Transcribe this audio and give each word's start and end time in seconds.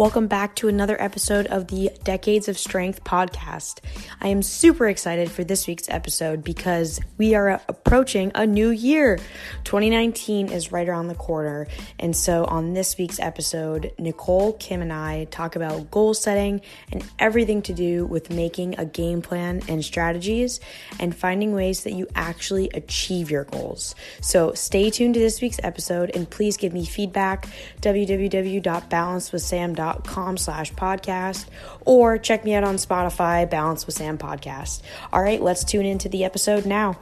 Welcome 0.00 0.28
back 0.28 0.56
to 0.56 0.68
another 0.68 0.98
episode 0.98 1.46
of 1.48 1.66
the 1.66 1.90
Decades 2.04 2.48
of 2.48 2.56
Strength 2.56 3.04
podcast. 3.04 3.80
I 4.18 4.28
am 4.28 4.40
super 4.40 4.88
excited 4.88 5.30
for 5.30 5.44
this 5.44 5.66
week's 5.66 5.90
episode 5.90 6.42
because 6.42 7.00
we 7.18 7.34
are 7.34 7.60
approaching 7.90 8.30
a 8.36 8.46
new 8.46 8.70
year. 8.70 9.18
2019 9.64 10.52
is 10.52 10.70
right 10.70 10.88
around 10.88 11.08
the 11.08 11.14
corner. 11.16 11.66
And 11.98 12.14
so, 12.14 12.44
on 12.44 12.72
this 12.72 12.96
week's 12.96 13.18
episode, 13.18 13.90
Nichole, 13.98 14.52
Kim, 14.60 14.80
and 14.80 14.92
I 14.92 15.24
talk 15.24 15.56
about 15.56 15.90
goal 15.90 16.14
setting 16.14 16.60
and 16.92 17.04
everything 17.18 17.62
to 17.62 17.72
do 17.72 18.06
with 18.06 18.30
making 18.30 18.78
a 18.78 18.84
game 18.84 19.22
plan 19.22 19.62
and 19.66 19.84
strategies 19.84 20.60
and 21.00 21.16
finding 21.16 21.52
ways 21.52 21.82
that 21.82 21.94
you 21.94 22.06
actually 22.14 22.70
achieve 22.74 23.28
your 23.28 23.42
goals. 23.42 23.96
So, 24.20 24.54
stay 24.54 24.90
tuned 24.90 25.14
to 25.14 25.20
this 25.20 25.40
week's 25.40 25.58
episode 25.64 26.12
and 26.14 26.30
please 26.30 26.56
give 26.56 26.72
me 26.72 26.86
feedback. 26.86 27.48
www.balancewithsam.com 27.80 30.36
slash 30.36 30.72
podcast 30.74 31.46
or 31.80 32.18
check 32.18 32.44
me 32.44 32.54
out 32.54 32.62
on 32.62 32.76
Spotify, 32.76 33.50
Balance 33.50 33.86
with 33.86 33.96
Sam 33.96 34.16
podcast. 34.16 34.82
All 35.12 35.20
right, 35.20 35.42
let's 35.42 35.64
tune 35.64 35.86
into 35.86 36.08
the 36.08 36.22
episode 36.22 36.64
now. 36.64 36.96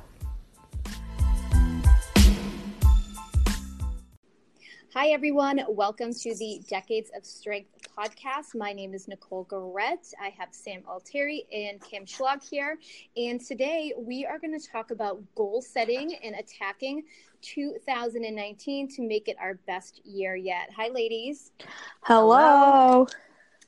Hi, 5.00 5.10
everyone. 5.10 5.60
Welcome 5.68 6.12
to 6.12 6.34
the 6.34 6.60
Decades 6.68 7.12
of 7.16 7.24
Strength 7.24 7.70
podcast. 7.96 8.56
My 8.56 8.72
name 8.72 8.94
is 8.94 9.06
Nichole 9.06 9.48
Garrett. 9.48 10.12
I 10.20 10.30
have 10.30 10.48
Sam 10.50 10.82
Altieri 10.88 11.46
and 11.52 11.80
Kim 11.80 12.04
Schlag 12.04 12.42
here. 12.42 12.80
And 13.16 13.40
today 13.40 13.94
we 13.96 14.26
are 14.26 14.40
going 14.40 14.58
to 14.58 14.66
talk 14.66 14.90
about 14.90 15.22
goal 15.36 15.62
setting 15.62 16.16
and 16.24 16.34
attacking 16.34 17.04
2019 17.42 18.88
to 18.96 19.02
make 19.02 19.28
it 19.28 19.36
our 19.40 19.54
best 19.68 20.04
year 20.04 20.34
yet. 20.34 20.68
Hi, 20.76 20.88
ladies. 20.88 21.52
Hello. 22.00 22.36
Hello. 22.36 23.06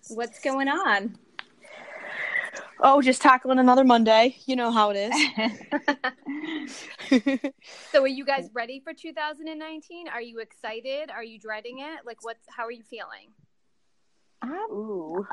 What's 0.09 0.41
going 0.41 0.67
on? 0.67 1.17
Oh, 2.83 3.03
just 3.03 3.21
tackling 3.21 3.59
another 3.59 3.85
Monday. 3.85 4.37
You 4.47 4.57
know 4.57 4.71
how 4.71 4.91
it 4.95 5.13
is. 5.13 5.15
so, 7.93 8.03
are 8.03 8.09
you 8.09 8.25
guys 8.25 8.49
ready 8.55 8.81
for 8.81 8.95
2019? 8.95 10.09
Are 10.09 10.23
you 10.23 10.39
excited? 10.39 11.11
Are 11.11 11.25
you 11.25 11.39
dreading 11.39 11.81
it? 11.81 12.07
Like, 12.07 12.25
what's 12.25 12.45
how 12.49 12.65
are 12.65 12.73
you 12.73 12.83
feeling? 12.89 13.33
Ooh, 14.45 15.27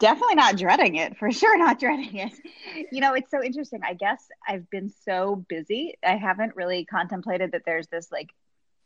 definitely 0.00 0.34
not 0.34 0.56
dreading 0.56 0.96
it. 0.96 1.16
For 1.16 1.30
sure, 1.30 1.56
not 1.58 1.78
dreading 1.78 2.16
it. 2.16 2.32
You 2.90 3.00
know, 3.00 3.14
it's 3.14 3.30
so 3.30 3.42
interesting. 3.42 3.80
I 3.84 3.94
guess 3.94 4.24
I've 4.46 4.68
been 4.70 4.90
so 5.04 5.44
busy. 5.48 5.94
I 6.04 6.16
haven't 6.16 6.56
really 6.56 6.84
contemplated 6.84 7.52
that 7.52 7.62
there's 7.64 7.86
this 7.88 8.10
like 8.10 8.30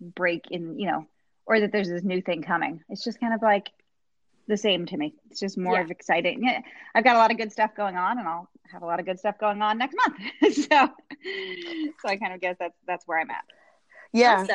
break 0.01 0.51
in, 0.51 0.79
you 0.79 0.89
know, 0.89 1.07
or 1.47 1.61
that 1.61 1.73
there's 1.73 1.89
this 1.89 2.03
new 2.03 2.21
thing 2.21 2.43
coming. 2.43 2.83
It's 2.89 3.05
just 3.05 3.21
kind 3.21 3.33
of 3.33 3.41
like 3.43 3.71
the 4.48 4.57
same 4.57 4.87
to 4.87 4.97
me. 4.97 5.15
It's 5.31 5.41
just 5.41 5.57
more 5.57 5.75
yeah. 5.75 5.83
of 5.83 5.91
exciting. 5.91 6.45
Yeah, 6.45 6.61
I've 6.95 7.05
got 7.05 7.17
a 7.17 7.19
lot 7.19 7.31
of 7.31 7.37
good 7.37 7.53
stuff 7.53 7.75
going 7.77 7.97
on, 7.97 8.19
and 8.19 8.27
I'll 8.27 8.48
have 8.71 8.83
a 8.83 8.87
lot 8.87 9.01
of 9.01 9.07
good 9.07 9.19
stuff 9.19 9.39
going 9.39 9.62
on 9.62 9.79
next 9.79 9.97
month. 9.97 10.17
so, 10.55 10.89
so 12.01 12.09
I 12.09 12.17
kind 12.17 12.33
of 12.33 12.41
guess 12.41 12.57
that's 12.59 12.77
that's 12.87 13.07
where 13.07 13.20
I'm 13.20 13.31
at. 13.31 13.45
Yeah, 14.13 14.47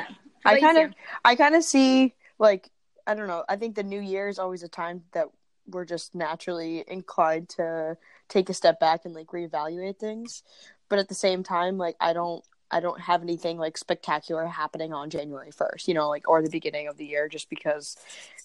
I 0.46 0.60
kind 0.60 0.78
of 0.78 0.94
I 1.26 1.36
kind 1.36 1.56
of 1.56 1.64
see 1.64 2.14
like 2.40 2.70
I 3.06 3.14
don't 3.14 3.28
know. 3.28 3.44
I 3.48 3.56
think 3.56 3.76
the 3.76 3.84
new 3.84 4.02
year 4.02 4.28
is 4.28 4.40
always 4.40 4.64
a 4.64 4.68
time 4.68 5.04
that 5.14 5.28
we're 5.68 5.86
just 5.86 6.16
naturally 6.16 6.84
inclined 6.88 7.50
to 7.50 7.98
take 8.30 8.50
a 8.50 8.54
step 8.54 8.80
back 8.80 9.06
and 9.06 9.14
like 9.14 9.28
reevaluate 9.28 9.98
things. 9.98 10.44
But 10.90 11.00
at 11.00 11.10
the 11.10 11.16
same 11.16 11.44
time, 11.44 11.78
like 11.78 11.96
I 12.00 12.14
don't 12.14 12.44
I 12.70 12.80
don't 12.80 13.00
have 13.00 13.22
anything 13.22 13.58
like 13.58 13.78
spectacular 13.78 14.46
happening 14.46 14.94
on 14.94 15.10
January 15.10 15.52
1st, 15.52 15.88
you 15.88 15.94
know, 15.94 16.10
like 16.10 16.30
or 16.30 16.42
the 16.42 16.50
beginning 16.50 16.88
of 16.88 16.98
the 16.98 17.06
year 17.06 17.30
just 17.30 17.50
because 17.50 17.96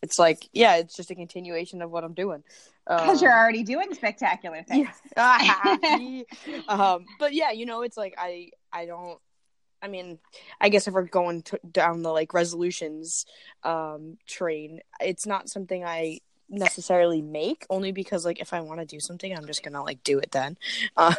it's 0.03 0.19
like, 0.19 0.48
yeah, 0.53 0.77
it's 0.77 0.95
just 0.95 1.11
a 1.11 1.14
continuation 1.14 1.83
of 1.83 1.91
what 1.91 2.05
I'm 2.05 2.14
doing. 2.14 2.42
Because 2.86 3.19
um, 3.20 3.24
you're 3.24 3.36
already 3.36 3.63
doing 3.63 3.92
spectacular 3.95 4.63
things. 4.69 4.89
Yeah. 5.17 6.23
um, 6.69 7.07
but 7.19 7.35
yeah, 7.35 7.51
you 7.51 7.67
know, 7.67 7.83
it's 7.83 7.97
like 7.97 8.14
I 8.19 8.51
I 8.73 8.86
don't 8.86 9.19
I 9.83 9.89
mean, 9.89 10.20
I 10.61 10.68
guess 10.68 10.86
if 10.86 10.95
we're 10.95 11.02
going 11.02 11.42
to, 11.42 11.58
down 11.70 12.02
the 12.02 12.13
like 12.13 12.33
resolutions 12.33 13.27
um, 13.64 14.17
train, 14.29 14.80
it's 15.01 15.27
not 15.27 15.48
something 15.48 15.85
I 15.85 16.20
necessarily 16.52 17.23
make 17.23 17.67
only 17.70 17.92
because 17.92 18.24
like 18.24 18.40
if 18.40 18.52
I 18.52 18.61
want 18.61 18.80
to 18.80 18.86
do 18.86 19.01
something, 19.01 19.36
I'm 19.36 19.46
just 19.46 19.63
gonna 19.63 19.83
like 19.83 20.02
do 20.05 20.18
it 20.18 20.30
then. 20.30 20.57
Um, 20.96 21.14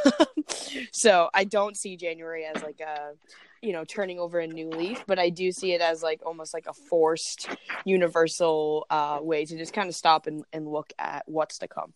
so 0.91 1.29
I 1.33 1.43
don't 1.43 1.75
see 1.75 1.97
January 1.97 2.45
as 2.45 2.61
like 2.61 2.79
a 2.79 3.13
you 3.61 3.73
know 3.73 3.83
turning 3.83 4.19
over 4.19 4.39
a 4.39 4.47
new 4.47 4.69
leaf, 4.69 5.03
but 5.07 5.17
I 5.17 5.29
do 5.29 5.51
see 5.51 5.73
it 5.73 5.81
as 5.81 6.03
like 6.03 6.21
almost 6.25 6.53
like 6.53 6.67
a 6.67 6.73
forced 6.73 7.49
universal 7.85 8.85
uh, 8.89 9.19
way 9.21 9.45
to 9.45 9.57
just 9.57 9.73
kind 9.73 9.89
of 9.89 9.95
stop 9.95 10.27
and, 10.27 10.45
and 10.53 10.67
look 10.67 10.93
at 10.99 11.23
what's 11.27 11.57
to 11.59 11.67
come. 11.67 11.93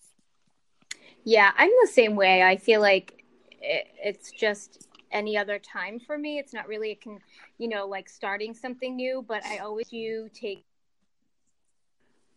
Yeah, 1.23 1.51
I'm 1.57 1.71
the 1.81 1.91
same 1.91 2.15
way. 2.15 2.41
I 2.41 2.57
feel 2.57 2.81
like 2.81 3.23
it, 3.61 3.87
it's 4.03 4.31
just 4.31 4.87
any 5.11 5.37
other 5.37 5.59
time 5.59 5.99
for 5.99 6.17
me. 6.17 6.39
It's 6.39 6.53
not 6.53 6.67
really 6.67 6.91
a 6.91 6.95
can, 6.95 7.19
you 7.57 7.67
know, 7.67 7.85
like 7.85 8.09
starting 8.09 8.53
something 8.53 8.95
new, 8.95 9.23
but 9.27 9.45
I 9.45 9.59
always 9.59 9.87
do 9.89 10.29
take 10.33 10.63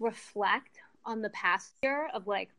reflect 0.00 0.79
on 1.04 1.22
the 1.22 1.30
past 1.30 1.72
year 1.82 2.08
of 2.14 2.26
like 2.26 2.50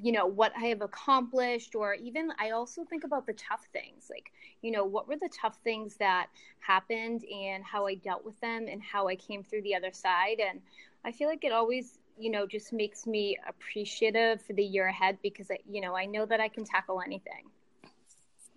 you 0.00 0.12
know 0.12 0.26
what 0.26 0.52
i 0.56 0.64
have 0.64 0.80
accomplished 0.80 1.74
or 1.74 1.94
even 1.94 2.30
i 2.38 2.50
also 2.50 2.84
think 2.84 3.04
about 3.04 3.26
the 3.26 3.34
tough 3.34 3.66
things 3.72 4.06
like 4.08 4.32
you 4.62 4.70
know 4.70 4.84
what 4.84 5.06
were 5.06 5.16
the 5.16 5.28
tough 5.28 5.58
things 5.62 5.94
that 5.96 6.28
happened 6.60 7.22
and 7.24 7.62
how 7.62 7.86
i 7.86 7.94
dealt 7.94 8.24
with 8.24 8.38
them 8.40 8.66
and 8.66 8.82
how 8.82 9.08
i 9.08 9.14
came 9.14 9.42
through 9.42 9.60
the 9.60 9.74
other 9.74 9.92
side 9.92 10.40
and 10.40 10.60
i 11.04 11.12
feel 11.12 11.28
like 11.28 11.44
it 11.44 11.52
always 11.52 11.98
you 12.18 12.30
know 12.30 12.46
just 12.46 12.72
makes 12.72 13.06
me 13.06 13.36
appreciative 13.46 14.40
for 14.40 14.54
the 14.54 14.62
year 14.62 14.86
ahead 14.86 15.18
because 15.22 15.50
I, 15.50 15.58
you 15.70 15.82
know 15.82 15.94
i 15.94 16.06
know 16.06 16.24
that 16.24 16.40
i 16.40 16.48
can 16.48 16.64
tackle 16.64 17.02
anything 17.04 17.44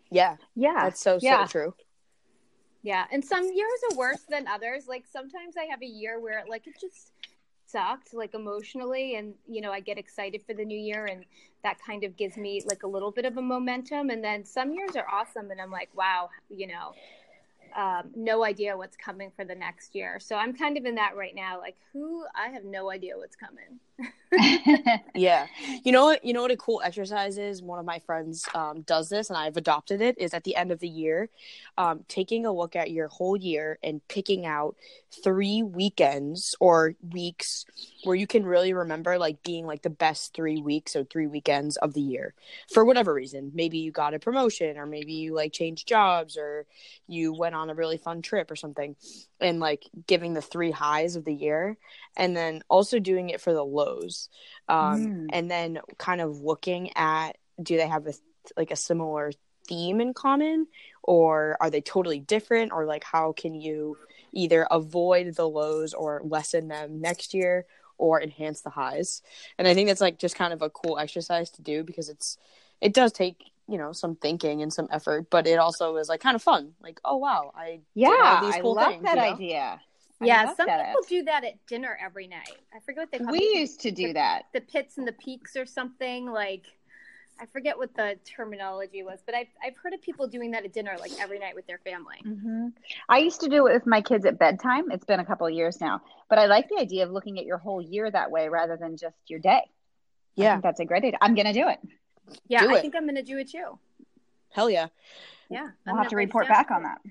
yeah. 0.10 0.38
Yeah. 0.56 0.84
That's 0.84 1.02
so, 1.02 1.20
yeah. 1.22 1.46
so 1.46 1.52
true. 1.52 1.74
Yeah. 2.84 3.06
And 3.12 3.24
some 3.24 3.44
years 3.44 3.80
are 3.92 3.98
worse 3.98 4.24
than 4.30 4.48
others. 4.48 4.88
Like 4.88 5.06
sometimes 5.12 5.56
I 5.58 5.66
have 5.66 5.82
a 5.82 5.88
year 5.88 6.20
where 6.20 6.44
like 6.48 6.68
it 6.68 6.76
just 6.80 7.12
sucked 7.68 8.14
like 8.14 8.34
emotionally 8.34 9.16
and 9.16 9.34
you 9.48 9.62
know 9.62 9.72
I 9.72 9.80
get 9.80 9.98
excited 9.98 10.42
for 10.48 10.54
the 10.54 10.66
new 10.66 10.78
year 10.78 11.06
and 11.06 11.26
that 11.64 11.78
kind 11.86 12.04
of 12.04 12.16
gives 12.16 12.38
me 12.38 12.62
like 12.66 12.84
a 12.84 12.88
little 12.88 13.12
bit 13.12 13.26
of 13.26 13.38
a 13.38 13.42
momentum 13.42 14.10
and 14.10 14.24
then 14.24 14.46
some 14.46 14.72
years 14.72 14.96
are 14.96 15.08
awesome 15.12 15.52
and 15.52 15.60
I'm 15.60 15.72
like 15.72 15.90
wow, 15.94 16.30
you 16.50 16.68
know, 16.68 16.94
um, 17.76 18.12
no 18.16 18.44
idea 18.44 18.76
what's 18.76 18.98
coming 18.98 19.32
for 19.36 19.46
the 19.46 19.56
next 19.56 19.96
year. 19.96 20.20
So 20.20 20.36
I'm 20.36 20.54
kind 20.54 20.78
of 20.78 20.86
in 20.86 20.96
that 20.96 21.16
right 21.16 21.36
now. 21.36 21.60
Like, 21.60 21.76
who? 21.94 22.26
I 22.36 22.50
have 22.50 22.64
no 22.64 22.90
idea 22.90 23.18
what's 23.18 23.36
coming. 23.36 23.80
yeah, 25.16 25.48
you 25.84 25.92
know 25.92 26.06
what? 26.06 26.24
You 26.24 26.34
know 26.34 26.42
what 26.42 26.52
a 26.52 26.58
cool 26.58 26.82
exercise 26.84 27.38
is. 27.38 27.62
One 27.62 27.80
of 27.80 27.86
my 27.86 28.00
friends 28.00 28.46
um, 28.54 28.82
does 28.82 29.10
this, 29.10 29.30
and 29.30 29.38
I've 29.38 29.58
adopted 29.58 30.02
it. 30.02 30.18
Is 30.18 30.34
at 30.34 30.44
the 30.44 30.56
end 30.56 30.72
of 30.72 30.80
the 30.80 30.88
year, 30.88 31.30
um, 31.78 32.04
taking 32.08 32.46
a 32.46 32.52
look 32.52 32.76
at 32.76 32.92
your 32.92 33.08
whole 33.08 33.38
year 33.38 33.80
and 33.82 34.06
picking 34.08 34.46
out 34.46 34.76
three 35.24 35.64
weekends 35.64 36.56
or 36.60 36.96
weeks 37.14 37.66
where 38.04 38.16
you 38.16 38.28
can 38.28 38.46
really 38.46 38.74
remember 38.74 39.18
like 39.18 39.42
being 39.44 39.66
like 39.66 39.82
the 39.82 39.90
best 39.90 40.34
three 40.34 40.62
weeks 40.62 40.96
or 40.96 41.06
three 41.06 41.28
weekends 41.28 41.78
of 41.78 41.94
the 41.94 42.02
year 42.02 42.34
for 42.74 42.84
whatever 42.84 43.14
reason. 43.14 43.52
Maybe 43.54 43.78
you 43.78 43.92
got 43.92 44.14
a 44.14 44.20
promotion, 44.20 44.78
or 44.78 44.86
maybe 44.86 45.14
you 45.14 45.34
like 45.34 45.54
changed 45.54 45.88
jobs, 45.88 46.38
or 46.38 46.66
you 47.08 47.34
went 47.34 47.56
on 47.56 47.70
a 47.70 47.76
really 47.76 47.98
fun 47.98 48.22
trip 48.22 48.52
or 48.52 48.58
something, 48.58 48.96
and 49.40 49.60
like 49.62 49.86
giving 50.06 50.34
the 50.34 50.42
three 50.42 50.72
highs 50.72 51.16
of 51.16 51.24
the 51.24 51.34
year, 51.34 51.78
and 52.18 52.36
then 52.36 52.62
also 52.70 53.00
doing 53.00 53.30
it 53.30 53.40
for 53.40 53.54
the 53.54 53.64
lows, 53.88 54.30
um, 54.68 55.08
mm. 55.08 55.28
and 55.32 55.50
then 55.50 55.80
kind 55.98 56.22
of 56.22 56.42
looking 56.42 56.92
at 56.96 57.38
do 57.62 57.78
they 57.78 57.88
have 57.88 58.08
a 58.08 58.14
like 58.56 58.72
a 58.72 58.76
similar 58.76 59.32
theme 59.68 60.02
in 60.02 60.14
common? 60.14 60.68
Or 61.04 61.58
are 61.62 61.70
they 61.70 61.82
totally 61.82 62.20
different? 62.20 62.72
Or 62.72 62.86
like 62.86 63.04
how 63.04 63.34
can 63.34 63.56
you 63.56 63.98
either 64.32 64.68
avoid 64.70 65.36
the 65.36 65.48
lows 65.48 65.94
or 65.94 66.22
lessen 66.24 66.68
them 66.68 67.02
next 67.02 67.34
year 67.34 67.66
or 67.98 68.22
enhance 68.22 68.62
the 68.62 68.70
highs? 68.70 69.22
And 69.58 69.68
i 69.68 69.74
think 69.74 69.88
that's 69.88 70.02
like 70.02 70.20
just 70.20 70.36
kind 70.36 70.54
of 70.54 70.62
a 70.62 70.70
cool 70.70 70.98
exercise 70.98 71.50
to 71.52 71.62
do 71.62 71.84
because 71.84 72.10
it's 72.10 72.38
it 72.82 72.94
does 72.94 73.12
take 73.12 73.52
you 73.68 73.78
know 73.78 73.92
some 73.92 74.16
thinking 74.16 74.62
and 74.62 74.72
some 74.72 74.88
effort 74.92 75.30
but 75.30 75.46
it 75.48 75.60
also 75.60 75.98
is 75.98 76.08
like 76.10 76.22
kind 76.22 76.36
of 76.36 76.44
fun. 76.44 76.74
Like 76.82 77.00
oh 77.04 77.18
wow 77.18 77.52
i 77.56 77.80
yeah 77.96 78.40
these 78.42 78.56
cool 78.62 78.78
I 78.78 78.84
love 78.84 78.92
things, 78.92 79.04
that 79.04 79.16
you 79.16 79.22
know? 79.22 79.34
idea 79.34 79.82
yeah, 80.22 80.54
some 80.56 80.68
people 80.68 81.02
do 81.08 81.24
that 81.24 81.44
at 81.44 81.66
dinner 81.68 81.98
every 82.04 82.28
night. 82.28 82.58
I 82.74 82.80
forget 82.80 83.04
what 83.04 83.12
they 83.12 83.18
call 83.20 83.30
it. 83.30 83.32
We 83.32 83.40
it. 83.40 83.60
used 83.60 83.82
to 83.82 83.92
do 83.92 84.08
the, 84.08 84.14
that. 84.14 84.44
The 84.54 84.62
pits 84.62 84.98
and 84.98 85.08
the 85.08 85.14
peaks 85.14 85.56
or 85.56 85.66
something 85.66 86.26
like 86.26 86.66
I 87.40 87.46
forget 87.46 87.78
what 87.78 87.94
the 87.96 88.18
terminology 88.26 89.04
was, 89.04 89.20
but 89.26 89.36
I've, 89.36 89.48
I've 89.64 89.78
heard 89.78 89.94
of 89.94 90.02
people 90.02 90.28
doing 90.28 90.52
that 90.52 90.66
at 90.66 90.74
dinner 90.74 90.96
like 91.00 91.12
every 91.20 91.40
night 91.40 91.56
with 91.56 91.68
their 91.68 91.78
family. 91.80 92.18
Mm-hmm. 92.26 92.70
I 93.10 93.20
used 93.20 93.42
to 93.42 93.50
do 93.50 93.68
it 93.68 93.74
with 93.74 93.86
my 93.86 94.02
kids 94.02 94.26
at 94.26 94.40
bedtime. 94.40 94.92
It's 94.92 95.06
been 95.06 95.20
a 95.20 95.26
couple 95.26 95.46
of 95.46 95.54
years 95.54 95.80
now, 95.80 96.02
but 96.30 96.40
I 96.40 96.48
like 96.48 96.68
the 96.70 96.80
idea 96.80 97.06
of 97.06 97.12
looking 97.12 97.38
at 97.38 97.46
your 97.46 97.58
whole 97.58 97.82
year 97.82 98.10
that 98.10 98.32
way 98.32 98.50
rather 98.50 98.78
than 98.78 98.98
just 98.98 99.18
your 99.28 99.40
day. 99.40 99.62
Yeah. 100.36 100.60
that's 100.62 100.80
a 100.80 100.86
great 100.86 101.04
idea. 101.04 101.18
I'm 101.22 101.36
going 101.36 101.48
to 101.48 101.54
do 101.54 101.68
it. 101.68 101.80
Yeah, 102.48 102.62
do 102.62 102.72
I 102.72 102.78
it. 102.78 102.82
think 102.82 102.96
I'm 102.96 103.04
going 103.04 103.16
to 103.16 103.24
do 103.24 103.38
it 103.38 103.52
too. 103.52 103.78
Hell 104.52 104.70
yeah. 104.70 104.88
Yeah. 105.50 105.70
I'll 105.86 105.96
have 105.96 106.10
to 106.10 106.16
report 106.16 106.48
back 106.48 106.72
on 106.72 106.84
that. 106.84 107.02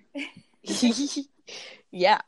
yeah. 1.90 2.20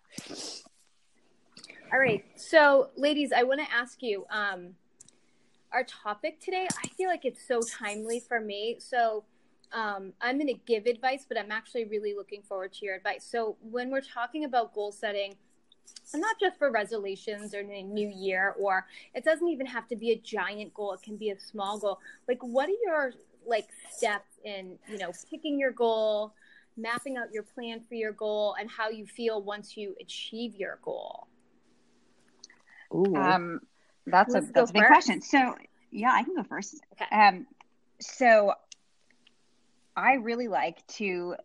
All 1.90 1.99
right. 1.99 2.23
So, 2.37 2.90
ladies, 2.96 3.32
I 3.32 3.44
want 3.44 3.61
to 3.61 3.75
ask 3.75 4.02
you 4.02 4.26
um, 4.31 4.75
our 5.73 5.85
topic 5.85 6.38
today. 6.38 6.69
I 6.85 6.88
feel 6.88 7.08
like 7.08 7.25
it's 7.25 7.46
so 7.49 7.61
timely 7.62 8.20
for 8.20 8.40
me. 8.40 8.76
So, 8.79 9.25
um, 9.73 10.12
I'm 10.20 10.37
going 10.37 10.49
to 10.49 10.61
give 10.67 10.85
advice, 10.85 11.25
but 11.26 11.38
I'm 11.38 11.50
actually 11.50 11.87
really 11.87 12.14
looking 12.14 12.43
forward 12.43 12.75
to 12.75 12.85
your 12.85 12.94
advice. 12.94 13.25
So, 13.25 13.56
when 13.62 13.90
we're 13.90 14.02
talking 14.02 14.44
about 14.44 14.75
goal 14.75 14.93
setting, 14.93 15.37
and 16.12 16.20
not 16.20 16.38
just 16.38 16.58
for 16.58 16.70
resolutions 16.70 17.55
or 17.55 17.61
a 17.61 17.82
new 17.82 18.08
year, 18.14 18.55
or 18.58 18.87
it 19.14 19.25
doesn't 19.25 19.49
even 19.49 19.64
have 19.64 19.88
to 19.88 19.96
be 19.96 20.11
a 20.11 20.17
giant 20.17 20.75
goal, 20.75 20.93
it 20.93 21.00
can 21.00 21.17
be 21.17 21.31
a 21.31 21.41
small 21.41 21.79
goal. 21.79 22.00
Like, 22.29 22.43
what 22.43 22.69
are 22.69 22.76
your 22.84 23.12
like 23.46 23.69
steps 23.91 24.37
in, 24.44 24.79
you 24.91 24.99
know, 24.99 25.12
picking 25.31 25.58
your 25.58 25.73
goal, 25.73 26.34
mapping 26.76 27.17
out 27.17 27.32
your 27.32 27.44
plan 27.44 27.81
for 27.88 27.94
your 27.94 28.12
goal, 28.12 28.56
and 28.61 28.70
how 28.70 28.91
you 28.91 29.06
feel 29.06 29.41
once 29.41 29.75
you 29.75 29.96
achieve 29.99 30.55
your 30.55 30.81
goal? 30.82 31.29
Ooh. 32.94 33.14
Um, 33.14 33.61
that's 34.06 34.32
Let's 34.35 34.49
a 34.49 34.52
that's 34.52 34.70
a 34.70 34.73
big 34.73 34.82
first. 34.82 35.06
question. 35.06 35.23
So 35.23 35.55
yeah, 35.90 36.12
I 36.12 36.23
can 36.23 36.35
go 36.35 36.43
first. 36.43 36.81
Okay. 36.93 37.14
Um, 37.14 37.46
so 38.00 38.55
I 39.96 40.14
really 40.14 40.49
like 40.49 40.87
to, 40.99 41.05
you 41.05 41.37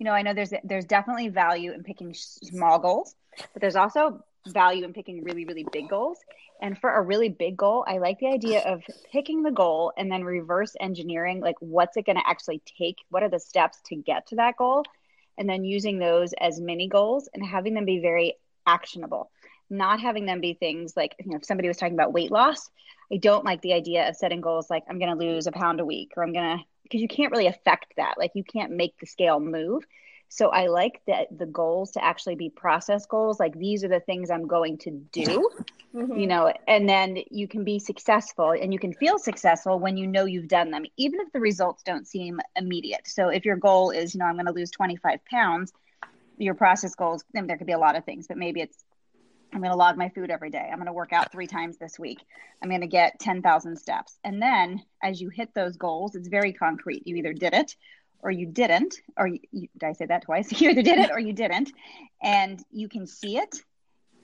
know, 0.00 0.12
I 0.12 0.22
know 0.22 0.34
there's 0.34 0.52
there's 0.64 0.84
definitely 0.84 1.28
value 1.28 1.72
in 1.72 1.82
picking 1.82 2.14
small 2.14 2.78
goals, 2.78 3.14
but 3.52 3.60
there's 3.60 3.76
also 3.76 4.22
value 4.48 4.84
in 4.84 4.92
picking 4.92 5.22
really 5.24 5.44
really 5.44 5.66
big 5.72 5.88
goals. 5.88 6.18
And 6.60 6.78
for 6.78 6.94
a 6.94 7.02
really 7.02 7.28
big 7.28 7.56
goal, 7.56 7.84
I 7.88 7.98
like 7.98 8.20
the 8.20 8.28
idea 8.28 8.60
of 8.60 8.82
picking 9.10 9.42
the 9.42 9.50
goal 9.50 9.92
and 9.96 10.10
then 10.10 10.22
reverse 10.22 10.76
engineering 10.80 11.40
like 11.40 11.56
what's 11.58 11.96
it 11.96 12.06
going 12.06 12.16
to 12.16 12.28
actually 12.28 12.62
take? 12.78 12.98
What 13.10 13.24
are 13.24 13.28
the 13.28 13.40
steps 13.40 13.80
to 13.86 13.96
get 13.96 14.28
to 14.28 14.36
that 14.36 14.56
goal? 14.56 14.84
And 15.36 15.48
then 15.48 15.64
using 15.64 15.98
those 15.98 16.32
as 16.34 16.60
mini 16.60 16.88
goals 16.88 17.28
and 17.34 17.44
having 17.44 17.74
them 17.74 17.84
be 17.84 17.98
very 17.98 18.34
actionable 18.64 19.30
not 19.72 20.00
having 20.00 20.26
them 20.26 20.40
be 20.40 20.54
things 20.54 20.96
like 20.96 21.16
you 21.18 21.30
know 21.30 21.38
if 21.38 21.44
somebody 21.44 21.66
was 21.66 21.76
talking 21.76 21.94
about 21.94 22.12
weight 22.12 22.30
loss 22.30 22.70
i 23.12 23.16
don't 23.16 23.44
like 23.44 23.60
the 23.62 23.72
idea 23.72 24.08
of 24.08 24.14
setting 24.14 24.40
goals 24.40 24.70
like 24.70 24.84
i'm 24.88 24.98
going 24.98 25.10
to 25.10 25.24
lose 25.24 25.46
a 25.46 25.52
pound 25.52 25.80
a 25.80 25.84
week 25.84 26.12
or 26.16 26.22
i'm 26.22 26.32
going 26.32 26.58
to 26.58 26.64
because 26.92 27.00
you 27.00 27.08
can't 27.08 27.32
really 27.32 27.46
affect 27.46 27.94
that. 27.96 28.14
Like 28.18 28.32
you 28.34 28.44
can't 28.44 28.72
make 28.72 28.98
the 28.98 29.06
scale 29.06 29.40
move. 29.40 29.84
So 30.28 30.48
i 30.48 30.66
like 30.68 31.02
that 31.06 31.26
the 31.36 31.44
goals 31.44 31.90
to 31.92 32.02
actually 32.02 32.36
be 32.36 32.48
process 32.48 33.04
goals 33.04 33.38
like 33.38 33.54
these 33.54 33.84
are 33.84 33.88
the 33.88 34.00
things 34.00 34.30
i'm 34.30 34.46
going 34.46 34.78
to 34.78 34.90
do 34.90 35.50
mm-hmm. 35.94 36.18
you 36.18 36.26
know 36.26 36.50
and 36.66 36.88
then 36.88 37.18
you 37.30 37.46
can 37.46 37.64
be 37.64 37.78
successful 37.78 38.52
and 38.52 38.72
you 38.72 38.78
can 38.78 38.94
feel 38.94 39.18
successful 39.18 39.78
when 39.78 39.98
you 39.98 40.06
know 40.06 40.24
you've 40.24 40.48
done 40.48 40.70
them 40.70 40.86
even 40.96 41.20
if 41.20 41.30
the 41.32 41.40
results 41.40 41.82
don't 41.82 42.08
seem 42.08 42.40
immediate. 42.56 43.02
So 43.04 43.28
if 43.28 43.44
your 43.44 43.56
goal 43.56 43.90
is 43.90 44.14
you 44.14 44.20
know 44.20 44.24
i'm 44.24 44.36
going 44.36 44.46
to 44.46 44.52
lose 44.52 44.70
25 44.70 45.22
pounds 45.26 45.70
your 46.38 46.54
process 46.54 46.94
goals 46.94 47.22
then 47.34 47.46
there 47.46 47.58
could 47.58 47.66
be 47.66 47.74
a 47.74 47.78
lot 47.78 47.94
of 47.94 48.06
things 48.06 48.26
but 48.26 48.38
maybe 48.38 48.62
it's 48.62 48.82
I'm 49.52 49.60
going 49.60 49.70
to 49.70 49.76
log 49.76 49.96
my 49.98 50.08
food 50.08 50.30
every 50.30 50.50
day. 50.50 50.68
I'm 50.70 50.78
going 50.78 50.86
to 50.86 50.92
work 50.92 51.12
out 51.12 51.30
three 51.30 51.46
times 51.46 51.76
this 51.76 51.98
week. 51.98 52.24
I'm 52.62 52.68
going 52.68 52.80
to 52.80 52.86
get 52.86 53.20
10,000 53.20 53.76
steps. 53.76 54.18
And 54.24 54.40
then 54.40 54.82
as 55.02 55.20
you 55.20 55.28
hit 55.28 55.52
those 55.54 55.76
goals, 55.76 56.14
it's 56.14 56.28
very 56.28 56.52
concrete. 56.52 57.06
You 57.06 57.16
either 57.16 57.34
did 57.34 57.52
it 57.52 57.76
or 58.20 58.30
you 58.30 58.46
didn't, 58.46 58.94
or 59.16 59.26
you, 59.26 59.40
did 59.52 59.84
I 59.84 59.92
say 59.92 60.06
that 60.06 60.22
twice? 60.22 60.50
You 60.60 60.70
either 60.70 60.82
did 60.82 60.98
it 60.98 61.10
or 61.10 61.18
you 61.18 61.32
didn't. 61.32 61.72
And 62.22 62.62
you 62.70 62.88
can 62.88 63.06
see 63.06 63.36
it. 63.36 63.58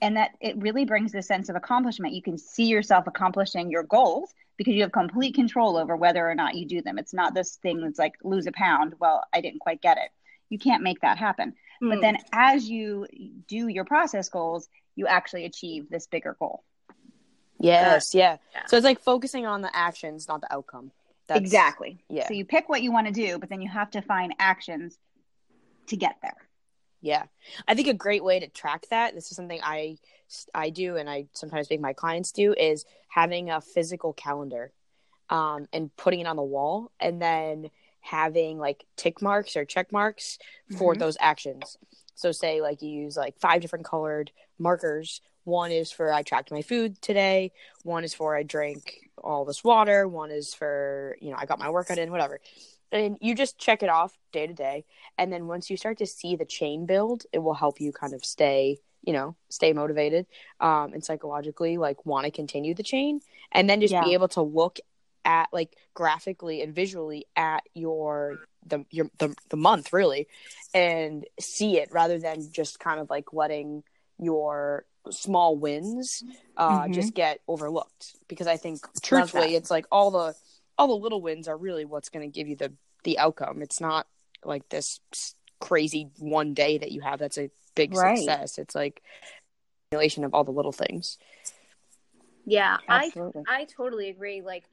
And 0.01 0.17
that 0.17 0.31
it 0.39 0.57
really 0.57 0.85
brings 0.85 1.13
a 1.13 1.21
sense 1.21 1.49
of 1.49 1.55
accomplishment. 1.55 2.13
You 2.13 2.21
can 2.21 2.37
see 2.37 2.65
yourself 2.65 3.05
accomplishing 3.05 3.69
your 3.69 3.83
goals 3.83 4.33
because 4.57 4.73
you 4.73 4.81
have 4.81 4.93
complete 4.93 5.35
control 5.35 5.77
over 5.77 5.95
whether 5.95 6.27
or 6.27 6.35
not 6.35 6.55
you 6.55 6.65
do 6.65 6.81
them. 6.81 6.97
It's 6.97 7.13
not 7.13 7.33
this 7.33 7.57
thing 7.57 7.81
that's 7.81 7.99
like 7.99 8.13
lose 8.23 8.47
a 8.47 8.51
pound. 8.53 8.95
Well, 8.99 9.23
I 9.33 9.41
didn't 9.41 9.59
quite 9.59 9.81
get 9.81 9.97
it. 9.97 10.09
You 10.49 10.57
can't 10.57 10.83
make 10.83 11.01
that 11.01 11.17
happen. 11.17 11.53
Mm. 11.83 11.89
But 11.89 11.95
hmm. 11.95 12.01
then 12.01 12.17
as 12.33 12.69
you 12.69 13.07
do 13.47 13.67
your 13.67 13.85
process 13.85 14.29
goals, 14.29 14.67
you 14.95 15.07
actually 15.07 15.45
achieve 15.45 15.89
this 15.89 16.07
bigger 16.07 16.35
goal. 16.39 16.63
Yes, 17.59 18.15
yeah. 18.15 18.37
yeah. 18.53 18.61
So 18.67 18.77
it's 18.77 18.85
like 18.85 19.01
focusing 19.01 19.45
on 19.45 19.61
the 19.61 19.75
actions, 19.75 20.27
not 20.27 20.41
the 20.41 20.53
outcome. 20.53 20.91
That's, 21.27 21.39
exactly. 21.39 22.03
Yeah. 22.09 22.27
So 22.27 22.33
you 22.33 22.45
pick 22.45 22.69
what 22.69 22.81
you 22.81 22.91
want 22.91 23.07
to 23.07 23.13
do, 23.13 23.37
but 23.37 23.49
then 23.49 23.61
you 23.61 23.69
have 23.69 23.91
to 23.91 24.01
find 24.01 24.33
actions 24.39 24.97
to 25.87 25.97
get 25.97 26.17
there. 26.21 26.37
Yeah. 27.01 27.23
I 27.67 27.75
think 27.75 27.87
a 27.87 27.93
great 27.93 28.23
way 28.23 28.39
to 28.39 28.47
track 28.47 28.85
that, 28.89 29.13
this 29.13 29.29
is 29.29 29.35
something 29.35 29.59
I 29.63 29.97
I 30.53 30.69
do 30.69 30.95
and 30.95 31.09
I 31.09 31.27
sometimes 31.33 31.69
make 31.69 31.81
my 31.81 31.93
clients 31.93 32.31
do 32.31 32.53
is 32.53 32.85
having 33.07 33.49
a 33.49 33.61
physical 33.61 34.13
calendar 34.13 34.71
um, 35.29 35.67
and 35.73 35.95
putting 35.95 36.19
it 36.19 36.27
on 36.27 36.35
the 36.35 36.43
wall 36.43 36.91
and 36.99 37.21
then 37.21 37.71
having 38.01 38.57
like 38.57 38.85
tick 38.95 39.21
marks 39.21 39.55
or 39.55 39.65
check 39.65 39.91
marks 39.91 40.39
for 40.77 40.93
mm-hmm. 40.93 40.99
those 40.99 41.17
actions. 41.19 41.77
So 42.19 42.33
say 42.33 42.59
like 42.59 42.81
you 42.81 42.89
use 42.89 43.15
like 43.15 43.39
five 43.39 43.61
different 43.61 43.85
colored 43.85 44.29
markers. 44.57 45.21
One 45.45 45.71
is 45.71 45.89
for 45.89 46.11
I 46.11 46.21
tracked 46.21 46.51
my 46.51 46.61
food 46.61 47.01
today. 47.01 47.53
One 47.83 48.03
is 48.03 48.13
for 48.13 48.35
I 48.35 48.43
drank 48.43 49.09
all 49.17 49.45
this 49.45 49.63
water. 49.63 50.05
One 50.05 50.29
is 50.29 50.53
for, 50.53 51.15
you 51.21 51.31
know, 51.31 51.37
I 51.39 51.45
got 51.45 51.59
my 51.59 51.69
workout 51.69 51.97
in, 51.97 52.11
whatever. 52.11 52.41
And 52.91 53.17
you 53.21 53.35
just 53.35 53.57
check 53.57 53.83
it 53.83 53.89
off 53.89 54.17
day 54.33 54.47
to 54.47 54.53
day. 54.53 54.83
And 55.17 55.31
then 55.31 55.47
once 55.47 55.69
you 55.69 55.77
start 55.77 55.99
to 55.99 56.05
see 56.05 56.35
the 56.35 56.43
chain 56.43 56.85
build, 56.85 57.23
it 57.31 57.39
will 57.39 57.53
help 57.53 57.79
you 57.79 57.93
kind 57.93 58.13
of 58.13 58.25
stay, 58.25 58.79
you 59.01 59.13
know, 59.13 59.37
stay 59.47 59.71
motivated 59.71 60.25
um, 60.59 60.91
and 60.91 61.01
psychologically 61.03 61.77
like 61.77 62.05
want 62.05 62.25
to 62.25 62.31
continue 62.31 62.73
the 62.73 62.83
chain. 62.83 63.21
And 63.53 63.69
then 63.69 63.79
just 63.79 63.93
yeah. 63.93 64.03
be 64.03 64.13
able 64.13 64.27
to 64.29 64.41
look 64.41 64.79
at 65.23 65.47
like 65.53 65.73
graphically 65.93 66.61
and 66.61 66.75
visually 66.75 67.27
at 67.37 67.63
your 67.73 68.39
the 68.65 68.85
your 68.91 69.09
the, 69.17 69.35
the 69.49 69.57
month 69.57 69.93
really 69.93 70.27
and 70.73 71.25
see 71.39 71.77
it 71.77 71.89
rather 71.91 72.19
than 72.19 72.51
just 72.51 72.79
kind 72.79 72.99
of 72.99 73.09
like 73.09 73.33
letting 73.33 73.83
your 74.19 74.85
small 75.09 75.57
wins 75.57 76.23
uh 76.57 76.81
mm-hmm. 76.81 76.93
just 76.93 77.13
get 77.13 77.39
overlooked 77.47 78.15
because 78.27 78.47
i 78.47 78.57
think 78.57 78.79
truthfully 79.01 79.55
it's 79.55 79.71
like 79.71 79.85
all 79.91 80.11
the 80.11 80.35
all 80.77 80.87
the 80.87 80.93
little 80.95 81.21
wins 81.21 81.47
are 81.47 81.57
really 81.57 81.85
what's 81.85 82.09
going 82.09 82.29
to 82.29 82.33
give 82.33 82.47
you 82.47 82.55
the 82.55 82.71
the 83.03 83.17
outcome 83.17 83.61
it's 83.61 83.79
not 83.79 84.07
like 84.43 84.67
this 84.69 84.99
crazy 85.59 86.09
one 86.19 86.53
day 86.53 86.77
that 86.77 86.91
you 86.91 87.01
have 87.01 87.19
that's 87.19 87.37
a 87.37 87.49
big 87.75 87.95
right. 87.95 88.17
success 88.17 88.57
it's 88.57 88.75
like 88.75 89.01
accumulation 89.87 90.23
of 90.23 90.33
all 90.33 90.43
the 90.43 90.51
little 90.51 90.71
things 90.71 91.17
yeah 92.45 92.77
Absolutely. 92.87 93.43
i 93.47 93.61
i 93.61 93.65
totally 93.65 94.09
agree 94.09 94.41
like 94.41 94.65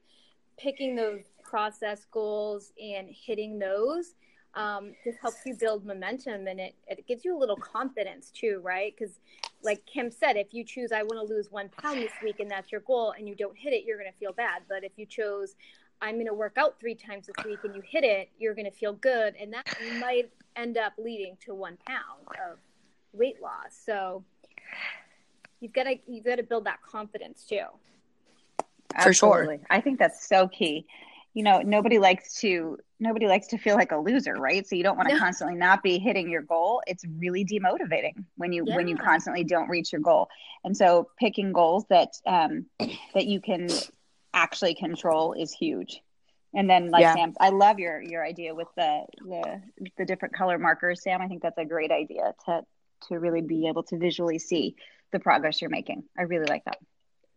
picking 0.57 0.95
those 0.95 1.21
process 1.47 2.05
goals 2.11 2.71
and 2.79 3.07
hitting 3.09 3.57
those 3.57 4.13
um, 4.53 4.93
just 5.03 5.19
helps 5.21 5.45
you 5.45 5.55
build 5.55 5.85
momentum 5.85 6.47
and 6.47 6.59
it, 6.59 6.75
it 6.87 7.05
gives 7.07 7.23
you 7.23 7.37
a 7.37 7.39
little 7.39 7.55
confidence 7.55 8.31
too, 8.31 8.59
right? 8.63 8.93
Because, 8.97 9.19
like 9.63 9.85
Kim 9.85 10.09
said, 10.09 10.35
if 10.35 10.47
you 10.51 10.63
choose, 10.63 10.91
I 10.91 11.03
want 11.03 11.27
to 11.27 11.33
lose 11.33 11.51
one 11.51 11.69
pound 11.81 11.99
this 11.99 12.11
week 12.23 12.39
and 12.39 12.49
that's 12.49 12.71
your 12.71 12.81
goal 12.81 13.13
and 13.17 13.27
you 13.27 13.35
don't 13.35 13.57
hit 13.57 13.73
it, 13.73 13.85
you're 13.85 13.97
going 13.97 14.11
to 14.11 14.17
feel 14.17 14.33
bad. 14.33 14.63
But 14.67 14.83
if 14.83 14.93
you 14.95 15.05
chose, 15.05 15.55
I'm 16.01 16.15
going 16.15 16.27
to 16.27 16.33
work 16.33 16.57
out 16.57 16.79
three 16.79 16.95
times 16.95 17.27
this 17.27 17.45
week 17.45 17.59
and 17.63 17.75
you 17.75 17.81
hit 17.85 18.03
it, 18.03 18.29
you're 18.39 18.55
going 18.55 18.65
to 18.65 18.75
feel 18.75 18.93
good. 18.93 19.35
And 19.39 19.53
that 19.53 19.67
might 19.99 20.31
end 20.55 20.77
up 20.77 20.93
leading 20.97 21.37
to 21.45 21.53
one 21.53 21.77
pound 21.87 22.27
of 22.49 22.57
weight 23.13 23.41
loss. 23.41 23.79
So, 23.85 24.23
you've 25.59 25.73
got 25.73 25.83
to 25.83 25.95
you've 26.07 26.25
got 26.25 26.35
to 26.35 26.43
build 26.43 26.65
that 26.65 26.81
confidence 26.81 27.45
too. 27.47 27.65
For 29.03 29.13
sure. 29.13 29.57
I 29.69 29.81
think 29.81 29.99
that's 29.99 30.27
so 30.27 30.47
key 30.47 30.87
you 31.37 31.43
know 31.43 31.61
nobody 31.61 31.99
likes 31.99 32.39
to 32.41 32.79
nobody 32.99 33.27
likes 33.27 33.45
to 33.45 33.59
feel 33.59 33.75
like 33.75 33.91
a 33.91 33.97
loser 33.97 34.33
right? 34.33 34.67
So 34.67 34.75
you 34.75 34.81
don't 34.81 34.97
want 34.97 35.09
to 35.09 35.19
constantly 35.19 35.55
not 35.55 35.83
be 35.83 35.99
hitting 35.99 36.31
your 36.31 36.41
goal. 36.41 36.81
It's 36.87 37.05
really 37.19 37.45
demotivating 37.45 38.25
when 38.37 38.51
you 38.51 38.63
yeah. 38.65 38.75
when 38.75 38.87
you 38.87 38.97
constantly 38.97 39.43
don't 39.43 39.69
reach 39.69 39.93
your 39.93 40.01
goal. 40.01 40.29
And 40.63 40.75
so 40.75 41.09
picking 41.19 41.53
goals 41.53 41.85
that 41.91 42.13
um 42.25 42.65
that 43.13 43.27
you 43.27 43.39
can 43.39 43.69
actually 44.33 44.73
control 44.73 45.33
is 45.33 45.53
huge. 45.53 46.01
And 46.55 46.67
then 46.67 46.89
like 46.89 47.01
yeah. 47.01 47.13
sam 47.13 47.33
i 47.39 47.49
love 47.49 47.77
your 47.77 48.01
your 48.01 48.25
idea 48.25 48.55
with 48.55 48.69
the 48.75 49.05
the 49.19 49.61
the 49.99 50.05
different 50.05 50.33
color 50.33 50.57
markers 50.57 51.03
sam. 51.03 51.21
I 51.21 51.27
think 51.27 51.43
that's 51.43 51.59
a 51.59 51.65
great 51.65 51.91
idea 51.91 52.33
to 52.45 52.65
to 53.09 53.19
really 53.19 53.41
be 53.41 53.67
able 53.67 53.83
to 53.83 53.97
visually 53.99 54.39
see 54.39 54.75
the 55.11 55.19
progress 55.19 55.61
you're 55.61 55.69
making. 55.69 56.03
I 56.17 56.23
really 56.23 56.47
like 56.47 56.65
that 56.65 56.79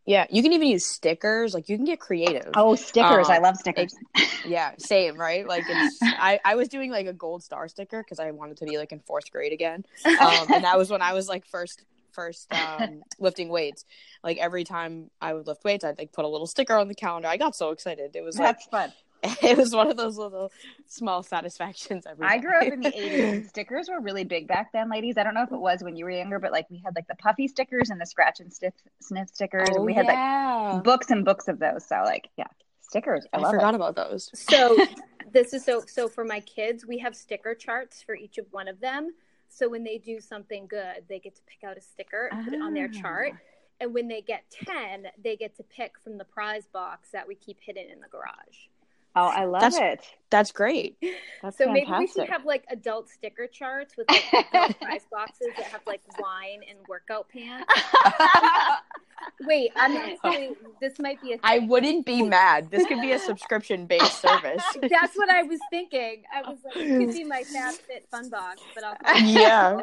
yeah, 0.07 0.26
you 0.30 0.42
can 0.42 0.52
even 0.52 0.69
use 0.69 0.85
stickers. 0.85 1.54
Like 1.54 1.69
you 1.69 1.76
can 1.76 1.85
get 1.85 2.00
creative. 2.00 2.50
Oh, 2.54 2.75
stickers! 2.75 3.28
Um, 3.28 3.33
I 3.33 3.38
love 3.38 3.57
stickers. 3.57 3.95
yeah, 4.47 4.73
same, 4.78 5.16
right? 5.16 5.47
Like 5.47 5.64
it's, 5.69 5.99
I, 6.02 6.40
I 6.45 6.54
was 6.54 6.69
doing 6.69 6.90
like 6.90 7.07
a 7.07 7.12
gold 7.12 7.42
star 7.42 7.69
sticker 7.69 8.02
because 8.02 8.19
I 8.19 8.30
wanted 8.30 8.57
to 8.59 8.64
be 8.64 8.78
like 8.78 8.92
in 8.92 9.00
fourth 9.00 9.30
grade 9.30 9.52
again, 9.52 9.85
um, 10.04 10.47
and 10.52 10.64
that 10.64 10.78
was 10.78 10.90
when 10.90 11.02
I 11.02 11.12
was 11.12 11.28
like 11.28 11.47
first 11.47 11.85
first 12.12 12.52
um, 12.52 13.02
lifting 13.19 13.49
weights. 13.49 13.85
Like 14.23 14.38
every 14.38 14.64
time 14.64 15.11
I 15.21 15.35
would 15.35 15.47
lift 15.47 15.64
weights, 15.64 15.85
I'd 15.85 15.99
like 15.99 16.12
put 16.12 16.25
a 16.25 16.28
little 16.28 16.47
sticker 16.47 16.75
on 16.75 16.88
the 16.88 16.95
calendar. 16.95 17.28
I 17.28 17.37
got 17.37 17.54
so 17.54 17.71
excited. 17.71 18.14
It 18.14 18.23
was 18.23 18.38
like, 18.38 18.49
that's 18.49 18.66
fun. 18.66 18.92
it 19.43 19.57
was 19.57 19.75
one 19.75 19.91
of 19.91 19.97
those 19.97 20.17
little 20.17 20.50
small 20.87 21.23
satisfactions 21.23 22.05
every 22.09 22.27
I 22.27 22.39
grew 22.39 22.57
up 22.57 22.73
in 22.73 22.81
the 22.81 22.91
80s. 22.91 23.49
Stickers 23.50 23.89
were 23.89 24.00
really 24.00 24.25
big 24.25 24.49
back 24.49 24.73
then, 24.73 24.91
ladies. 24.91 25.19
I 25.19 25.25
don't 25.25 25.35
know 25.35 25.43
if 25.43 25.53
it 25.53 25.61
was 25.61 25.83
when 25.83 25.97
you 25.97 26.05
were 26.05 26.11
younger, 26.11 26.39
but 26.39 26.53
like 26.53 26.69
we 26.71 26.81
had 26.85 26.95
like 26.95 27.07
the 27.07 27.17
puffy 27.17 27.47
stickers 27.47 27.91
and 27.91 28.00
the 28.00 28.07
scratch 28.07 28.41
and 28.41 28.53
sniff, 28.53 28.75
sniff 29.00 29.29
stickers. 29.29 29.69
Oh, 29.73 29.77
and 29.77 29.85
we 29.85 29.93
had 29.93 30.07
oh, 30.07 30.12
yeah. 30.12 30.71
like 30.75 30.85
books 30.85 31.11
and 31.11 31.25
books 31.25 31.49
of 31.49 31.59
those. 31.59 31.87
So 31.87 31.97
like, 32.05 32.29
yeah, 32.39 32.47
stickers. 32.81 33.27
I, 33.33 33.39
I 33.39 33.50
forgot 33.50 33.75
it. 33.75 33.77
about 33.77 33.97
those. 33.97 34.31
So 34.33 34.77
this 35.33 35.53
is 35.53 35.65
so, 35.65 35.83
so 35.87 36.09
for 36.09 36.25
my 36.25 36.41
kids, 36.41 36.87
we 36.87 36.99
have 36.99 37.15
sticker 37.15 37.55
charts 37.55 38.03
for 38.03 38.15
each 38.15 38.39
of 38.39 38.47
one 38.53 38.69
of 38.69 38.81
them. 38.81 39.11
So 39.49 39.69
when 39.69 39.85
they 39.85 39.99
do 39.99 40.21
something 40.21 40.67
good, 40.67 41.05
they 41.09 41.19
get 41.19 41.35
to 41.37 41.43
pick 41.43 41.69
out 41.69 41.77
a 41.77 41.81
sticker 41.81 42.29
and 42.31 42.45
put 42.45 42.55
it 42.55 42.62
on 42.62 42.73
their 42.73 42.89
chart. 42.89 43.33
Ah. 43.35 43.39
And 43.81 43.95
when 43.95 44.09
they 44.09 44.21
get 44.21 44.45
10, 44.67 45.07
they 45.23 45.37
get 45.37 45.57
to 45.57 45.62
pick 45.62 45.93
from 46.05 46.19
the 46.19 46.25
prize 46.25 46.69
box 46.73 47.11
that 47.12 47.27
we 47.27 47.35
keep 47.35 47.59
hidden 47.61 47.87
in 47.91 48.00
the 48.00 48.09
garage. 48.09 48.69
Oh, 49.17 49.26
I 49.26 49.45
love 49.45 49.61
That's- 49.62 49.99
it. 50.00 50.05
That's 50.31 50.52
great. 50.52 50.97
That's 51.43 51.59
so 51.59 51.64
fantastic. 51.64 51.88
maybe 51.88 51.99
we 51.99 52.07
should 52.07 52.29
have 52.29 52.45
like 52.45 52.64
adult 52.71 53.09
sticker 53.09 53.49
charts 53.49 53.97
with 53.97 54.09
like 54.09 54.31
prize 54.81 55.05
boxes 55.11 55.49
that 55.57 55.67
have 55.67 55.81
like 55.88 56.02
wine 56.21 56.61
and 56.71 56.79
workout 56.88 57.29
pants. 57.29 57.67
Wait, 59.40 59.73
I'm 59.75 59.97
actually, 59.97 60.50
this 60.81 61.00
might 61.00 61.21
be 61.21 61.33
a 61.33 61.38
I 61.43 61.59
thing. 61.59 61.69
wouldn't 61.69 62.07
be 62.07 62.23
mad. 62.23 62.71
This 62.71 62.87
could 62.87 63.00
be 63.00 63.11
a 63.11 63.19
subscription 63.19 63.87
based 63.87 64.21
service. 64.23 64.62
That's 64.81 65.17
what 65.17 65.29
I 65.31 65.43
was 65.43 65.59
thinking. 65.69 66.23
I 66.33 66.43
was 66.49 66.59
like, 66.64 66.76
it 66.76 67.07
could 67.07 67.12
be 67.12 67.25
my 67.25 67.43
Fab 67.43 67.75
Fit 67.75 68.07
Fun 68.09 68.29
Box, 68.31 68.61
but 68.76 68.85
I'll. 68.85 69.21
yeah. 69.23 69.83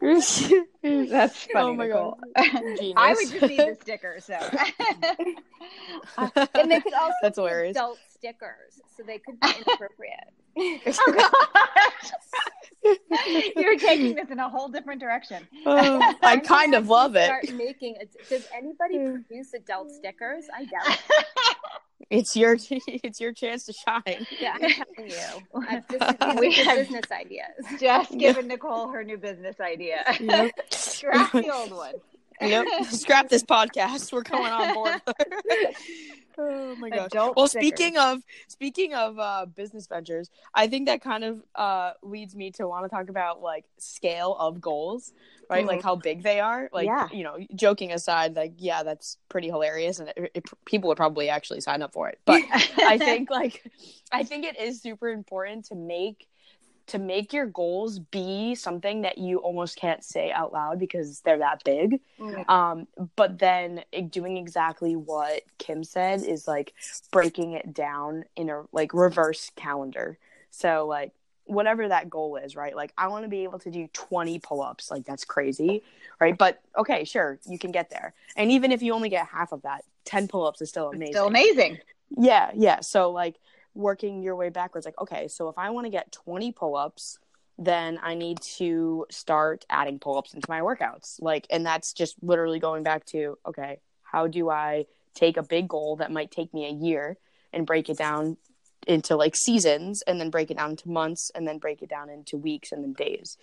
That's 0.00 0.38
funny. 0.40 0.64
Oh 1.54 1.74
my 1.74 1.88
Nichole. 1.88 2.16
Genius. 2.78 2.94
I 2.96 3.12
would 3.12 3.30
just 3.30 3.42
need 3.42 3.58
the 3.58 3.76
sticker, 3.82 4.16
so. 4.18 4.38
And 6.54 6.70
they 6.70 6.80
could 6.80 6.94
also 6.94 7.14
That's 7.22 7.36
hilarious. 7.36 7.76
adult 7.76 7.98
stickers, 8.24 8.80
so 8.96 9.02
they 9.02 9.18
could 9.18 9.38
be 9.40 9.48
inappropriate. 9.48 10.14
Oh, 10.56 11.12
gosh. 11.12 12.98
You're 13.56 13.76
taking 13.76 14.14
this 14.14 14.30
in 14.30 14.38
a 14.38 14.48
whole 14.48 14.68
different 14.68 15.00
direction. 15.00 15.48
Oh, 15.66 16.14
I 16.22 16.36
kind 16.36 16.76
of 16.76 16.86
love 16.86 17.16
it. 17.16 17.24
Start 17.24 17.52
making. 17.54 17.96
A, 18.00 18.06
does 18.28 18.46
anybody 18.54 18.98
hmm. 18.98 19.22
produce 19.22 19.52
adult 19.54 19.90
stickers? 19.90 20.44
I 20.54 20.64
doubt. 20.66 20.86
It. 20.86 21.26
It's 22.08 22.36
your 22.36 22.56
it's 22.70 23.20
your 23.20 23.32
chance 23.32 23.64
to 23.64 23.72
shine. 23.72 24.26
Yeah, 24.38 24.54
I'm 24.54 24.70
telling 24.70 25.10
you. 25.10 25.66
I've 25.68 25.88
just 25.88 26.38
we're 26.38 26.52
have- 26.52 26.76
business 26.76 27.10
ideas. 27.10 27.80
Just 27.80 28.16
giving 28.16 28.46
Nichole 28.46 28.92
her 28.92 29.02
new 29.02 29.16
business 29.16 29.58
idea. 29.58 30.04
Yep. 30.20 30.52
Scrap 30.70 31.32
the 31.32 31.50
old 31.50 31.72
one. 31.72 31.94
Yep. 32.40 32.66
Scrap 32.90 33.28
this 33.28 33.42
podcast. 33.42 34.12
We're 34.12 34.22
coming 34.22 34.52
on 34.52 34.74
board. 34.74 35.00
oh 36.38 36.76
my 36.76 36.90
gosh. 36.90 37.06
Adult 37.06 37.36
well, 37.36 37.48
stickers. 37.48 37.68
speaking 37.68 37.98
of 37.98 38.22
speaking 38.48 38.94
of 38.94 39.18
uh, 39.18 39.46
business 39.46 39.86
ventures, 39.86 40.30
I 40.54 40.66
think 40.66 40.86
that 40.86 41.00
kind 41.00 41.24
of 41.24 41.42
uh, 41.54 41.92
leads 42.02 42.34
me 42.34 42.50
to 42.52 42.66
want 42.66 42.84
to 42.84 42.88
talk 42.88 43.08
about 43.08 43.40
like 43.40 43.64
scale 43.78 44.36
of 44.38 44.60
goals, 44.60 45.12
right? 45.48 45.64
Mhm. 45.64 45.68
Like 45.68 45.82
how 45.82 45.96
big 45.96 46.22
they 46.22 46.40
are. 46.40 46.68
Like 46.72 46.86
Yeah. 46.86 47.08
you 47.12 47.24
know, 47.24 47.38
joking 47.54 47.92
aside, 47.92 48.34
like 48.34 48.54
yeah, 48.58 48.82
that's 48.82 49.18
pretty 49.28 49.48
hilarious, 49.48 50.00
and 50.00 50.08
it, 50.16 50.30
it, 50.34 50.44
people 50.64 50.88
would 50.88 50.96
probably 50.96 51.28
actually 51.28 51.60
sign 51.60 51.82
up 51.82 51.92
for 51.92 52.08
it. 52.08 52.18
But 52.24 52.42
I 52.78 52.98
think 52.98 53.30
like 53.30 53.70
I 54.12 54.24
think 54.24 54.44
it 54.44 54.58
is 54.60 54.80
super 54.82 55.08
important 55.08 55.66
to 55.66 55.74
make 55.74 56.26
to 56.86 56.98
make 56.98 57.32
your 57.32 57.46
goals 57.46 57.98
be 57.98 58.54
something 58.54 59.02
that 59.02 59.16
you 59.18 59.38
almost 59.38 59.76
can't 59.76 60.04
say 60.04 60.30
out 60.30 60.52
loud 60.52 60.78
because 60.78 61.20
they're 61.20 61.38
that 61.38 61.64
big. 61.64 62.00
Mm. 62.20 62.48
Um, 62.48 62.86
but 63.16 63.38
then 63.38 63.84
doing 64.10 64.36
exactly 64.36 64.94
what 64.94 65.42
Kim 65.58 65.82
said 65.82 66.22
is 66.22 66.46
like 66.46 66.74
breaking 67.10 67.52
it 67.52 67.72
down 67.72 68.24
in 68.36 68.50
a 68.50 68.64
like 68.72 68.92
reverse 68.92 69.50
calendar. 69.56 70.18
So 70.50 70.86
like 70.86 71.12
whatever 71.46 71.88
that 71.88 72.10
goal 72.10 72.36
is, 72.36 72.56
right? 72.56 72.76
Like 72.76 72.92
I 72.98 73.08
want 73.08 73.24
to 73.24 73.28
be 73.28 73.44
able 73.44 73.58
to 73.60 73.70
do 73.70 73.88
20 73.92 74.38
pull-ups. 74.40 74.90
Like 74.90 75.04
that's 75.04 75.24
crazy, 75.24 75.82
right? 76.20 76.36
But 76.36 76.60
okay, 76.76 77.04
sure, 77.04 77.38
you 77.48 77.58
can 77.58 77.70
get 77.70 77.90
there. 77.90 78.14
And 78.36 78.50
even 78.50 78.72
if 78.72 78.82
you 78.82 78.92
only 78.92 79.08
get 79.08 79.26
half 79.26 79.52
of 79.52 79.62
that, 79.62 79.84
10 80.04 80.28
pull-ups 80.28 80.60
is 80.60 80.68
still 80.68 80.90
amazing. 80.90 81.14
Still 81.14 81.26
amazing. 81.28 81.78
Yeah, 82.16 82.50
yeah. 82.54 82.80
So 82.80 83.10
like 83.10 83.36
working 83.74 84.22
your 84.22 84.36
way 84.36 84.48
backwards, 84.48 84.86
like, 84.86 85.00
okay, 85.00 85.28
so 85.28 85.48
if 85.48 85.58
I 85.58 85.70
want 85.70 85.86
to 85.86 85.90
get 85.90 86.12
20 86.12 86.52
pull 86.52 86.76
ups, 86.76 87.18
then 87.58 87.98
I 88.02 88.14
need 88.14 88.38
to 88.56 89.06
start 89.10 89.64
adding 89.70 89.98
pull 89.98 90.18
ups 90.18 90.34
into 90.34 90.46
my 90.48 90.60
workouts. 90.60 91.20
Like, 91.20 91.46
and 91.50 91.64
that's 91.64 91.92
just 91.92 92.16
literally 92.22 92.58
going 92.58 92.82
back 92.82 93.04
to, 93.06 93.38
okay, 93.46 93.80
how 94.02 94.26
do 94.26 94.50
I 94.50 94.86
take 95.14 95.36
a 95.36 95.42
big 95.42 95.68
goal 95.68 95.96
that 95.96 96.10
might 96.10 96.30
take 96.30 96.52
me 96.52 96.66
a 96.66 96.72
year 96.72 97.16
and 97.52 97.66
break 97.66 97.88
it 97.88 97.98
down 97.98 98.36
into 98.86 99.16
like 99.16 99.34
seasons 99.36 100.02
and 100.02 100.20
then 100.20 100.30
break 100.30 100.50
it 100.50 100.56
down 100.56 100.70
into 100.70 100.88
months 100.88 101.30
and 101.34 101.46
then 101.46 101.58
break 101.58 101.82
it 101.82 101.88
down 101.88 102.10
into 102.10 102.36
weeks 102.36 102.72
and 102.72 102.82
then 102.82 102.92
days. 102.92 103.38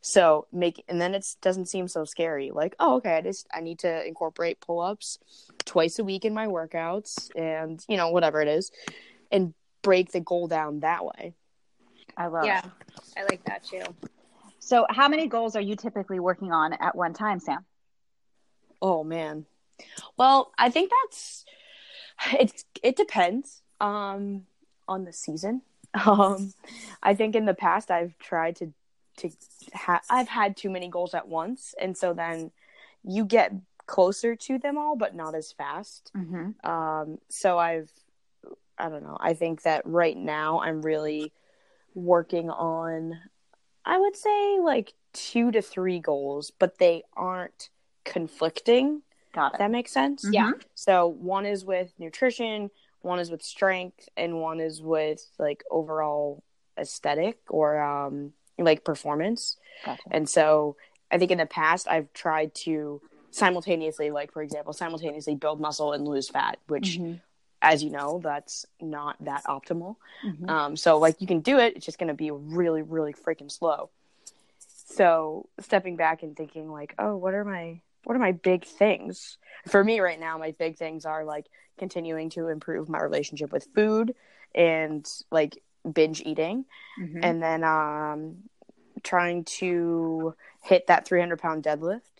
So 0.00 0.48
make 0.52 0.82
and 0.88 1.00
then 1.00 1.14
it 1.14 1.24
doesn't 1.40 1.68
seem 1.68 1.86
so 1.86 2.04
scary. 2.04 2.50
Like, 2.50 2.74
oh, 2.80 2.96
okay, 2.96 3.16
I 3.16 3.20
just 3.20 3.46
I 3.54 3.60
need 3.60 3.78
to 3.80 4.04
incorporate 4.04 4.60
pull 4.60 4.80
ups 4.80 5.18
twice 5.64 5.98
a 6.00 6.04
week 6.04 6.24
in 6.24 6.34
my 6.34 6.48
workouts 6.48 7.30
and 7.36 7.82
you 7.88 7.96
know 7.96 8.10
whatever 8.10 8.42
it 8.42 8.48
is, 8.48 8.72
and 9.30 9.54
break 9.82 10.12
the 10.12 10.20
goal 10.20 10.48
down 10.48 10.80
that 10.80 11.04
way. 11.04 11.34
I 12.16 12.26
love 12.26 12.44
Yeah, 12.46 12.60
it. 12.64 12.92
I 13.16 13.24
like 13.24 13.44
that 13.44 13.64
too. 13.64 13.82
So, 14.58 14.86
how 14.88 15.08
many 15.08 15.26
goals 15.26 15.56
are 15.56 15.60
you 15.60 15.76
typically 15.76 16.20
working 16.20 16.52
on 16.52 16.72
at 16.74 16.94
one 16.94 17.14
time, 17.14 17.40
Sam? 17.40 17.64
Oh 18.80 19.04
man. 19.04 19.46
Well, 20.16 20.52
I 20.58 20.70
think 20.70 20.90
that's 21.02 21.44
it's 22.34 22.64
it 22.82 22.96
depends 22.96 23.62
um 23.80 24.46
on 24.88 25.04
the 25.04 25.12
season. 25.12 25.62
Um 26.06 26.54
I 27.02 27.14
think 27.14 27.34
in 27.36 27.44
the 27.44 27.54
past 27.54 27.90
I've 27.90 28.16
tried 28.18 28.56
to 28.56 28.72
to 29.18 29.30
ha- 29.74 30.00
I've 30.08 30.28
had 30.28 30.56
too 30.56 30.70
many 30.70 30.88
goals 30.88 31.12
at 31.12 31.28
once 31.28 31.74
and 31.78 31.96
so 31.96 32.14
then 32.14 32.50
you 33.04 33.26
get 33.26 33.52
closer 33.86 34.34
to 34.34 34.58
them 34.58 34.78
all 34.78 34.96
but 34.96 35.14
not 35.14 35.34
as 35.34 35.52
fast. 35.52 36.10
Mm-hmm. 36.16 36.68
Um 36.68 37.18
so 37.28 37.58
I've 37.58 37.92
I 38.78 38.88
don't 38.88 39.02
know. 39.02 39.16
I 39.20 39.34
think 39.34 39.62
that 39.62 39.82
right 39.84 40.16
now 40.16 40.60
I'm 40.60 40.82
really 40.82 41.32
working 41.94 42.50
on 42.50 43.18
I 43.84 43.98
would 43.98 44.16
say 44.16 44.58
like 44.60 44.94
2 45.12 45.50
to 45.50 45.60
3 45.62 45.98
goals, 45.98 46.50
but 46.58 46.78
they 46.78 47.02
aren't 47.16 47.68
conflicting. 48.04 49.02
Got 49.34 49.54
it. 49.54 49.58
that 49.58 49.70
makes 49.70 49.92
sense. 49.92 50.24
Mhm. 50.24 50.32
Yeah. 50.34 50.52
So 50.74 51.06
one 51.06 51.46
is 51.46 51.64
with 51.64 51.92
nutrition, 51.98 52.70
one 53.00 53.18
is 53.18 53.30
with 53.30 53.42
strength, 53.42 54.08
and 54.16 54.40
one 54.40 54.60
is 54.60 54.80
with 54.82 55.26
like 55.38 55.64
overall 55.70 56.42
aesthetic 56.78 57.38
or 57.50 57.80
um 57.82 58.32
like 58.58 58.84
performance. 58.84 59.56
Gotcha. 59.84 60.02
And 60.10 60.28
so 60.28 60.76
I 61.10 61.18
think 61.18 61.30
in 61.30 61.38
the 61.38 61.46
past 61.46 61.88
I've 61.88 62.12
tried 62.12 62.54
to 62.66 63.00
simultaneously, 63.30 64.10
like 64.10 64.32
for 64.32 64.42
example, 64.42 64.72
simultaneously 64.72 65.34
build 65.34 65.60
muscle 65.60 65.92
and 65.92 66.06
lose 66.06 66.28
fat, 66.28 66.58
which 66.68 66.98
Mhm. 66.98 67.20
As 67.62 67.82
you 67.82 67.90
know, 67.90 68.20
that's 68.22 68.66
not 68.80 69.16
that 69.24 69.44
optimal. 69.44 69.96
Mhm. 70.24 70.50
Um, 70.50 70.76
so 70.76 70.98
like 70.98 71.20
you 71.20 71.26
can 71.26 71.40
do 71.40 71.58
it, 71.58 71.76
it's 71.76 71.86
just 71.86 71.98
going 71.98 72.08
to 72.08 72.14
be 72.14 72.30
really, 72.30 72.82
really 72.82 73.14
freaking 73.14 73.50
slow. 73.50 73.88
So 74.58 75.48
stepping 75.60 75.96
back 75.96 76.22
and 76.22 76.36
thinking 76.36 76.70
like, 76.70 76.94
oh, 76.98 77.16
what 77.16 77.32
are 77.34 77.44
my 77.44 77.80
what 78.04 78.16
are 78.16 78.18
my 78.20 78.32
big 78.32 78.64
things? 78.64 79.38
For 79.68 79.82
me 79.82 80.00
right 80.00 80.18
now, 80.18 80.36
my 80.36 80.50
big 80.58 80.76
things 80.76 81.06
are 81.06 81.24
like 81.24 81.46
continuing 81.78 82.30
to 82.30 82.48
improve 82.48 82.88
my 82.88 83.00
relationship 83.00 83.52
with 83.52 83.68
food 83.76 84.16
and 84.56 85.08
like 85.30 85.62
binge 85.90 86.20
eating, 86.20 86.64
Mhm. 87.00 87.20
and 87.22 87.42
then 87.42 87.62
um, 87.64 88.48
trying 89.04 89.44
to 89.44 90.34
hit 90.62 90.88
that 90.88 91.06
300 91.06 91.38
pound 91.38 91.62
deadlift 91.62 92.11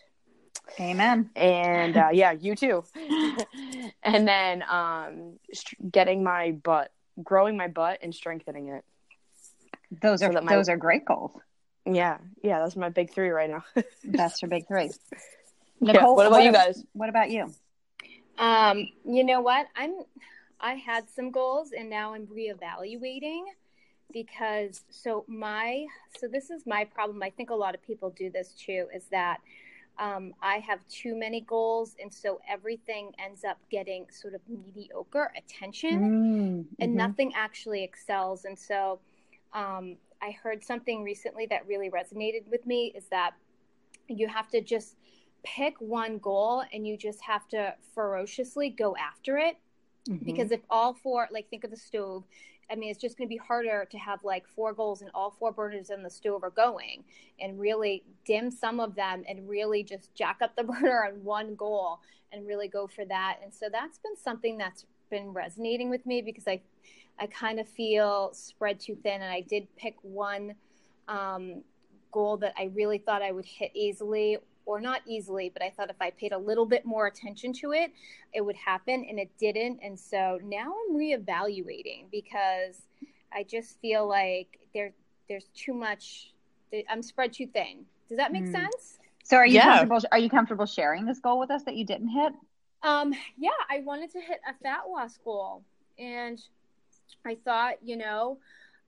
Amen. 0.79 1.29
and 1.35 1.95
uh, 1.97 2.09
yeah, 2.11 2.31
you 2.31 2.55
too. 2.55 2.83
and 4.03 4.27
then 4.27 4.63
um, 4.69 5.33
st- 5.53 5.91
getting 5.91 6.23
my 6.23 6.51
butt, 6.51 6.91
growing 7.23 7.57
my 7.57 7.67
butt, 7.67 7.99
and 8.01 8.13
strengthening 8.13 8.69
it. 8.69 8.83
Those 10.01 10.21
So 10.21 10.27
are 10.27 10.33
that 10.33 10.43
my- 10.43 10.55
those 10.55 10.69
are 10.69 10.77
great 10.77 11.05
goals. 11.05 11.31
Yeah, 11.85 12.17
yeah, 12.41 12.59
that's 12.59 12.75
my 12.77 12.87
big 12.89 13.11
three 13.13 13.29
right 13.29 13.49
now. 13.49 13.65
That's 14.05 14.41
your 14.41 14.47
big 14.47 14.65
three. 14.69 14.89
Yeah, 15.81 15.93
Nichole, 15.93 16.15
what 16.15 16.27
about 16.27 16.43
you 16.43 16.47
ab- 16.49 16.53
guys? 16.53 16.81
What 16.93 17.09
about 17.09 17.29
you? 17.29 17.53
Um, 18.37 18.87
you 19.05 19.25
know 19.25 19.41
what? 19.41 19.67
I'm 19.75 19.93
I 20.61 20.75
had 20.75 21.09
some 21.09 21.29
goals 21.29 21.73
and 21.77 21.89
now 21.89 22.13
I'm 22.13 22.25
reevaluating 22.27 23.41
because 24.13 24.81
so 24.89 25.25
my 25.27 25.85
so 26.17 26.29
this 26.29 26.49
is 26.49 26.65
my 26.65 26.85
problem. 26.85 27.21
I 27.21 27.29
think 27.31 27.49
a 27.49 27.55
lot 27.55 27.75
of 27.75 27.81
people 27.83 28.11
do 28.11 28.29
this 28.29 28.53
too 28.53 28.87
is 28.95 29.03
that 29.11 29.41
um, 29.99 30.33
I 30.41 30.57
have 30.59 30.85
too 30.87 31.15
many 31.15 31.41
goals 31.41 31.95
and 32.01 32.11
so 32.13 32.39
everything 32.49 33.13
ends 33.23 33.43
up 33.43 33.57
getting 33.69 34.07
sort 34.11 34.33
of 34.33 34.41
mediocre 34.47 35.31
attention 35.37 35.99
Mm, 35.99 36.65
and 36.79 36.95
mhm. 36.95 36.97
nothing 36.97 37.33
actually 37.35 37.83
excels. 37.83 38.45
And 38.45 38.57
so 38.57 38.99
um, 39.53 39.97
I 40.21 40.31
heard 40.31 40.63
something 40.63 41.03
recently 41.03 41.45
that 41.47 41.67
really 41.67 41.89
resonated 41.89 42.47
with 42.49 42.65
me 42.65 42.91
is 42.95 43.05
that 43.07 43.33
you 44.07 44.27
have 44.27 44.49
to 44.49 44.61
just 44.61 44.95
pick 45.43 45.75
one 45.79 46.17
goal 46.19 46.63
and 46.73 46.87
you 46.87 46.97
just 46.97 47.21
have 47.21 47.47
to 47.49 47.75
ferociously 47.93 48.69
go 48.69 48.95
after 48.97 49.37
it. 49.37 49.57
Mhm. 50.07 50.23
Because 50.25 50.51
if 50.51 50.61
all 50.69 50.93
four, 50.93 51.27
like 51.31 51.49
think 51.49 51.63
of 51.63 51.71
the 51.71 51.77
stove, 51.77 52.23
I 52.73 52.75
mean, 52.75 52.89
it's 52.89 52.99
just 52.99 53.19
going 53.19 53.27
to 53.27 53.29
be 53.29 53.37
harder 53.37 53.87
to 53.91 53.97
have 53.99 54.23
like 54.23 54.47
four 54.47 54.73
goals 54.73 55.03
and 55.03 55.11
all 55.13 55.29
four 55.29 55.51
burners 55.51 55.91
in 55.91 56.01
the 56.01 56.09
stove 56.09 56.43
are 56.43 56.49
going 56.49 57.03
and 57.39 57.59
really 57.59 58.03
dim 58.25 58.49
some 58.49 58.79
of 58.79 58.95
them 58.95 59.23
and 59.29 59.47
really 59.47 59.83
just 59.83 60.13
jack 60.15 60.39
up 60.41 60.55
the 60.55 60.63
burner 60.81 61.05
on 61.05 61.23
one 61.23 61.53
goal 61.53 61.99
and 62.31 62.47
really 62.47 62.67
go 62.67 62.87
for 62.87 63.05
that. 63.05 63.37
And 63.43 63.53
so 63.53 63.67
that's 63.71 63.99
been 63.99 64.17
something 64.17 64.57
that's 64.57 64.85
been 65.11 65.33
resonating 65.33 65.91
with 65.91 66.03
me 66.07 66.23
because 66.23 66.47
I, 66.47 66.61
I 67.19 67.27
kind 67.27 67.59
of 67.59 67.69
feel 67.69 68.31
spread 68.33 68.79
too 68.79 68.97
thin. 69.03 69.21
And 69.21 69.31
I 69.31 69.41
did 69.41 69.67
pick 69.75 69.95
one 70.01 70.55
um, 71.07 71.61
goal 72.11 72.37
that 72.37 72.53
I 72.57 72.71
really 72.73 72.97
thought 72.97 73.21
I 73.21 73.31
would 73.31 73.45
hit 73.45 73.69
easily 73.75 74.39
or 74.65 74.79
not 74.79 75.01
easily, 75.05 75.49
but 75.53 75.61
I 75.61 75.69
thought 75.69 75.89
if 75.89 76.01
I 76.01 76.11
paid 76.11 76.31
a 76.31 76.37
little 76.37 76.65
bit 76.65 76.85
more 76.85 77.07
attention 77.07 77.53
to 77.53 77.71
it, 77.71 77.91
it 78.33 78.41
would 78.41 78.55
happen 78.55 79.05
and 79.07 79.19
it 79.19 79.29
didn't. 79.39 79.79
And 79.83 79.99
so 79.99 80.39
now 80.43 80.73
I'm 80.73 80.95
reevaluating 80.95 82.05
because 82.11 82.81
I 83.33 83.43
just 83.43 83.79
feel 83.79 84.07
like 84.07 84.59
there 84.73 84.91
there's 85.27 85.49
too 85.55 85.73
much 85.73 86.33
I'm 86.89 87.03
spread 87.03 87.33
too 87.33 87.47
thin. 87.47 87.85
Does 88.09 88.17
that 88.17 88.31
make 88.31 88.45
mm. 88.45 88.51
sense? 88.51 88.97
So 89.23 89.37
are 89.37 89.45
you 89.45 89.55
yeah. 89.55 89.77
comfortable 89.77 90.01
are 90.11 90.19
you 90.19 90.29
comfortable 90.29 90.65
sharing 90.65 91.05
this 91.05 91.19
goal 91.19 91.39
with 91.39 91.51
us 91.51 91.63
that 91.63 91.75
you 91.75 91.85
didn't 91.85 92.09
hit? 92.09 92.33
Um 92.81 93.13
yeah, 93.37 93.51
I 93.69 93.79
wanted 93.81 94.11
to 94.11 94.19
hit 94.19 94.39
a 94.49 94.53
fat 94.63 94.83
loss 94.89 95.17
goal 95.23 95.63
and 95.97 96.41
I 97.25 97.35
thought, 97.45 97.75
you 97.83 97.95
know, 97.95 98.37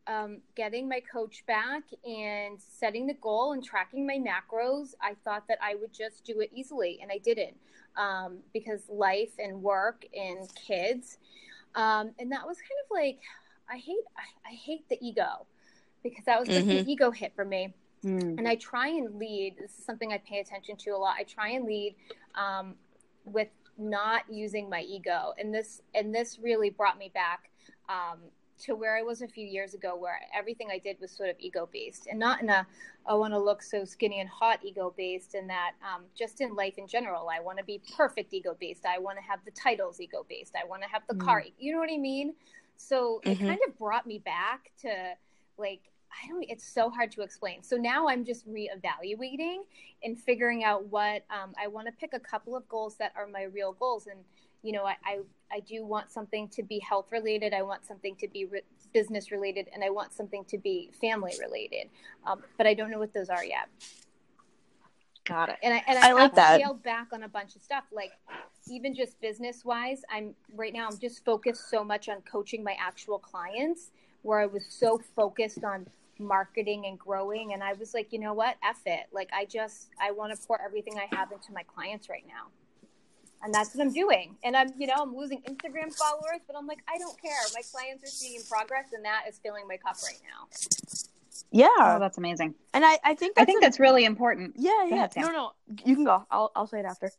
um, 0.07 0.37
getting 0.55 0.87
my 0.87 0.99
coach 0.99 1.43
back 1.47 1.83
and 2.05 2.59
setting 2.59 3.07
the 3.07 3.15
goal 3.15 3.53
and 3.53 3.63
tracking 3.63 4.05
my 4.05 4.17
macros, 4.19 4.93
I 5.01 5.15
thought 5.23 5.47
that 5.47 5.57
I 5.61 5.75
would 5.75 5.93
just 5.93 6.23
do 6.23 6.41
it 6.41 6.51
easily, 6.53 6.99
and 7.01 7.11
I 7.11 7.17
didn't 7.17 7.55
um, 7.97 8.37
because 8.53 8.81
life 8.89 9.31
and 9.39 9.61
work 9.61 10.05
and 10.13 10.47
kids, 10.55 11.17
um, 11.75 12.11
and 12.19 12.31
that 12.31 12.45
was 12.45 12.57
kind 12.57 12.79
of 12.83 12.91
like 12.91 13.19
I 13.69 13.77
hate 13.77 14.03
I, 14.17 14.51
I 14.51 14.53
hate 14.53 14.87
the 14.89 14.97
ego 15.01 15.47
because 16.03 16.25
that 16.25 16.39
was 16.39 16.49
mm-hmm. 16.49 16.69
like 16.69 16.85
the 16.85 16.91
ego 16.91 17.11
hit 17.11 17.33
for 17.35 17.45
me. 17.45 17.73
Mm. 18.03 18.37
And 18.37 18.47
I 18.47 18.55
try 18.55 18.89
and 18.89 19.15
lead. 19.15 19.55
This 19.59 19.71
is 19.79 19.83
something 19.83 20.13
I 20.13 20.19
pay 20.19 20.39
attention 20.39 20.77
to 20.77 20.91
a 20.91 20.97
lot. 20.97 21.15
I 21.17 21.23
try 21.23 21.49
and 21.49 21.65
lead 21.65 21.95
um, 22.35 22.75
with 23.25 23.47
not 23.79 24.23
using 24.29 24.69
my 24.69 24.81
ego, 24.81 25.33
and 25.39 25.53
this 25.53 25.81
and 25.95 26.13
this 26.13 26.37
really 26.39 26.69
brought 26.69 26.99
me 26.99 27.11
back 27.13 27.49
um, 27.89 28.19
to 28.57 28.75
where 28.75 28.97
I 28.97 29.01
was 29.01 29.21
a 29.21 29.27
few 29.27 29.45
years 29.45 29.73
ago, 29.73 29.95
where 29.95 30.19
everything 30.33 30.69
I 30.71 30.79
did 30.79 30.97
was 31.01 31.11
sort 31.11 31.29
of 31.29 31.35
ego 31.39 31.67
based 31.71 32.07
and 32.07 32.17
not 32.17 32.41
in 32.41 32.49
a, 32.49 32.65
I 33.05 33.13
want 33.13 33.33
to 33.33 33.39
look 33.39 33.61
so 33.61 33.83
skinny 33.83 34.21
and 34.21 34.29
hot 34.29 34.59
ego 34.63 34.93
based, 34.95 35.35
and 35.35 35.49
that 35.49 35.71
um, 35.83 36.03
just 36.17 36.41
in 36.41 36.55
life 36.55 36.77
in 36.77 36.87
general, 36.87 37.29
I 37.29 37.39
want 37.41 37.57
to 37.57 37.63
be 37.63 37.81
perfect 37.95 38.33
ego 38.33 38.55
based. 38.59 38.85
I 38.85 38.97
want 38.99 39.17
to 39.17 39.23
have 39.23 39.39
the 39.45 39.51
titles 39.51 39.99
ego 39.99 40.25
based. 40.29 40.53
I 40.55 40.65
want 40.65 40.83
to 40.83 40.89
have 40.89 41.03
the 41.07 41.15
mm. 41.15 41.25
car. 41.25 41.43
You 41.59 41.73
know 41.73 41.79
what 41.79 41.91
I 41.91 41.97
mean? 41.97 42.33
So 42.77 43.21
mm-hmm. 43.25 43.43
it 43.43 43.47
kind 43.47 43.59
of 43.67 43.77
brought 43.77 44.07
me 44.07 44.19
back 44.19 44.71
to 44.81 44.89
like, 45.57 45.81
I 46.11 46.29
don't, 46.29 46.45
it's 46.47 46.67
so 46.67 46.89
hard 46.89 47.11
to 47.11 47.21
explain. 47.21 47.61
So 47.61 47.75
now 47.75 48.07
I'm 48.07 48.23
just 48.23 48.47
reevaluating 48.47 49.63
and 50.03 50.17
figuring 50.17 50.63
out 50.63 50.85
what 50.87 51.25
um, 51.29 51.53
I 51.61 51.67
want 51.67 51.87
to 51.87 51.93
pick 51.93 52.13
a 52.13 52.19
couple 52.19 52.55
of 52.55 52.67
goals 52.69 52.95
that 52.97 53.11
are 53.17 53.27
my 53.27 53.43
real 53.43 53.73
goals. 53.73 54.07
And, 54.07 54.19
you 54.65 54.71
know, 54.71 54.83
I, 54.83 54.95
I 55.05 55.19
I 55.51 55.59
do 55.59 55.85
want 55.85 56.11
something 56.11 56.49
to 56.49 56.63
be 56.63 56.79
health 56.79 57.11
related. 57.11 57.53
I 57.53 57.61
want 57.61 57.85
something 57.85 58.15
to 58.15 58.27
be 58.27 58.45
re- 58.45 58.61
business 58.93 59.31
related, 59.31 59.67
and 59.73 59.83
I 59.83 59.91
want 59.91 60.11
something 60.11 60.43
to 60.45 60.57
be 60.57 60.89
family 60.99 61.33
related. 61.39 61.89
Um, 62.25 62.41
but 62.57 62.65
I 62.65 62.73
don't 62.73 62.89
know 62.89 62.97
what 62.97 63.13
those 63.13 63.29
are 63.29 63.45
yet. 63.45 63.69
Got 65.23 65.49
it. 65.49 65.57
And 65.61 65.75
I 65.75 65.83
and 65.87 65.99
I, 65.99 66.09
I 66.09 66.13
like 66.13 66.33
that. 66.33 66.59
scaled 66.59 66.81
back 66.81 67.09
on 67.13 67.23
a 67.23 67.29
bunch 67.29 67.55
of 67.55 67.61
stuff, 67.61 67.83
like 67.93 68.11
even 68.67 68.95
just 68.95 69.21
business 69.21 69.63
wise. 69.63 70.01
I'm 70.11 70.33
right 70.55 70.73
now. 70.73 70.87
I'm 70.87 70.97
just 70.97 71.23
focused 71.23 71.69
so 71.69 71.83
much 71.83 72.09
on 72.09 72.21
coaching 72.21 72.63
my 72.63 72.75
actual 72.79 73.19
clients, 73.19 73.91
where 74.23 74.39
I 74.39 74.47
was 74.47 74.65
so 74.67 74.99
focused 75.15 75.63
on 75.63 75.85
marketing 76.17 76.85
and 76.85 76.97
growing 76.97 77.51
and 77.51 77.61
i 77.61 77.73
was 77.73 77.93
like 77.93 78.13
you 78.13 78.19
know 78.19 78.33
what 78.33 78.55
F 78.63 78.79
it 78.85 79.05
like 79.11 79.29
i 79.33 79.43
just 79.43 79.89
i 80.01 80.11
want 80.11 80.33
to 80.33 80.47
pour 80.47 80.61
everything 80.61 80.97
i 80.97 81.13
have 81.13 81.29
into 81.33 81.51
my 81.51 81.63
clients 81.63 82.07
right 82.07 82.23
now 82.25 82.47
and 83.45 83.53
that's 83.53 83.75
what 83.75 83.85
I'm 83.85 83.93
doing. 83.93 84.35
And 84.43 84.57
I'm, 84.57 84.73
you 84.77 84.87
know, 84.87 84.95
I'm 84.97 85.15
losing 85.15 85.41
Instagram 85.43 85.93
followers, 85.93 86.41
but 86.47 86.57
I'm 86.57 86.65
like, 86.65 86.79
I 86.89 86.97
don't 86.97 87.19
care. 87.21 87.31
My 87.53 87.61
clients 87.71 88.03
are 88.03 88.07
seeing 88.07 88.41
progress, 88.49 88.87
and 88.91 89.05
that 89.05 89.25
is 89.29 89.37
filling 89.37 89.67
my 89.67 89.77
cup 89.77 89.95
right 90.03 90.19
now. 90.23 90.47
Yeah, 91.51 91.67
oh, 91.79 91.99
that's 91.99 92.17
amazing. 92.17 92.55
And 92.73 92.83
I, 92.83 92.97
I 93.03 93.13
think 93.13 93.33
I 93.37 93.45
think 93.45 93.61
a, 93.61 93.65
that's 93.65 93.79
really 93.79 94.03
important. 94.03 94.55
Yeah, 94.57 94.71
go 94.71 94.87
yeah. 94.89 94.95
Ahead, 94.95 95.13
no, 95.17 95.29
no, 95.29 95.51
you 95.85 95.95
can 95.95 96.03
go. 96.03 96.25
I'll, 96.31 96.51
I'll 96.55 96.65
say 96.65 96.79
it 96.79 96.85
after. 96.85 97.11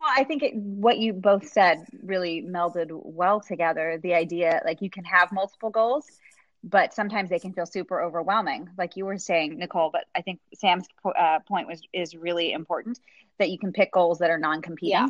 Well, 0.00 0.10
I 0.16 0.24
think 0.24 0.44
it, 0.44 0.54
what 0.54 0.98
you 0.98 1.12
both 1.12 1.48
said 1.48 1.84
really 2.02 2.42
melded 2.42 2.88
well 2.90 3.40
together. 3.40 3.98
The 4.00 4.14
idea, 4.14 4.62
like, 4.64 4.80
you 4.80 4.88
can 4.88 5.04
have 5.04 5.32
multiple 5.32 5.70
goals, 5.70 6.06
but 6.62 6.94
sometimes 6.94 7.28
they 7.28 7.40
can 7.40 7.52
feel 7.52 7.66
super 7.66 8.00
overwhelming, 8.00 8.70
like 8.78 8.96
you 8.96 9.04
were 9.04 9.18
saying, 9.18 9.58
Nichole. 9.58 9.90
But 9.90 10.04
I 10.14 10.22
think 10.22 10.38
Sam's 10.54 10.86
uh, 11.04 11.40
point 11.40 11.66
was 11.66 11.82
is 11.92 12.14
really 12.14 12.52
important 12.52 13.00
that 13.38 13.50
you 13.50 13.58
can 13.58 13.72
pick 13.72 13.90
goals 13.90 14.20
that 14.20 14.30
are 14.30 14.38
non-competing. 14.38 14.92
Yeah 14.92 15.08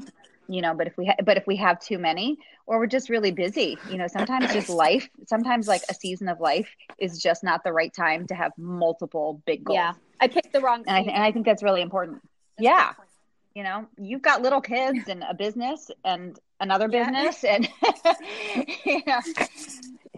you 0.50 0.60
know 0.60 0.74
but 0.74 0.86
if 0.86 0.96
we 0.96 1.06
ha- 1.06 1.16
but 1.24 1.36
if 1.36 1.46
we 1.46 1.56
have 1.56 1.78
too 1.80 1.98
many 1.98 2.36
or 2.66 2.78
we're 2.78 2.86
just 2.86 3.08
really 3.08 3.30
busy 3.30 3.78
you 3.88 3.96
know 3.96 4.08
sometimes 4.08 4.52
just 4.52 4.68
life 4.68 5.08
sometimes 5.26 5.68
like 5.68 5.82
a 5.88 5.94
season 5.94 6.28
of 6.28 6.40
life 6.40 6.68
is 6.98 7.18
just 7.22 7.44
not 7.44 7.62
the 7.62 7.72
right 7.72 7.94
time 7.94 8.26
to 8.26 8.34
have 8.34 8.52
multiple 8.58 9.40
big 9.46 9.64
goals. 9.64 9.76
Yeah. 9.76 9.92
I 10.20 10.28
picked 10.28 10.52
the 10.52 10.60
wrong 10.60 10.82
and 10.86 10.96
I, 10.96 11.02
th- 11.02 11.14
and 11.14 11.22
I 11.22 11.32
think 11.32 11.46
that's 11.46 11.62
really 11.62 11.80
important. 11.80 12.20
That's 12.58 12.64
yeah. 12.64 12.92
you 13.54 13.62
know 13.62 13.86
you've 13.96 14.22
got 14.22 14.42
little 14.42 14.60
kids 14.60 15.08
and 15.08 15.22
a 15.28 15.34
business 15.34 15.90
and 16.04 16.38
another 16.58 16.88
business 16.88 17.44
yeah. 17.44 17.54
and 17.54 17.68
yeah. 19.06 19.20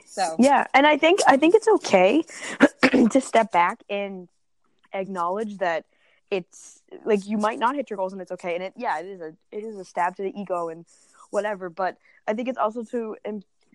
So. 0.06 0.36
Yeah 0.38 0.66
and 0.74 0.86
i 0.86 0.98
think 0.98 1.20
i 1.26 1.36
think 1.36 1.54
it's 1.54 1.68
okay 1.68 2.22
to 3.10 3.20
step 3.20 3.50
back 3.50 3.82
and 3.88 4.28
acknowledge 4.92 5.58
that 5.58 5.84
it's 6.32 6.80
like 7.04 7.26
you 7.26 7.36
might 7.36 7.58
not 7.58 7.76
hit 7.76 7.90
your 7.90 7.98
goals 7.98 8.14
and 8.14 8.22
it's 8.22 8.32
okay. 8.32 8.54
And 8.54 8.64
it 8.64 8.72
yeah 8.74 8.98
it 8.98 9.06
is 9.06 9.20
a 9.20 9.34
it 9.52 9.64
is 9.64 9.76
a 9.76 9.84
stab 9.84 10.16
to 10.16 10.22
the 10.22 10.32
ego 10.34 10.70
and 10.70 10.86
whatever. 11.30 11.68
But 11.68 11.98
i 12.26 12.32
think 12.32 12.48
it's 12.48 12.58
also 12.58 12.82
to 12.84 13.16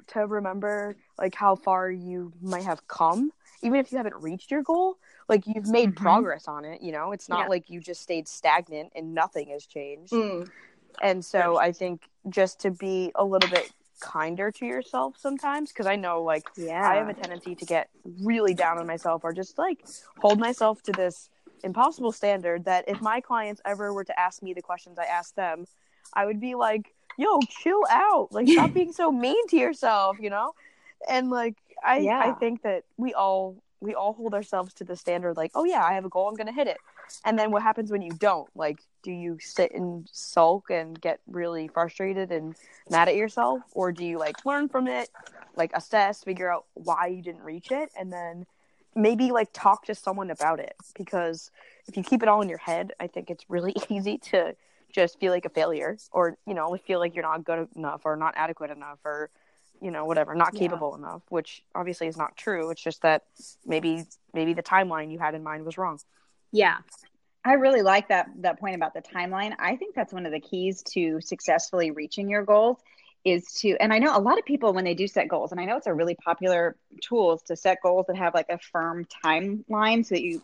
to 0.08 0.20
remember 0.26 0.96
like 1.20 1.36
how 1.36 1.56
far 1.56 1.92
you 1.92 2.34
might 2.42 2.64
have 2.64 2.88
come. 2.88 3.32
Even 3.64 3.80
if 3.80 3.92
you 3.92 3.98
haven't 3.98 4.16
reached 4.16 4.50
your 4.52 4.64
goal 4.64 4.98
like 5.30 5.46
you've 5.46 5.68
made 5.68 5.90
mm-hmm. 5.90 6.04
progress 6.04 6.48
on 6.48 6.66
it 6.66 6.82
you 6.82 6.92
know? 6.92 7.12
It's 7.12 7.30
not 7.30 7.42
yeah. 7.42 7.48
like 7.48 7.70
you 7.70 7.80
just 7.80 8.02
stayed 8.02 8.28
stagnant 8.28 8.92
and 8.96 9.14
nothing 9.14 9.50
has 9.50 9.66
changed. 9.66 10.14
Mm. 10.14 10.50
and 11.02 11.24
so 11.24 11.60
i 11.60 11.72
think 11.72 12.10
just 12.30 12.60
to 12.62 12.72
be 12.72 13.12
a 13.16 13.24
little 13.24 13.50
bit 13.50 13.72
kinder 14.00 14.52
to 14.52 14.66
yourself 14.66 15.16
sometimes 15.18 15.72
because 15.72 15.86
i 15.86 15.96
know 15.96 16.24
like 16.24 16.46
yeah 16.56 16.88
i 16.90 16.96
have 16.96 17.10
a 17.10 17.14
tendency 17.14 17.56
to 17.56 17.66
get 17.66 17.90
really 18.22 18.54
down 18.54 18.78
on 18.78 18.88
myself 18.88 19.24
or 19.24 19.34
just 19.34 19.58
like 19.58 19.86
hold 20.20 20.40
myself 20.40 20.82
to 20.82 20.92
this 20.92 21.30
impossible 21.64 22.12
standard 22.12 22.66
that 22.66 22.86
if 22.88 23.02
my 23.02 23.22
clients 23.22 23.62
ever 23.66 23.94
were 23.94 24.04
to 24.04 24.20
ask 24.20 24.42
me 24.42 24.54
the 24.54 24.62
questions 24.62 24.98
I 25.00 25.06
asked 25.06 25.36
them, 25.36 25.66
I 26.14 26.26
would 26.26 26.40
be 26.40 26.56
like, 26.56 26.94
yo, 27.18 27.40
chill 27.50 27.84
out. 27.90 28.32
Like 28.32 28.48
stop 28.48 28.74
being 28.74 28.94
so 28.94 29.12
mean 29.26 29.48
to 29.48 29.58
yourself, 29.58 30.18
you 30.20 30.30
know? 30.30 30.54
And 31.10 31.30
like 31.30 31.56
I 31.84 32.00
yeah. 32.00 32.20
I 32.20 32.32
think 32.34 32.64
that 32.64 32.84
we 32.98 33.14
all 33.14 33.58
we 33.80 33.94
all 33.94 34.14
hold 34.14 34.34
ourselves 34.34 34.74
to 34.76 34.84
the 34.84 34.96
standard 34.96 35.38
like, 35.38 35.52
oh 35.54 35.64
yeah, 35.64 35.84
I 35.84 35.94
have 35.94 36.06
a 36.06 36.10
goal, 36.10 36.28
I'm 36.28 36.36
gonna 36.36 36.54
hit 36.54 36.68
it. 36.68 36.78
And 37.26 37.38
then 37.38 37.52
what 37.52 37.62
happens 37.62 37.92
when 37.92 38.02
you 38.02 38.12
don't? 38.12 38.50
Like, 38.56 38.80
do 39.04 39.12
you 39.12 39.38
sit 39.40 39.74
and 39.74 40.08
sulk 40.12 40.70
and 40.70 41.00
get 41.00 41.20
really 41.28 41.68
frustrated 41.70 42.32
and 42.32 42.56
mad 42.90 43.08
at 43.08 43.16
yourself? 43.16 43.62
Or 43.72 43.92
do 43.92 44.04
you 44.04 44.18
like 44.18 44.46
learn 44.46 44.68
from 44.68 44.88
it, 44.88 45.10
like 45.56 45.72
assess, 45.74 46.24
figure 46.24 46.52
out 46.52 46.66
why 46.74 47.08
you 47.08 47.22
didn't 47.22 47.44
reach 47.44 47.72
it, 47.72 47.90
and 47.98 48.12
then 48.12 48.46
maybe 48.98 49.32
like 49.32 49.50
talk 49.54 49.86
to 49.86 49.96
someone 49.96 50.32
about 50.32 50.60
it 50.60 50.76
because 50.98 51.52
if 51.88 51.96
you 51.96 52.04
keep 52.04 52.24
it 52.24 52.28
all 52.28 52.42
in 52.42 52.50
your 52.50 52.58
head, 52.58 52.94
I 53.00 53.08
think 53.08 53.30
it's 53.30 53.46
really 53.48 53.76
easy 53.90 54.18
to 54.32 54.56
just 54.92 55.20
feel 55.20 55.32
like 55.32 55.46
a 55.46 55.50
failure 55.50 55.98
or 56.12 56.38
you 56.48 56.54
know 56.54 56.76
feel 56.86 57.00
like 57.00 57.14
you're 57.14 57.24
not 57.24 57.44
good 57.44 57.68
enough 57.76 58.02
or 58.06 58.16
not 58.16 58.34
adequate 58.38 58.72
enough 58.72 59.00
or 59.06 59.30
you 59.82 59.92
know 59.92 60.06
whatever 60.06 60.34
not 60.34 60.56
capable 60.56 60.96
yeah. 60.98 61.06
enough 61.06 61.22
which 61.30 61.62
obviously 61.76 62.08
is 62.08 62.18
not 62.18 62.36
true. 62.36 62.70
It's 62.72 62.82
just 62.82 63.02
that 63.04 63.24
maybe 63.66 64.06
maybe 64.34 64.54
the 64.54 64.64
timeline 64.64 65.12
you 65.12 65.20
had 65.20 65.36
in 65.36 65.44
mind 65.44 65.66
was 65.66 65.78
wrong. 65.78 66.00
Yeah. 66.52 66.78
I 67.46 67.54
really 67.54 67.82
like 67.82 68.10
that 68.10 68.28
that 68.40 68.60
point 68.60 68.76
about 68.76 68.94
the 68.94 69.02
timeline. 69.02 69.54
I 69.60 69.76
think 69.76 69.96
that's 69.96 70.12
one 70.12 70.26
of 70.26 70.32
the 70.32 70.40
keys 70.40 70.84
to 70.94 71.22
successfully 71.22 71.92
reaching 71.92 72.30
your 72.30 72.44
goals 72.44 72.78
is 73.28 73.46
to 73.54 73.76
and 73.80 73.94
i 73.94 74.00
know 74.00 74.16
a 74.16 74.20
lot 74.20 74.40
of 74.40 74.46
people 74.46 74.74
when 74.74 74.86
they 74.86 74.94
do 74.94 75.08
set 75.08 75.28
goals 75.28 75.52
and 75.52 75.60
i 75.60 75.66
know 75.66 75.76
it's 75.76 75.88
a 75.88 75.94
really 75.94 76.16
popular 76.16 76.78
tool 77.02 77.38
to 77.38 77.56
set 77.56 77.78
goals 77.84 78.06
that 78.08 78.16
have 78.16 78.34
like 78.34 78.50
a 78.50 78.58
firm 78.58 79.06
timeline 79.24 80.06
so 80.06 80.16
that 80.16 80.22
you 80.22 80.42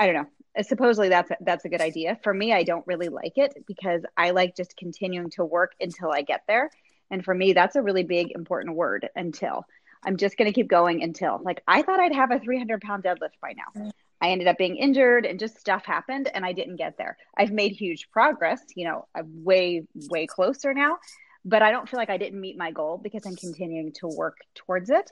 i 0.00 0.06
don't 0.06 0.14
know 0.14 0.26
uh, 0.58 0.62
supposedly 0.62 1.08
that's 1.08 1.30
a, 1.30 1.36
that's 1.40 1.64
a 1.64 1.68
good 1.68 1.80
idea. 1.80 2.18
For 2.22 2.34
me 2.34 2.52
i 2.52 2.62
don't 2.62 2.86
really 2.86 3.08
like 3.08 3.36
it 3.36 3.64
because 3.66 4.02
i 4.16 4.30
like 4.30 4.56
just 4.56 4.76
continuing 4.76 5.30
to 5.30 5.44
work 5.44 5.72
until 5.80 6.10
i 6.10 6.22
get 6.22 6.42
there. 6.46 6.70
And 7.10 7.24
for 7.24 7.34
me 7.34 7.52
that's 7.52 7.76
a 7.76 7.82
really 7.82 8.04
big 8.04 8.32
important 8.32 8.76
word 8.76 9.08
until. 9.16 9.64
I'm 10.04 10.16
just 10.16 10.36
going 10.36 10.50
to 10.50 10.52
keep 10.52 10.68
going 10.68 11.02
until. 11.02 11.40
Like 11.42 11.62
i 11.66 11.82
thought 11.82 12.00
i'd 12.00 12.14
have 12.14 12.30
a 12.30 12.38
300 12.38 12.80
pound 12.80 13.04
deadlift 13.04 13.38
by 13.40 13.54
now. 13.54 13.80
Mm. 13.80 13.90
I 14.20 14.30
ended 14.30 14.46
up 14.46 14.56
being 14.56 14.76
injured 14.76 15.26
and 15.26 15.40
just 15.40 15.58
stuff 15.58 15.84
happened 15.84 16.30
and 16.32 16.44
i 16.44 16.52
didn't 16.52 16.76
get 16.76 16.96
there. 16.98 17.16
I've 17.36 17.52
made 17.52 17.72
huge 17.72 18.10
progress 18.10 18.62
you 18.74 18.84
know 18.84 19.06
i'm 19.14 19.44
way 19.44 19.84
way 20.10 20.26
closer 20.26 20.74
now 20.74 20.98
but 21.44 21.62
I 21.62 21.70
don't 21.70 21.88
feel 21.88 21.98
like 21.98 22.10
I 22.10 22.18
didn't 22.18 22.40
meet 22.40 22.56
my 22.56 22.70
goal 22.70 22.98
because 22.98 23.26
I'm 23.26 23.36
continuing 23.36 23.92
to 23.94 24.08
work 24.08 24.38
towards 24.54 24.90
it. 24.90 25.10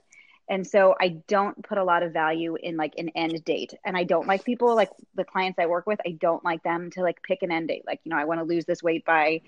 And 0.49 0.67
so 0.67 0.97
I 1.01 1.21
don't 1.29 1.63
put 1.65 1.79
a 1.79 1.85
lot 1.85 2.03
of 2.03 2.13
value 2.13 2.57
in 2.61 2.77
like 2.77 2.95
an 2.99 3.11
end 3.11 3.45
date. 3.45 3.73
And 3.85 3.97
I 3.97 4.03
don't 4.03 4.27
like 4.27 4.45
people 4.45 4.75
like 4.75 4.91
the 5.15 5.25
clients 5.25 5.59
I 5.61 5.67
work 5.67 5.87
with, 5.87 6.01
I 6.05 6.13
don't 6.13 6.45
like 6.45 6.63
them 6.65 6.91
to 6.93 7.03
like 7.03 7.23
pick 7.23 7.43
an 7.43 7.53
end 7.53 7.69
date. 7.69 7.85
Like, 7.87 8.01
you 8.05 8.11
know, 8.11 8.19
I 8.19 8.25
want 8.25 8.41
to 8.41 8.45
lose 8.45 8.65
this 8.65 8.83
weight 8.83 9.05
by 9.05 9.43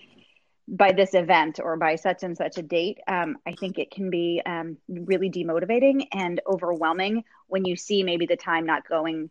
by 0.68 0.92
this 0.92 1.12
event 1.12 1.59
or 1.61 1.77
by 1.77 1.97
such 1.97 2.23
and 2.23 2.37
such 2.37 2.57
a 2.57 2.62
date. 2.62 2.99
Um, 3.09 3.37
I 3.45 3.53
think 3.53 3.79
it 3.79 3.90
can 3.90 4.11
be 4.11 4.40
um, 4.47 4.77
really 4.88 5.29
demotivating 5.29 6.07
and 6.12 6.40
overwhelming 6.47 7.25
when 7.49 7.64
you 7.64 7.75
see 7.75 8.05
maybe 8.05 8.27
the 8.27 8.37
time 8.37 8.64
not 8.64 8.88
going 8.88 9.29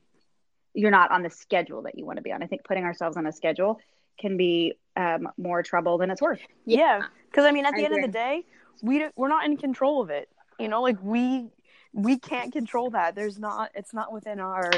you're 0.73 0.91
not 0.91 1.11
on 1.11 1.23
the 1.23 1.29
schedule 1.29 1.81
that 1.83 1.97
you 1.97 2.05
want 2.05 2.17
to 2.17 2.23
be 2.23 2.31
on. 2.31 2.41
I 2.41 2.47
think 2.47 2.63
putting 2.63 2.83
ourselves 2.83 3.17
on 3.17 3.25
a 3.25 3.31
schedule 3.31 3.79
can 4.17 4.37
be 4.37 4.73
um, 4.95 5.29
more 5.37 5.63
trouble 5.63 5.97
than 5.97 6.11
it's 6.11 6.21
worth. 6.21 6.41
Yeah, 6.65 7.01
because 7.29 7.45
I 7.45 7.51
mean, 7.51 7.65
at 7.65 7.75
the 7.75 7.81
I 7.81 7.85
end 7.85 7.93
agree. 7.93 8.03
of 8.05 8.11
the 8.11 8.17
day, 8.17 8.45
we 8.81 8.99
don't- 8.99 9.13
we're 9.15 9.29
not 9.29 9.45
in 9.45 9.57
control 9.57 10.01
of 10.01 10.09
it. 10.09 10.29
You 10.59 10.67
know, 10.67 10.81
like 10.81 10.97
we 11.01 11.49
we 11.93 12.17
can't 12.17 12.53
control 12.53 12.89
that. 12.91 13.15
There's 13.15 13.37
not. 13.39 13.71
It's 13.75 13.93
not 13.93 14.13
within 14.13 14.39
our 14.39 14.71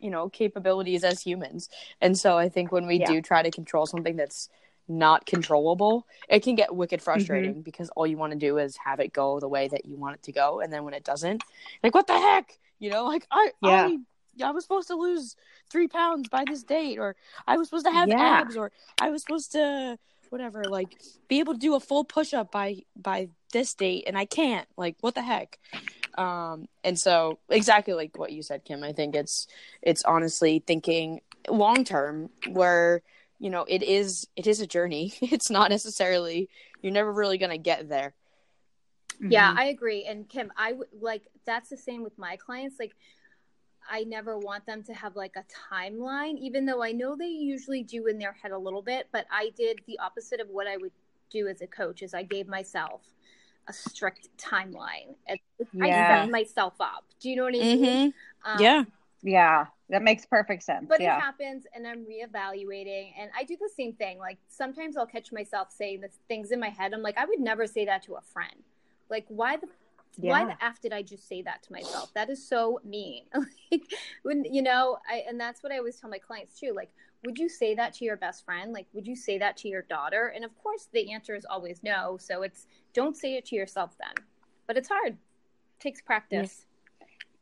you 0.00 0.10
know 0.10 0.28
capabilities 0.28 1.04
as 1.04 1.22
humans. 1.22 1.68
And 2.00 2.16
so 2.18 2.36
I 2.38 2.48
think 2.48 2.72
when 2.72 2.86
we 2.86 2.98
Yeah. 2.98 3.06
do 3.06 3.22
try 3.22 3.42
to 3.42 3.50
control 3.50 3.86
something 3.86 4.16
that's 4.16 4.48
not 4.88 5.26
controllable, 5.26 6.06
it 6.28 6.42
can 6.44 6.54
get 6.54 6.74
wicked 6.74 7.02
frustrating 7.02 7.62
because 7.62 7.90
all 7.90 8.06
you 8.06 8.16
want 8.16 8.32
to 8.32 8.38
do 8.38 8.58
is 8.58 8.76
have 8.78 9.00
it 9.00 9.12
go 9.12 9.40
the 9.40 9.48
way 9.48 9.66
that 9.68 9.84
you 9.84 9.96
want 9.96 10.14
it 10.14 10.22
to 10.24 10.32
go, 10.32 10.60
and 10.60 10.72
then 10.72 10.84
when 10.84 10.94
it 10.94 11.02
doesn't, 11.04 11.42
like 11.82 11.94
what 11.94 12.06
the 12.06 12.18
heck, 12.18 12.58
you 12.78 12.90
know, 12.90 13.04
like 13.04 13.26
I 13.30 13.52
Yeah. 13.62 13.88
I 13.88 13.98
I 14.42 14.50
was 14.50 14.64
supposed 14.64 14.88
to 14.88 14.96
lose 14.96 15.36
three 15.70 15.88
pounds 15.88 16.28
by 16.28 16.44
this 16.46 16.62
date, 16.62 16.98
or 16.98 17.16
I 17.46 17.56
was 17.56 17.68
supposed 17.68 17.86
to 17.86 17.92
have 17.92 18.08
Yeah. 18.08 18.40
abs, 18.40 18.56
or 18.56 18.72
I 19.00 19.10
was 19.10 19.22
supposed 19.22 19.52
to 19.52 19.98
whatever, 20.30 20.64
like 20.64 20.98
be 21.28 21.38
able 21.38 21.54
to 21.54 21.58
do 21.60 21.74
a 21.74 21.80
full 21.80 22.04
push 22.04 22.34
up 22.34 22.50
by 22.50 22.82
by 22.96 23.28
this 23.52 23.74
date, 23.74 24.04
and 24.06 24.18
I 24.18 24.24
can't. 24.26 24.68
Like 24.76 24.96
what 25.00 25.14
the 25.14 25.22
heck? 25.22 25.58
Um, 26.18 26.68
and 26.82 26.98
so 26.98 27.38
exactly 27.48 27.94
like 27.94 28.18
what 28.18 28.32
you 28.32 28.42
said, 28.42 28.64
Kim. 28.64 28.82
I 28.82 28.92
think 28.92 29.14
it's 29.14 29.46
it's 29.82 30.02
honestly 30.04 30.62
thinking 30.66 31.20
long 31.48 31.84
term 31.84 32.30
where 32.48 33.02
you 33.38 33.50
know 33.50 33.64
it 33.68 33.82
is 33.82 34.26
it 34.36 34.46
is 34.46 34.60
a 34.60 34.66
journey. 34.66 35.12
It's 35.20 35.50
not 35.50 35.70
necessarily 35.70 36.48
you're 36.82 36.92
never 36.92 37.12
really 37.12 37.38
gonna 37.38 37.58
get 37.58 37.88
there. 37.88 38.14
Yeah, 39.20 39.52
Mhm. 39.54 39.58
I 39.58 39.64
agree. 39.66 40.04
And 40.04 40.28
Kim, 40.28 40.52
I 40.56 40.72
would 40.72 40.88
like 41.00 41.22
that's 41.44 41.68
the 41.70 41.76
same 41.76 42.02
with 42.02 42.18
my 42.18 42.36
clients. 42.36 42.78
Like, 42.78 42.94
I 43.90 44.04
never 44.04 44.38
want 44.38 44.66
them 44.66 44.82
to 44.84 44.94
have 44.94 45.16
like 45.16 45.34
a 45.36 45.44
timeline, 45.74 46.38
even 46.38 46.66
though 46.66 46.82
I 46.82 46.92
know 46.92 47.16
they 47.16 47.26
usually 47.28 47.82
do 47.82 48.06
in 48.06 48.18
their 48.18 48.32
head 48.32 48.52
a 48.52 48.58
little 48.58 48.82
bit. 48.82 49.08
But 49.12 49.26
I 49.30 49.50
did 49.56 49.80
the 49.86 49.98
opposite 49.98 50.40
of 50.40 50.48
what 50.48 50.66
I 50.66 50.76
would 50.76 50.92
do 51.30 51.48
as 51.48 51.60
a 51.62 51.66
coach. 51.66 52.02
Is 52.02 52.14
I 52.14 52.22
gave 52.22 52.48
myself 52.48 53.02
a 53.68 53.72
strict 53.72 54.28
timeline. 54.38 55.14
And 55.26 55.38
I 55.82 55.88
Yeah. 55.88 56.22
set 56.22 56.30
myself 56.30 56.74
up. 56.80 57.04
Do 57.20 57.28
you 57.30 57.36
know 57.36 57.44
what 57.44 57.54
I 57.56 57.58
mean? 57.58 58.14
Um, 58.44 58.60
yeah. 58.60 58.84
yeah, 59.22 59.66
that 59.88 60.02
makes 60.02 60.24
perfect 60.26 60.62
sense. 60.62 60.86
but 60.88 61.00
yeah. 61.00 61.16
it 61.16 61.20
happens 61.20 61.64
and 61.74 61.86
i'm 61.86 62.04
reevaluating 62.04 63.12
and 63.18 63.30
i 63.36 63.44
do 63.44 63.56
the 63.60 63.70
same 63.76 63.92
thing 63.94 64.18
like 64.18 64.38
sometimes 64.48 64.96
i'll 64.96 65.06
catch 65.06 65.32
myself 65.32 65.70
saying 65.70 66.00
the 66.00 66.08
things 66.28 66.50
in 66.50 66.60
my 66.60 66.68
head 66.68 66.92
i'm 66.92 67.02
like 67.02 67.16
i 67.18 67.24
would 67.24 67.40
never 67.40 67.66
say 67.66 67.84
that 67.84 68.02
to 68.02 68.14
a 68.14 68.20
friend 68.20 68.62
like 69.10 69.24
why 69.28 69.56
the 69.56 69.66
why 70.18 70.44
the 70.44 70.64
f 70.64 70.80
did 70.80 70.92
i 70.92 71.02
just 71.02 71.28
say 71.28 71.42
that 71.42 71.62
to 71.64 71.72
myself? 71.72 72.12
That 72.14 72.30
is 72.30 72.46
so 72.46 72.80
mean. 72.84 73.24
Like 73.72 73.82
when 74.22 74.44
you 74.44 74.62
know 74.62 74.98
i 75.10 75.24
and 75.28 75.40
that's 75.40 75.62
what 75.62 75.72
i 75.72 75.78
always 75.78 75.96
tell 75.96 76.08
my 76.08 76.18
clients 76.18 76.60
too 76.60 76.72
like 76.72 76.90
would 77.24 77.38
you 77.38 77.48
say 77.48 77.74
that 77.74 77.92
to 77.94 78.04
your 78.04 78.16
best 78.16 78.44
friend? 78.44 78.72
Like 78.72 78.86
would 78.92 79.06
you 79.06 79.16
say 79.16 79.38
that 79.38 79.56
to 79.58 79.68
your 79.68 79.82
daughter? 79.82 80.32
And 80.34 80.44
of 80.44 80.56
course 80.62 80.88
the 80.92 81.12
answer 81.12 81.34
is 81.34 81.44
always 81.44 81.82
no. 81.82 82.16
So 82.20 82.42
it's 82.42 82.66
don't 82.94 83.16
say 83.16 83.34
it 83.34 83.44
to 83.46 83.56
yourself 83.56 83.96
then. 83.98 84.24
But 84.66 84.76
it's 84.76 84.88
hard. 84.88 85.14
It 85.14 85.80
takes 85.80 86.00
practice 86.00 86.66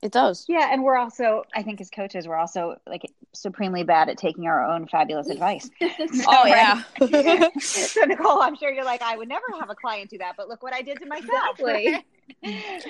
It 0.04 0.12
does. 0.12 0.44
Yeah, 0.48 0.68
and 0.70 0.84
we're 0.84 0.98
also, 0.98 1.44
I 1.54 1.62
think, 1.62 1.80
as 1.80 1.88
coaches, 1.88 2.28
we're 2.28 2.36
also 2.36 2.76
like 2.86 3.10
supremely 3.32 3.84
bad 3.84 4.10
at 4.10 4.18
taking 4.18 4.46
our 4.46 4.62
own 4.62 4.86
fabulous 4.86 5.30
advice. 5.30 5.68
Oh 6.26 6.44
yeah. 6.46 6.82
so 7.58 8.02
Nichole, 8.04 8.42
I'm 8.42 8.54
sure 8.54 8.70
you're 8.70 8.84
like, 8.84 9.00
I 9.00 9.16
would 9.16 9.28
never 9.28 9.46
have 9.58 9.70
a 9.70 9.74
client 9.74 10.10
do 10.10 10.18
that, 10.18 10.34
but 10.36 10.48
look 10.48 10.62
what 10.62 10.74
I 10.74 10.82
did 10.82 10.98
to 11.00 11.06
myself. 11.06 11.58
Exactly. 11.58 12.04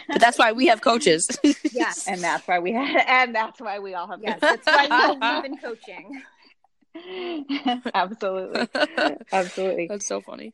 but 0.08 0.20
that's 0.20 0.38
why 0.38 0.50
we 0.52 0.66
have 0.66 0.80
coaches. 0.80 1.28
yes 1.72 2.08
and 2.08 2.20
that's 2.20 2.46
why 2.48 2.58
we 2.58 2.72
had, 2.72 3.04
and 3.06 3.32
that's 3.34 3.60
why 3.60 3.78
we 3.78 3.94
all 3.94 4.08
have. 4.08 4.20
yes 4.20 4.40
that's 4.40 4.66
why 4.66 4.88
we 5.12 5.18
believe 5.18 5.44
in 5.44 5.56
coaching 5.58 6.22
absolutely, 7.94 8.68
absolutely. 9.32 9.86
That's 9.88 10.06
so 10.06 10.20
funny. 10.20 10.52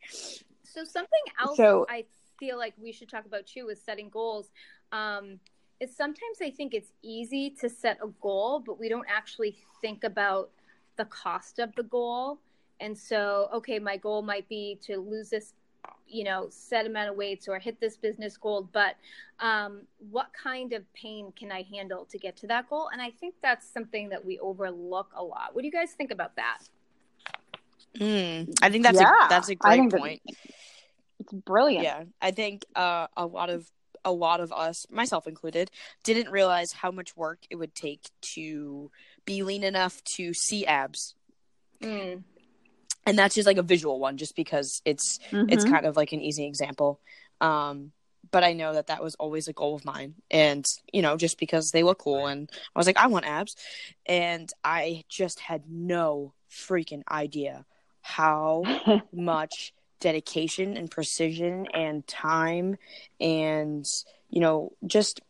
So 0.64 0.84
something 0.84 1.20
else 1.40 1.56
So- 1.56 1.86
I 1.88 2.04
feel 2.38 2.58
like 2.58 2.74
we 2.78 2.92
should 2.92 3.08
talk 3.08 3.26
about 3.26 3.46
too 3.46 3.68
is 3.68 3.82
setting 3.82 4.08
goals. 4.08 4.50
Um, 4.92 5.40
is 5.80 5.94
sometimes 5.96 6.38
I 6.42 6.50
think 6.50 6.74
it's 6.74 6.92
easy 7.02 7.50
to 7.60 7.68
set 7.68 7.98
a 8.02 8.08
goal, 8.20 8.60
but 8.60 8.78
we 8.78 8.88
don't 8.88 9.06
actually 9.08 9.56
think 9.80 10.04
about 10.04 10.50
the 10.96 11.06
cost 11.06 11.58
of 11.58 11.74
the 11.74 11.82
goal. 11.82 12.38
And 12.80 12.96
so, 12.96 13.48
okay, 13.54 13.78
my 13.78 13.96
goal 13.96 14.22
might 14.22 14.48
be 14.48 14.78
to 14.82 14.98
lose 14.98 15.30
this, 15.30 15.54
you 16.06 16.24
know, 16.24 16.48
set 16.50 16.86
amount 16.86 17.10
of 17.10 17.16
weights 17.16 17.48
or 17.48 17.58
hit 17.58 17.80
this 17.80 17.96
business 17.96 18.36
goal, 18.36 18.68
but 18.72 18.96
um, 19.40 19.82
what 20.10 20.28
kind 20.32 20.72
of 20.72 20.90
pain 20.92 21.32
can 21.34 21.50
I 21.52 21.62
handle 21.62 22.04
to 22.06 22.18
get 22.18 22.36
to 22.38 22.46
that 22.48 22.68
goal? 22.68 22.88
And 22.92 23.00
I 23.00 23.10
think 23.10 23.34
that's 23.42 23.66
something 23.66 24.10
that 24.10 24.24
we 24.24 24.38
overlook 24.38 25.10
a 25.14 25.22
lot. 25.22 25.54
What 25.54 25.62
do 25.62 25.66
you 25.66 25.72
guys 25.72 25.92
think 25.92 26.10
about 26.10 26.36
that? 26.36 26.58
Mm, 27.98 28.54
I 28.62 28.70
think 28.70 28.84
that's 28.84 29.00
Yeah, 29.00 29.10
a 29.24 29.28
that's 29.28 29.48
a 29.48 29.56
I 29.62 29.76
great 29.76 29.90
point. 29.90 30.22
It's 31.18 31.32
brilliant. 31.32 31.84
Yeah, 31.84 32.04
I 32.20 32.30
think 32.30 32.64
uh, 32.74 33.08
a 33.16 33.26
lot 33.26 33.50
of 33.50 33.70
a 34.04 34.12
lot 34.12 34.40
of 34.40 34.52
us, 34.52 34.86
myself 34.90 35.26
included, 35.26 35.70
didn't 36.04 36.30
realize 36.30 36.72
how 36.72 36.90
much 36.90 37.16
work 37.16 37.40
it 37.50 37.56
would 37.56 37.74
take 37.74 38.10
to 38.34 38.90
be 39.24 39.42
lean 39.42 39.64
enough 39.64 40.02
to 40.16 40.32
see 40.34 40.66
abs, 40.66 41.14
Mm. 41.80 42.22
and 43.06 43.18
that's 43.18 43.34
just 43.34 43.46
like 43.46 43.56
a 43.56 43.62
visual 43.62 43.98
one, 43.98 44.16
just 44.16 44.36
because 44.36 44.82
it's 44.84 45.18
it's 45.48 45.64
Mhm. 45.64 45.70
kind 45.70 45.86
of 45.86 45.96
like 45.96 46.12
an 46.12 46.20
easy 46.20 46.44
example. 46.46 47.00
Um, 47.40 47.92
but 48.30 48.44
I 48.44 48.52
know 48.52 48.74
that 48.74 48.88
that 48.88 49.02
was 49.02 49.14
always 49.14 49.48
a 49.48 49.52
goal 49.54 49.74
of 49.74 49.84
mine, 49.84 50.14
and 50.30 50.64
you 50.92 51.00
know, 51.02 51.16
just 51.16 51.38
because 51.38 51.70
they 51.70 51.82
look 51.82 51.98
cool, 51.98 52.26
and 52.26 52.50
I 52.74 52.78
was 52.78 52.86
like, 52.86 52.98
I 52.98 53.06
want 53.06 53.24
abs, 53.26 53.56
and 54.06 54.52
I 54.62 55.04
just 55.08 55.40
had 55.40 55.62
no 55.70 56.34
freaking 56.50 57.02
idea 57.10 57.64
how 58.02 58.64
much 59.12 59.72
dedication 60.00 60.76
and 60.76 60.90
precision 60.90 61.66
and 61.74 62.06
time 62.06 62.76
and 63.20 63.84
you 64.30 64.40
know 64.40 64.72
just 64.86 65.20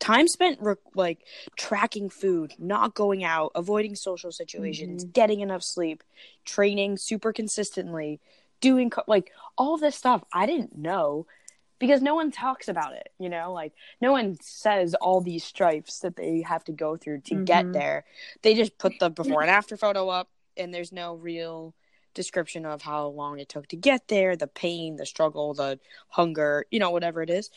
time 0.00 0.26
spent 0.26 0.58
re- 0.60 0.74
like 0.94 1.20
tracking 1.56 2.10
food 2.10 2.52
not 2.58 2.94
going 2.94 3.22
out 3.22 3.52
avoiding 3.54 3.94
social 3.94 4.32
situations 4.32 5.04
getting 5.04 5.40
enough 5.40 5.62
sleep 5.62 6.02
training 6.44 6.96
super 6.96 7.32
consistently 7.32 8.20
doing 8.60 8.90
co- 8.90 9.04
like 9.06 9.30
all 9.56 9.76
this 9.76 9.94
stuff 9.94 10.24
i 10.32 10.44
didn't 10.44 10.76
know 10.76 11.24
because 11.78 12.02
no 12.02 12.14
one 12.16 12.30
talks 12.32 12.68
about 12.68 12.92
it 12.94 13.10
you 13.18 13.28
know? 13.28 13.52
Like 13.52 13.72
no 14.00 14.12
one 14.12 14.38
says 14.40 14.94
all 14.94 15.20
these 15.20 15.44
stripes 15.44 16.00
that 16.00 16.16
they 16.16 16.42
have 16.42 16.64
to 16.64 16.72
go 16.72 16.96
through 16.96 17.20
to 17.22 17.34
get 17.44 17.66
Mhm. 17.66 17.72
there. 17.74 18.04
They 18.42 18.54
just 18.54 18.78
put 18.78 18.98
the 18.98 19.10
before 19.10 19.42
and 19.42 19.50
after 19.50 19.76
photo 19.76 20.08
up 20.08 20.28
and 20.56 20.72
there's 20.74 20.90
no 20.90 21.14
real 21.14 21.74
description 22.20 22.66
of 22.66 22.82
how 22.82 23.06
long 23.06 23.38
it 23.38 23.48
took 23.48 23.66
to 23.68 23.76
get 23.76 24.08
there, 24.08 24.36
the 24.36 24.46
pain, 24.46 24.96
the 24.96 25.06
struggle, 25.06 25.54
the 25.54 25.78
hunger, 26.08 26.66
you 26.70 26.78
know, 26.78 26.90
whatever 26.90 27.22
it 27.22 27.30
is. 27.30 27.50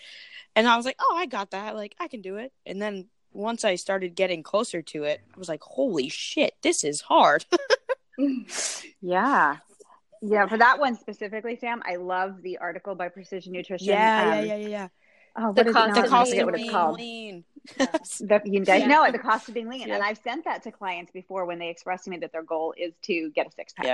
And 0.55 0.67
I 0.67 0.77
was 0.77 0.85
like, 0.85 0.95
oh, 0.99 1.15
I 1.17 1.25
got 1.25 1.51
that. 1.51 1.75
Like, 1.75 1.95
I 1.99 2.07
can 2.07 2.21
do 2.21 2.37
it. 2.37 2.53
And 2.65 2.81
then 2.81 3.07
once 3.33 3.65
I 3.65 3.75
started 3.75 4.15
getting 4.15 4.43
closer 4.43 4.81
to 4.81 5.03
it, 5.03 5.21
I 5.35 5.39
was 5.39 5.49
like, 5.49 5.61
holy 5.63 6.07
shit, 6.09 6.53
this 6.61 6.83
is 6.83 7.01
hard. 7.01 7.45
Yeah. 9.01 9.57
Yeah, 10.21 10.47
for 10.47 10.57
that 10.57 10.79
one 10.79 10.95
specifically, 10.95 11.57
Sam, 11.57 11.81
I 11.85 11.95
love 11.97 12.41
the 12.41 12.59
article 12.59 12.95
by 12.95 13.09
Precision 13.09 13.51
Nutrition. 13.51 13.87
yeah, 13.87 14.21
um, 14.21 14.27
yeah, 14.29 14.41
yeah, 14.41 14.55
yeah, 14.55 14.67
yeah. 14.67 14.87
Oh, 15.35 15.51
The 15.51 15.65
cost? 15.65 15.95
The 15.95 16.03
of 16.03 16.09
cost 16.09 16.33
of 16.33 16.53
being 16.53 16.91
lean. 16.93 17.43
The, 17.77 18.41
you 18.45 18.63
guys 18.63 18.81
Yeah. 18.81 18.87
know 18.87 19.03
it, 19.03 19.11
the 19.13 19.19
cost 19.19 19.47
of 19.49 19.53
being 19.55 19.67
lean. 19.67 19.87
Yeah. 19.87 19.95
And 19.95 20.03
I've 20.03 20.19
sent 20.19 20.45
that 20.45 20.63
to 20.63 20.71
clients 20.71 21.11
before 21.11 21.45
when 21.45 21.59
they 21.59 21.69
express 21.69 22.03
to 22.03 22.09
me 22.09 22.17
that 22.17 22.31
their 22.31 22.43
goal 22.43 22.73
is 22.77 22.93
to 23.03 23.31
get 23.31 23.47
a 23.47 23.51
six 23.51 23.73
pack. 23.73 23.85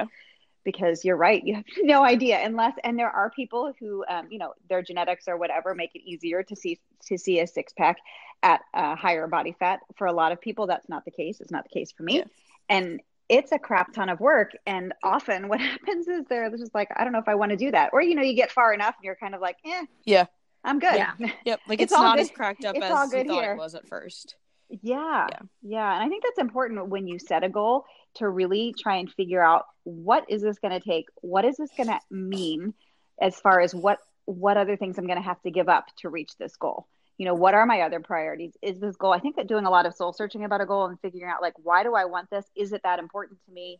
Because 0.63 1.05
you're 1.05 1.15
right, 1.17 1.43
you 1.43 1.55
have 1.55 1.63
no 1.81 2.03
idea 2.03 2.39
unless, 2.43 2.73
and 2.83 2.97
there 2.99 3.09
are 3.09 3.29
people 3.29 3.73
who, 3.79 4.03
um, 4.09 4.27
you 4.29 4.37
know, 4.37 4.53
their 4.69 4.81
genetics 4.81 5.27
or 5.27 5.37
whatever 5.37 5.73
make 5.73 5.91
it 5.95 6.01
easier 6.03 6.43
to 6.43 6.55
see 6.55 6.79
to 7.07 7.17
see 7.17 7.39
a 7.39 7.47
six 7.47 7.73
pack 7.73 7.97
at 8.43 8.61
a 8.73 8.95
higher 8.95 9.27
body 9.27 9.55
fat. 9.57 9.79
For 9.97 10.07
a 10.07 10.13
lot 10.13 10.31
of 10.31 10.41
people, 10.41 10.67
that's 10.67 10.89
not 10.89 11.05
the 11.05 11.11
case. 11.11 11.39
It's 11.41 11.51
not 11.51 11.63
the 11.63 11.69
case 11.69 11.91
for 11.91 12.03
me, 12.03 12.17
Yeah. 12.17 12.23
and 12.69 13.01
it's 13.29 13.51
a 13.51 13.59
crap 13.59 13.93
ton 13.93 14.09
of 14.09 14.19
work. 14.19 14.51
And 14.65 14.93
often, 15.03 15.47
what 15.47 15.59
happens 15.71 16.07
is 16.07 16.25
they're 16.29 16.49
just 16.51 16.73
like, 16.75 16.89
I 16.95 17.03
don't 17.03 17.13
know 17.13 17.19
if 17.19 17.27
I 17.29 17.35
want 17.35 17.51
to 17.51 17.57
do 17.57 17.71
that, 17.71 17.91
or 17.93 18.01
you 18.01 18.15
know, 18.15 18.21
you 18.23 18.33
get 18.35 18.51
far 18.51 18.73
enough 18.73 18.95
and 18.97 19.05
you're 19.05 19.15
kind 19.15 19.35
of 19.35 19.41
like, 19.41 19.57
eh, 19.65 19.85
Yeah. 20.05 20.25
I'm 20.63 20.79
good. 20.79 20.95
Yeah. 20.95 21.13
Yep. 21.45 21.59
Like 21.69 21.79
It's 21.81 21.93
it's, 21.93 22.01
not 22.01 22.17
good- 22.17 22.21
as 22.23 22.31
cracked 22.31 22.65
up 22.65 22.75
it's 22.75 22.83
as 22.83 22.91
all 22.91 23.05
you 23.17 23.23
thought 23.23 23.43
here. 23.43 23.53
it 23.53 23.57
was 23.57 23.75
at 23.75 23.87
first. 23.87 24.35
Yeah, 24.69 25.27
Yeah. 25.31 25.39
yeah. 25.61 25.93
And 25.95 26.03
I 26.03 26.09
think 26.09 26.23
that's 26.23 26.39
important 26.39 26.89
when 26.89 27.07
you 27.07 27.19
set 27.19 27.43
a 27.43 27.49
goal 27.49 27.85
to 28.15 28.29
really 28.29 28.73
try 28.79 28.97
and 28.97 29.11
figure 29.11 29.43
out 29.43 29.65
what 29.83 30.25
is 30.29 30.41
this 30.41 30.59
going 30.59 30.79
to 30.79 30.85
take? 30.85 31.07
What 31.21 31.45
is 31.45 31.57
this 31.57 31.71
going 31.75 31.89
to 31.89 31.99
mean 32.11 32.73
as 33.21 33.39
far 33.39 33.59
as 33.61 33.73
what 33.73 33.99
what 34.25 34.57
other 34.57 34.77
things 34.77 34.97
I'm 34.99 35.07
going 35.07 35.17
to 35.17 35.23
have 35.23 35.41
to 35.41 35.49
give 35.51 35.69
up 35.69 35.85
to 35.97 36.09
reach 36.09 36.37
this 36.37 36.55
goal? 36.55 36.87
You 37.17 37.25
know, 37.25 37.33
what 37.33 37.53
are 37.53 37.65
my 37.65 37.81
other 37.81 37.99
priorities? 37.99 38.53
Is 38.61 38.79
this 38.79 38.95
goal? 38.95 39.11
I 39.11 39.19
think 39.19 39.35
that 39.35 39.47
doing 39.47 39.65
a 39.65 39.69
lot 39.69 39.85
of 39.85 39.95
soul 39.95 40.13
searching 40.13 40.45
about 40.45 40.61
a 40.61 40.65
goal 40.65 40.85
and 40.85 40.99
figuring 41.01 41.31
out 41.31 41.41
like 41.41 41.53
why 41.57 41.83
do 41.83 41.95
I 41.95 42.05
want 42.05 42.29
this? 42.29 42.45
Is 42.55 42.71
it 42.71 42.81
that 42.83 42.99
important 42.99 43.39
to 43.45 43.51
me? 43.51 43.79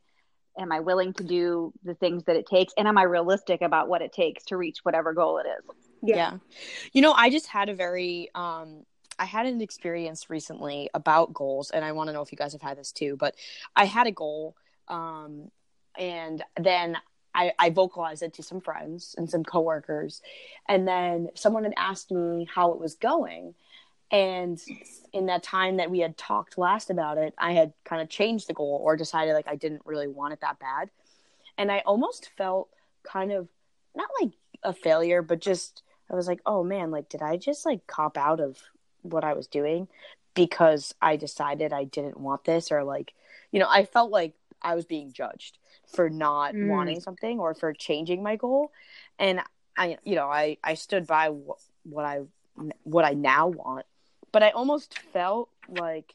Am 0.58 0.71
I 0.71 0.80
willing 0.80 1.13
to 1.13 1.23
do 1.23 1.71
the 1.84 1.93
things 1.93 2.23
that 2.25 2.36
it 2.36 2.47
takes? 2.47 2.73
And 2.78 2.88
am 2.88 2.97
I 2.97 3.04
realistic 3.04 3.62
about 3.62 3.88
what 3.88 4.02
it 4.02 4.12
takes 4.12 4.43
to 4.45 4.58
reach 4.58 4.80
whatever 4.84 5.13
goal 5.13 5.38
it 5.38 5.45
is? 5.47 5.75
Yeah. 6.02 6.38
You 6.91 7.02
know, 7.02 7.13
I 7.13 7.30
just 7.30 7.47
had 7.47 7.69
a 7.69 7.75
very 7.75 8.30
um 8.34 8.84
I 9.19 9.25
had 9.25 9.45
an 9.45 9.62
experience 9.62 10.29
recently 10.29 10.89
about 10.93 11.34
goals, 11.34 11.71
and 11.71 11.84
I 11.84 11.91
want 11.91 12.08
to 12.08 12.13
know 12.13 12.21
if 12.21 12.32
you 12.32 12.38
guys 12.38 12.53
have 12.53 12.62
had 12.62 12.77
this 12.77 12.91
too. 12.93 13.17
But 13.17 13.36
I 13.75 13.86
had 13.86 14.08
a 14.08 14.12
goal, 14.12 14.55
um, 14.88 15.51
and 15.97 16.43
then 16.58 16.97
I, 17.36 17.51
I 17.60 17.69
vocalized 17.69 18.23
it 18.23 18.34
to 18.36 18.43
some 18.43 18.62
friends 18.62 19.15
and 19.17 19.29
some 19.29 19.43
coworkers, 19.43 20.21
and 20.67 20.88
then 20.88 21.29
someone 21.36 21.65
had 21.65 21.73
asked 21.77 22.12
me 22.12 22.47
how 22.53 22.71
it 22.71 22.79
was 22.79 22.95
going, 22.95 23.55
and 24.10 24.60
in 25.12 25.27
that 25.27 25.43
time 25.43 25.77
that 25.77 25.91
we 25.91 25.99
had 25.99 26.17
talked 26.17 26.58
last 26.58 26.89
about 26.89 27.17
it, 27.17 27.34
I 27.38 27.51
had 27.51 27.73
kind 27.84 28.01
of 28.01 28.10
changed 28.10 28.47
the 28.47 28.53
goal 28.53 28.79
or 28.84 28.95
decided 28.95 29.34
like 29.34 29.47
I 29.47 29.55
didn't 29.55 29.86
really 29.86 30.08
want 30.08 30.34
it 30.34 30.41
that 30.41 30.60
bad, 30.60 30.89
and 31.58 31.69
I 31.71 31.79
almost 31.79 32.32
felt 32.38 32.69
kind 33.03 33.34
of 33.34 33.49
not 33.95 34.10
like 34.21 34.32
a 34.63 34.71
failure, 34.71 35.21
but 35.21 35.41
just 35.41 35.84
I 36.10 36.15
was 36.15 36.27
like, 36.27 36.39
oh 36.45 36.63
man, 36.63 36.89
like 36.89 37.10
did 37.10 37.21
I 37.21 37.36
just 37.36 37.65
like 37.65 37.86
cop 37.86 38.17
out 38.17 38.39
of 38.39 38.58
what 39.01 39.23
I 39.23 39.33
was 39.33 39.47
doing 39.47 39.88
because 40.33 40.93
I 41.01 41.15
decided 41.15 41.73
I 41.73 41.83
didn't 41.83 42.19
want 42.19 42.45
this 42.45 42.71
or 42.71 42.83
like, 42.83 43.13
you 43.51 43.59
know, 43.59 43.67
I 43.69 43.85
felt 43.85 44.12
like 44.12 44.33
I 44.62 44.75
was 44.75 44.85
being 44.85 45.12
judged 45.12 45.57
for 45.88 46.09
not 46.09 46.53
mm. 46.53 46.67
wanting 46.67 46.99
something 46.99 47.39
or 47.39 47.53
for 47.53 47.73
changing 47.73 48.21
my 48.23 48.35
goal. 48.35 48.71
And 49.17 49.41
I, 49.77 49.97
you 50.03 50.15
know, 50.15 50.27
I, 50.27 50.57
I 50.63 50.75
stood 50.75 51.07
by 51.07 51.29
wh- 51.29 51.88
what 51.88 52.05
I, 52.05 52.19
what 52.83 53.05
I 53.05 53.13
now 53.13 53.47
want, 53.47 53.85
but 54.31 54.43
I 54.43 54.49
almost 54.51 54.97
felt 55.13 55.49
like, 55.67 56.13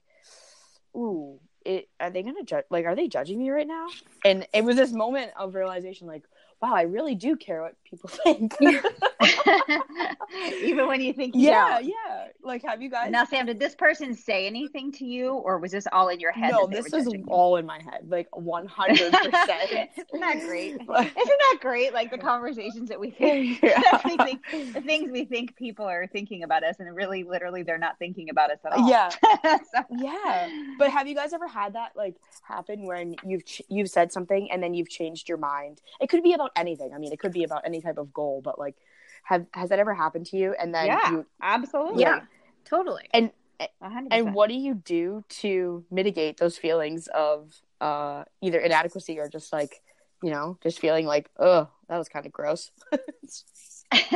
ooh, 0.96 1.40
it, 1.64 1.88
are 1.98 2.10
they 2.10 2.22
going 2.22 2.36
to 2.36 2.44
judge? 2.44 2.64
Like, 2.70 2.84
are 2.84 2.94
they 2.94 3.08
judging 3.08 3.38
me 3.38 3.50
right 3.50 3.66
now? 3.66 3.88
And 4.24 4.46
it 4.52 4.64
was 4.64 4.76
this 4.76 4.92
moment 4.92 5.32
of 5.36 5.54
realization, 5.54 6.06
like, 6.06 6.22
wow, 6.60 6.74
I 6.74 6.82
really 6.82 7.14
do 7.14 7.36
care 7.36 7.62
what 7.62 7.76
people 7.94 8.10
think. 8.24 8.56
Even 10.62 10.88
when 10.88 11.00
you 11.00 11.12
think 11.12 11.34
you 11.34 11.42
yeah, 11.42 11.80
don't. 11.80 11.84
yeah. 11.84 12.26
Like, 12.42 12.62
have 12.64 12.82
you 12.82 12.90
guys 12.90 13.10
now, 13.10 13.24
Sam? 13.24 13.46
Did 13.46 13.58
this 13.58 13.74
person 13.74 14.14
say 14.14 14.46
anything 14.46 14.92
to 14.92 15.04
you, 15.04 15.32
or 15.32 15.58
was 15.58 15.72
this 15.72 15.86
all 15.92 16.08
in 16.08 16.20
your 16.20 16.32
head? 16.32 16.52
No, 16.52 16.66
this 16.66 16.90
was 16.90 17.08
all 17.28 17.56
in 17.56 17.64
my 17.64 17.80
head, 17.80 18.06
like 18.08 18.34
one 18.36 18.66
hundred 18.66 19.12
percent. 19.12 19.70
Isn't 19.96 20.20
that 20.20 20.40
great? 20.46 20.72
Isn't 20.72 20.88
that 20.88 21.58
great? 21.60 21.94
Like 21.94 22.10
the 22.10 22.18
conversations 22.18 22.88
that 22.88 23.00
we 23.00 23.10
think, 23.10 23.62
yeah. 23.62 24.00
we 24.04 24.16
think, 24.18 24.74
the 24.74 24.80
things 24.80 25.10
we 25.10 25.24
think 25.24 25.56
people 25.56 25.86
are 25.86 26.06
thinking 26.06 26.42
about 26.42 26.64
us, 26.64 26.76
and 26.80 26.94
really, 26.94 27.22
literally, 27.22 27.62
they're 27.62 27.78
not 27.78 27.98
thinking 27.98 28.30
about 28.30 28.50
us 28.50 28.58
at 28.64 28.72
all. 28.72 28.88
Yeah, 28.88 29.08
so. 29.08 29.84
yeah. 29.90 30.48
But 30.78 30.90
have 30.90 31.06
you 31.06 31.14
guys 31.14 31.32
ever 31.32 31.48
had 31.48 31.74
that 31.74 31.92
like 31.96 32.16
happen 32.42 32.84
when 32.84 33.16
you've 33.24 33.44
ch- 33.44 33.62
you've 33.68 33.90
said 33.90 34.12
something 34.12 34.50
and 34.50 34.62
then 34.62 34.74
you've 34.74 34.90
changed 34.90 35.28
your 35.28 35.38
mind? 35.38 35.80
It 36.00 36.08
could 36.08 36.22
be 36.22 36.34
about 36.34 36.50
anything. 36.56 36.92
I 36.92 36.98
mean, 36.98 37.12
it 37.12 37.18
could 37.18 37.32
be 37.32 37.44
about 37.44 37.62
any 37.64 37.80
type 37.84 37.98
of 37.98 38.12
goal, 38.12 38.40
but 38.42 38.58
like, 38.58 38.76
have 39.22 39.46
has 39.52 39.70
that 39.70 39.78
ever 39.78 39.94
happened 39.94 40.26
to 40.26 40.36
you? 40.36 40.54
And 40.58 40.74
then 40.74 40.86
yeah, 40.86 41.10
you, 41.10 41.26
absolutely, 41.40 42.02
yeah, 42.02 42.20
totally. 42.64 43.08
And 43.12 43.30
100%. 43.60 44.08
and 44.10 44.34
what 44.34 44.48
do 44.48 44.56
you 44.56 44.74
do 44.74 45.24
to 45.28 45.84
mitigate 45.90 46.38
those 46.38 46.58
feelings 46.58 47.06
of 47.08 47.54
uh, 47.80 48.24
either 48.40 48.58
inadequacy 48.58 49.18
or 49.18 49.28
just 49.28 49.52
like 49.52 49.80
you 50.24 50.30
know, 50.30 50.56
just 50.62 50.78
feeling 50.78 51.04
like, 51.04 51.28
oh, 51.38 51.68
that 51.88 51.98
was 51.98 52.08
kind 52.08 52.24
of 52.24 52.32
gross. 52.32 52.70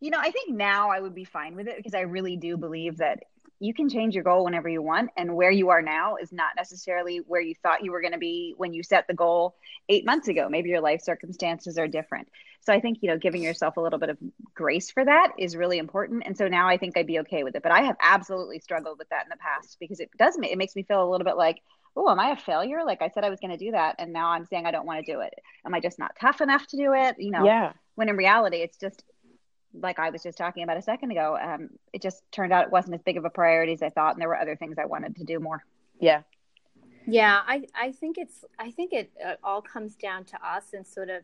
you 0.00 0.10
know, 0.10 0.18
I 0.18 0.30
think 0.30 0.50
now 0.50 0.90
I 0.90 1.00
would 1.00 1.16
be 1.16 1.24
fine 1.24 1.56
with 1.56 1.66
it 1.66 1.76
because 1.76 1.94
I 1.94 2.02
really 2.02 2.36
do 2.36 2.56
believe 2.56 2.98
that 2.98 3.24
you 3.62 3.72
can 3.72 3.88
change 3.88 4.14
your 4.14 4.24
goal 4.24 4.44
whenever 4.44 4.68
you 4.68 4.82
want 4.82 5.10
and 5.16 5.34
where 5.34 5.50
you 5.50 5.70
are 5.70 5.82
now 5.82 6.16
is 6.16 6.32
not 6.32 6.50
necessarily 6.56 7.18
where 7.18 7.40
you 7.40 7.54
thought 7.62 7.84
you 7.84 7.92
were 7.92 8.00
going 8.00 8.12
to 8.12 8.18
be 8.18 8.54
when 8.56 8.72
you 8.72 8.82
set 8.82 9.06
the 9.06 9.14
goal 9.14 9.54
8 9.88 10.04
months 10.04 10.28
ago. 10.28 10.48
Maybe 10.48 10.70
your 10.70 10.80
life 10.80 11.02
circumstances 11.02 11.78
are 11.78 11.88
different. 11.88 12.28
So 12.64 12.72
i 12.72 12.80
think 12.80 12.98
you 13.00 13.08
know 13.08 13.18
giving 13.18 13.42
yourself 13.42 13.76
a 13.76 13.80
little 13.80 13.98
bit 13.98 14.08
of 14.08 14.18
grace 14.54 14.90
for 14.90 15.04
that 15.04 15.32
is 15.38 15.56
really 15.56 15.78
important 15.78 16.22
and 16.24 16.36
so 16.36 16.46
now 16.46 16.68
i 16.68 16.76
think 16.76 16.96
i'd 16.96 17.06
be 17.06 17.20
okay 17.20 17.42
with 17.42 17.56
it. 17.56 17.62
But 17.62 17.72
i 17.72 17.82
have 17.82 17.96
absolutely 18.00 18.60
struggled 18.60 18.98
with 18.98 19.08
that 19.08 19.24
in 19.24 19.30
the 19.30 19.36
past 19.36 19.76
because 19.80 20.00
it 20.00 20.10
does 20.18 20.38
make 20.38 20.52
it 20.52 20.58
makes 20.58 20.76
me 20.76 20.84
feel 20.84 21.02
a 21.02 21.10
little 21.10 21.24
bit 21.24 21.36
like 21.36 21.60
oh 21.96 22.08
am 22.08 22.20
i 22.20 22.30
a 22.30 22.36
failure? 22.36 22.84
Like 22.84 23.02
i 23.02 23.08
said 23.08 23.24
i 23.24 23.30
was 23.30 23.40
going 23.40 23.50
to 23.50 23.64
do 23.64 23.72
that 23.72 23.96
and 23.98 24.12
now 24.12 24.28
i'm 24.28 24.46
saying 24.46 24.66
i 24.66 24.70
don't 24.70 24.86
want 24.86 25.04
to 25.04 25.12
do 25.12 25.20
it. 25.20 25.34
Am 25.66 25.74
i 25.74 25.80
just 25.80 25.98
not 25.98 26.16
tough 26.20 26.40
enough 26.40 26.66
to 26.68 26.76
do 26.76 26.94
it? 26.94 27.16
You 27.18 27.32
know? 27.32 27.44
Yeah. 27.44 27.72
When 27.94 28.08
in 28.08 28.16
reality 28.16 28.58
it's 28.58 28.78
just 28.78 29.02
like 29.74 29.98
I 29.98 30.10
was 30.10 30.22
just 30.22 30.38
talking 30.38 30.62
about 30.62 30.76
a 30.76 30.82
second 30.82 31.10
ago, 31.10 31.38
um, 31.40 31.70
it 31.92 32.02
just 32.02 32.22
turned 32.32 32.52
out 32.52 32.64
it 32.64 32.72
wasn't 32.72 32.94
as 32.94 33.02
big 33.02 33.16
of 33.16 33.24
a 33.24 33.30
priority 33.30 33.72
as 33.72 33.82
I 33.82 33.90
thought, 33.90 34.14
and 34.14 34.20
there 34.20 34.28
were 34.28 34.38
other 34.38 34.56
things 34.56 34.76
I 34.78 34.84
wanted 34.84 35.16
to 35.16 35.24
do 35.24 35.38
more. 35.40 35.64
Yeah, 36.00 36.22
yeah, 37.06 37.40
I 37.46 37.66
I 37.74 37.92
think 37.92 38.18
it's 38.18 38.44
I 38.58 38.70
think 38.70 38.92
it 38.92 39.10
uh, 39.24 39.34
all 39.42 39.62
comes 39.62 39.94
down 39.96 40.24
to 40.26 40.46
us 40.46 40.72
and 40.72 40.86
sort 40.86 41.10
of 41.10 41.22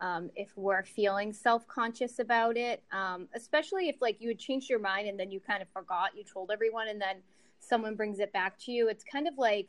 um, 0.00 0.30
if 0.36 0.48
we're 0.56 0.84
feeling 0.84 1.32
self 1.32 1.66
conscious 1.66 2.18
about 2.18 2.56
it, 2.56 2.82
um, 2.92 3.28
especially 3.34 3.88
if 3.88 3.96
like 4.00 4.20
you 4.20 4.28
had 4.28 4.38
changed 4.38 4.68
your 4.68 4.78
mind 4.78 5.08
and 5.08 5.18
then 5.18 5.30
you 5.30 5.40
kind 5.40 5.62
of 5.62 5.68
forgot 5.70 6.16
you 6.16 6.24
told 6.24 6.50
everyone, 6.50 6.88
and 6.88 7.00
then 7.00 7.16
someone 7.60 7.94
brings 7.96 8.20
it 8.20 8.32
back 8.32 8.58
to 8.60 8.72
you. 8.72 8.88
It's 8.88 9.04
kind 9.04 9.26
of 9.26 9.38
like 9.38 9.68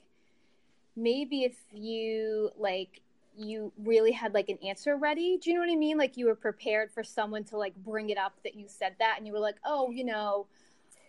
maybe 0.95 1.43
if 1.43 1.55
you 1.71 2.51
like 2.57 3.01
you 3.38 3.71
really 3.78 4.12
had 4.12 4.34
like 4.34 4.50
an 4.50 4.58
answer 4.65 4.97
ready. 4.97 5.38
Do 5.38 5.50
you 5.50 5.56
know 5.56 5.62
what 5.62 5.71
I 5.71 5.76
mean? 5.76 5.97
Like 5.97 6.17
you 6.17 6.26
were 6.26 6.36
prepared 6.36 6.91
for 6.91 7.04
someone 7.04 7.43
to 7.45 7.58
like 7.58 7.76
bring 7.76 8.10
it 8.10 8.17
up 8.17 8.34
that 8.43 8.56
you 8.56 8.65
said 8.67 8.95
that 9.00 9.15
and 9.17 9.28
you 9.28 9.34
were 9.34 9.39
like, 9.39 9.58
"Oh, 9.65 9.91
you 9.91 10.04
know, 10.04 10.47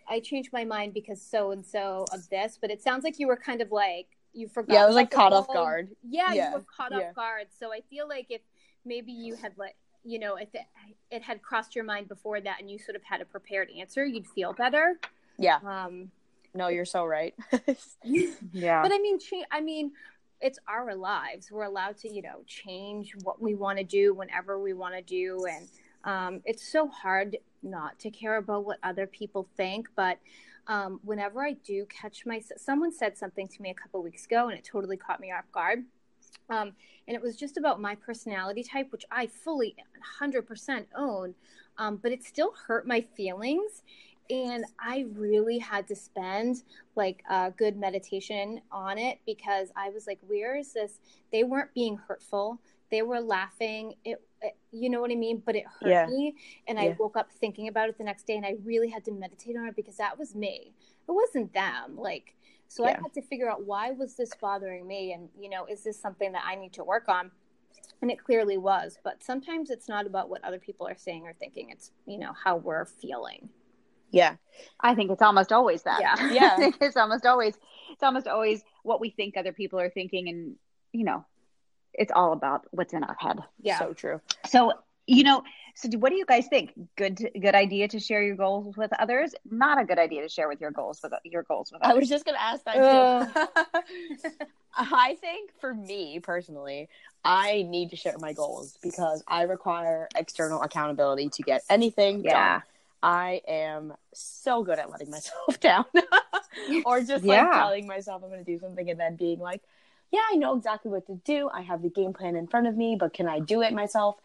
I 0.07 0.19
changed 0.19 0.51
my 0.53 0.63
mind 0.63 0.93
because 0.93 1.21
so 1.21 1.51
and 1.51 1.65
so 1.65 2.05
of 2.13 2.29
this." 2.29 2.57
But 2.59 2.71
it 2.71 2.81
sounds 2.81 3.03
like 3.03 3.19
you 3.19 3.27
were 3.27 3.37
kind 3.37 3.61
of 3.61 3.71
like 3.71 4.07
you 4.33 4.47
forgot. 4.47 4.73
Yeah, 4.73 4.83
I 4.83 4.85
was 4.85 4.95
like 4.95 5.11
caught 5.11 5.33
off 5.33 5.47
guard. 5.47 5.89
Yeah, 6.07 6.33
yeah, 6.33 6.49
you 6.49 6.55
were 6.55 6.65
caught 6.75 6.91
yeah. 6.91 7.09
off 7.09 7.15
guard. 7.15 7.47
So 7.59 7.73
I 7.73 7.81
feel 7.89 8.07
like 8.07 8.27
if 8.29 8.41
maybe 8.85 9.11
you 9.11 9.35
had 9.35 9.57
like 9.57 9.75
you 10.05 10.17
know, 10.17 10.35
if 10.35 10.53
it, 10.55 10.61
it 11.11 11.21
had 11.21 11.41
crossed 11.41 11.75
your 11.75 11.83
mind 11.83 12.07
before 12.07 12.39
that 12.39 12.61
and 12.61 12.71
you 12.71 12.79
sort 12.79 12.95
of 12.95 13.03
had 13.03 13.21
a 13.21 13.25
prepared 13.25 13.69
answer, 13.77 14.05
you'd 14.05 14.27
feel 14.27 14.53
better. 14.53 14.99
Yeah. 15.37 15.59
Um 15.65 16.11
no, 16.53 16.67
you're 16.67 16.85
so 16.85 17.05
right. 17.05 17.35
yeah. 18.03 18.81
But 18.81 18.91
I 18.91 18.97
mean, 18.99 19.19
I 19.51 19.61
mean, 19.61 19.91
it's 20.41 20.59
our 20.67 20.95
lives. 20.95 21.51
We're 21.51 21.63
allowed 21.63 21.97
to, 21.97 22.09
you 22.09 22.21
know, 22.21 22.43
change 22.47 23.13
what 23.23 23.41
we 23.41 23.55
want 23.55 23.77
to 23.77 23.83
do 23.83 24.13
whenever 24.13 24.59
we 24.59 24.73
want 24.73 24.95
to 24.95 25.01
do. 25.01 25.45
And 25.49 25.67
um, 26.03 26.41
it's 26.45 26.67
so 26.67 26.87
hard 26.87 27.37
not 27.61 27.99
to 27.99 28.09
care 28.09 28.37
about 28.37 28.65
what 28.65 28.77
other 28.83 29.05
people 29.05 29.47
think. 29.57 29.89
But 29.95 30.19
um, 30.67 30.99
whenever 31.03 31.43
I 31.43 31.53
do 31.53 31.85
catch 31.87 32.25
my, 32.25 32.41
someone 32.57 32.93
said 32.93 33.17
something 33.17 33.47
to 33.47 33.61
me 33.61 33.69
a 33.69 33.73
couple 33.73 34.01
weeks 34.01 34.25
ago 34.25 34.47
and 34.47 34.57
it 34.57 34.63
totally 34.63 34.97
caught 34.97 35.19
me 35.19 35.31
off 35.31 35.51
guard. 35.51 35.83
Um, 36.49 36.73
and 37.07 37.15
it 37.15 37.21
was 37.21 37.35
just 37.35 37.57
about 37.57 37.81
my 37.81 37.95
personality 37.95 38.63
type, 38.63 38.91
which 38.91 39.05
I 39.11 39.27
fully 39.27 39.75
100% 40.21 40.85
own. 40.95 41.35
Um, 41.77 41.97
but 41.97 42.11
it 42.11 42.23
still 42.23 42.53
hurt 42.67 42.87
my 42.87 43.01
feelings 43.01 43.83
and 44.29 44.65
I 44.79 45.05
really 45.13 45.57
had 45.57 45.87
to 45.87 45.95
spend 45.95 46.63
like 46.95 47.23
a 47.29 47.51
good 47.55 47.77
meditation 47.77 48.61
on 48.71 48.97
it 48.97 49.19
because 49.25 49.69
I 49.75 49.89
was 49.89 50.05
like, 50.05 50.19
where 50.27 50.55
is 50.55 50.73
this? 50.73 50.99
They 51.31 51.43
weren't 51.43 51.73
being 51.73 51.97
hurtful. 51.97 52.59
They 52.91 53.01
were 53.01 53.19
laughing. 53.19 53.95
It, 54.05 54.21
it 54.41 54.55
you 54.71 54.89
know 54.89 55.01
what 55.01 55.11
I 55.11 55.15
mean? 55.15 55.41
But 55.43 55.55
it 55.55 55.65
hurt 55.79 55.89
yeah. 55.89 56.05
me. 56.05 56.35
And 56.67 56.77
yeah. 56.77 56.85
I 56.85 56.95
woke 56.99 57.17
up 57.17 57.31
thinking 57.31 57.67
about 57.67 57.89
it 57.89 57.97
the 57.97 58.03
next 58.03 58.27
day 58.27 58.35
and 58.35 58.45
I 58.45 58.55
really 58.63 58.89
had 58.89 59.03
to 59.05 59.11
meditate 59.11 59.57
on 59.57 59.67
it 59.67 59.75
because 59.75 59.97
that 59.97 60.17
was 60.17 60.35
me. 60.35 60.73
It 61.07 61.11
wasn't 61.11 61.53
them. 61.53 61.97
Like, 61.97 62.35
so 62.67 62.83
yeah. 62.83 62.91
I 62.91 63.01
had 63.01 63.13
to 63.15 63.21
figure 63.23 63.49
out 63.49 63.65
why 63.65 63.91
was 63.91 64.15
this 64.15 64.31
bothering 64.39 64.87
me? 64.87 65.13
And, 65.13 65.29
you 65.39 65.49
know, 65.49 65.65
is 65.65 65.83
this 65.83 65.99
something 65.99 66.31
that 66.33 66.43
I 66.45 66.55
need 66.55 66.73
to 66.73 66.83
work 66.83 67.09
on? 67.09 67.31
And 68.01 68.11
it 68.11 68.23
clearly 68.23 68.57
was. 68.57 68.99
But 69.03 69.23
sometimes 69.23 69.71
it's 69.71 69.89
not 69.89 70.05
about 70.05 70.29
what 70.29 70.43
other 70.43 70.59
people 70.59 70.87
are 70.87 70.97
saying 70.97 71.23
or 71.25 71.33
thinking. 71.33 71.71
It's, 71.71 71.91
you 72.05 72.19
know, 72.19 72.31
how 72.43 72.57
we're 72.57 72.85
feeling. 72.85 73.49
Yeah. 74.11 74.35
I 74.79 74.95
think 74.95 75.11
it's 75.11 75.21
almost 75.21 75.51
always 75.51 75.83
that. 75.83 76.01
Yeah. 76.01 76.31
Yeah. 76.31 76.71
it's 76.81 76.97
almost 76.97 77.25
always 77.25 77.55
it's 77.91 78.03
almost 78.03 78.27
always 78.27 78.63
what 78.83 78.99
we 79.01 79.09
think 79.09 79.37
other 79.37 79.53
people 79.53 79.79
are 79.79 79.89
thinking 79.89 80.29
and 80.29 80.55
you 80.91 81.05
know, 81.05 81.25
it's 81.93 82.11
all 82.13 82.33
about 82.33 82.65
what's 82.71 82.93
in 82.93 83.03
our 83.03 83.15
head. 83.19 83.39
Yeah. 83.61 83.79
So 83.79 83.93
true. 83.93 84.21
So, 84.47 84.73
you 85.05 85.23
know, 85.23 85.43
so 85.75 85.89
do, 85.89 85.97
what 85.97 86.09
do 86.09 86.15
you 86.17 86.25
guys 86.25 86.47
think? 86.47 86.73
Good 86.97 87.29
good 87.39 87.55
idea 87.55 87.87
to 87.89 87.99
share 87.99 88.21
your 88.21 88.35
goals 88.35 88.75
with 88.75 88.91
others? 88.99 89.33
Not 89.49 89.79
a 89.79 89.85
good 89.85 89.97
idea 89.97 90.21
to 90.21 90.29
share 90.29 90.47
with 90.47 90.61
your 90.61 90.71
goals 90.71 90.99
with 91.01 91.13
your 91.23 91.43
goals 91.43 91.71
with 91.71 91.81
others. 91.81 91.95
I 91.95 91.99
was 91.99 92.09
just 92.09 92.25
going 92.25 92.35
to 92.35 92.41
ask 92.41 92.63
that 92.65 93.33
too. 94.25 94.45
I 94.77 95.15
think 95.19 95.51
for 95.59 95.73
me 95.73 96.19
personally, 96.19 96.89
I 97.23 97.65
need 97.67 97.89
to 97.89 97.95
share 97.95 98.15
my 98.19 98.33
goals 98.33 98.77
because 98.83 99.23
I 99.27 99.43
require 99.43 100.07
external 100.15 100.61
accountability 100.61 101.29
to 101.29 101.43
get 101.43 101.63
anything 101.69 102.23
yeah. 102.23 102.31
done. 102.53 102.61
I 103.01 103.41
am 103.47 103.93
so 104.13 104.63
good 104.63 104.79
at 104.79 104.89
letting 104.89 105.09
myself 105.09 105.59
down 105.61 105.85
or 106.85 106.99
just 107.01 107.23
like 107.23 107.37
yeah. 107.37 107.51
telling 107.51 107.87
myself 107.87 108.23
I'm 108.23 108.29
going 108.29 108.43
to 108.43 108.51
do 108.51 108.59
something 108.59 108.89
and 108.89 108.99
then 108.99 109.15
being 109.15 109.39
like, 109.39 109.61
yeah, 110.11 110.21
I 110.31 110.35
know 110.35 110.57
exactly 110.57 110.91
what 110.91 111.05
to 111.07 111.15
do. 111.23 111.49
I 111.53 111.61
have 111.61 111.81
the 111.81 111.89
game 111.89 112.13
plan 112.13 112.35
in 112.35 112.47
front 112.47 112.67
of 112.67 112.75
me, 112.75 112.97
but 112.99 113.13
can 113.13 113.27
I 113.27 113.39
do 113.39 113.61
it 113.61 113.73
myself? 113.73 114.15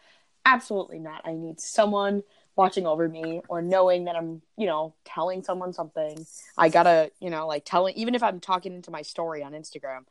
Absolutely 0.46 0.98
not. 0.98 1.22
I 1.24 1.34
need 1.34 1.60
someone 1.60 2.22
watching 2.56 2.86
over 2.86 3.08
me 3.08 3.42
or 3.48 3.60
knowing 3.60 4.04
that 4.04 4.16
I'm, 4.16 4.40
you 4.56 4.66
know, 4.66 4.94
telling 5.04 5.42
someone 5.42 5.72
something. 5.72 6.26
I 6.56 6.68
gotta, 6.68 7.10
you 7.20 7.30
know, 7.30 7.46
like 7.46 7.64
telling, 7.64 7.94
even 7.96 8.14
if 8.14 8.22
I'm 8.22 8.40
talking 8.40 8.74
into 8.74 8.90
my 8.90 9.02
story 9.02 9.42
on 9.42 9.52
Instagram, 9.52 10.04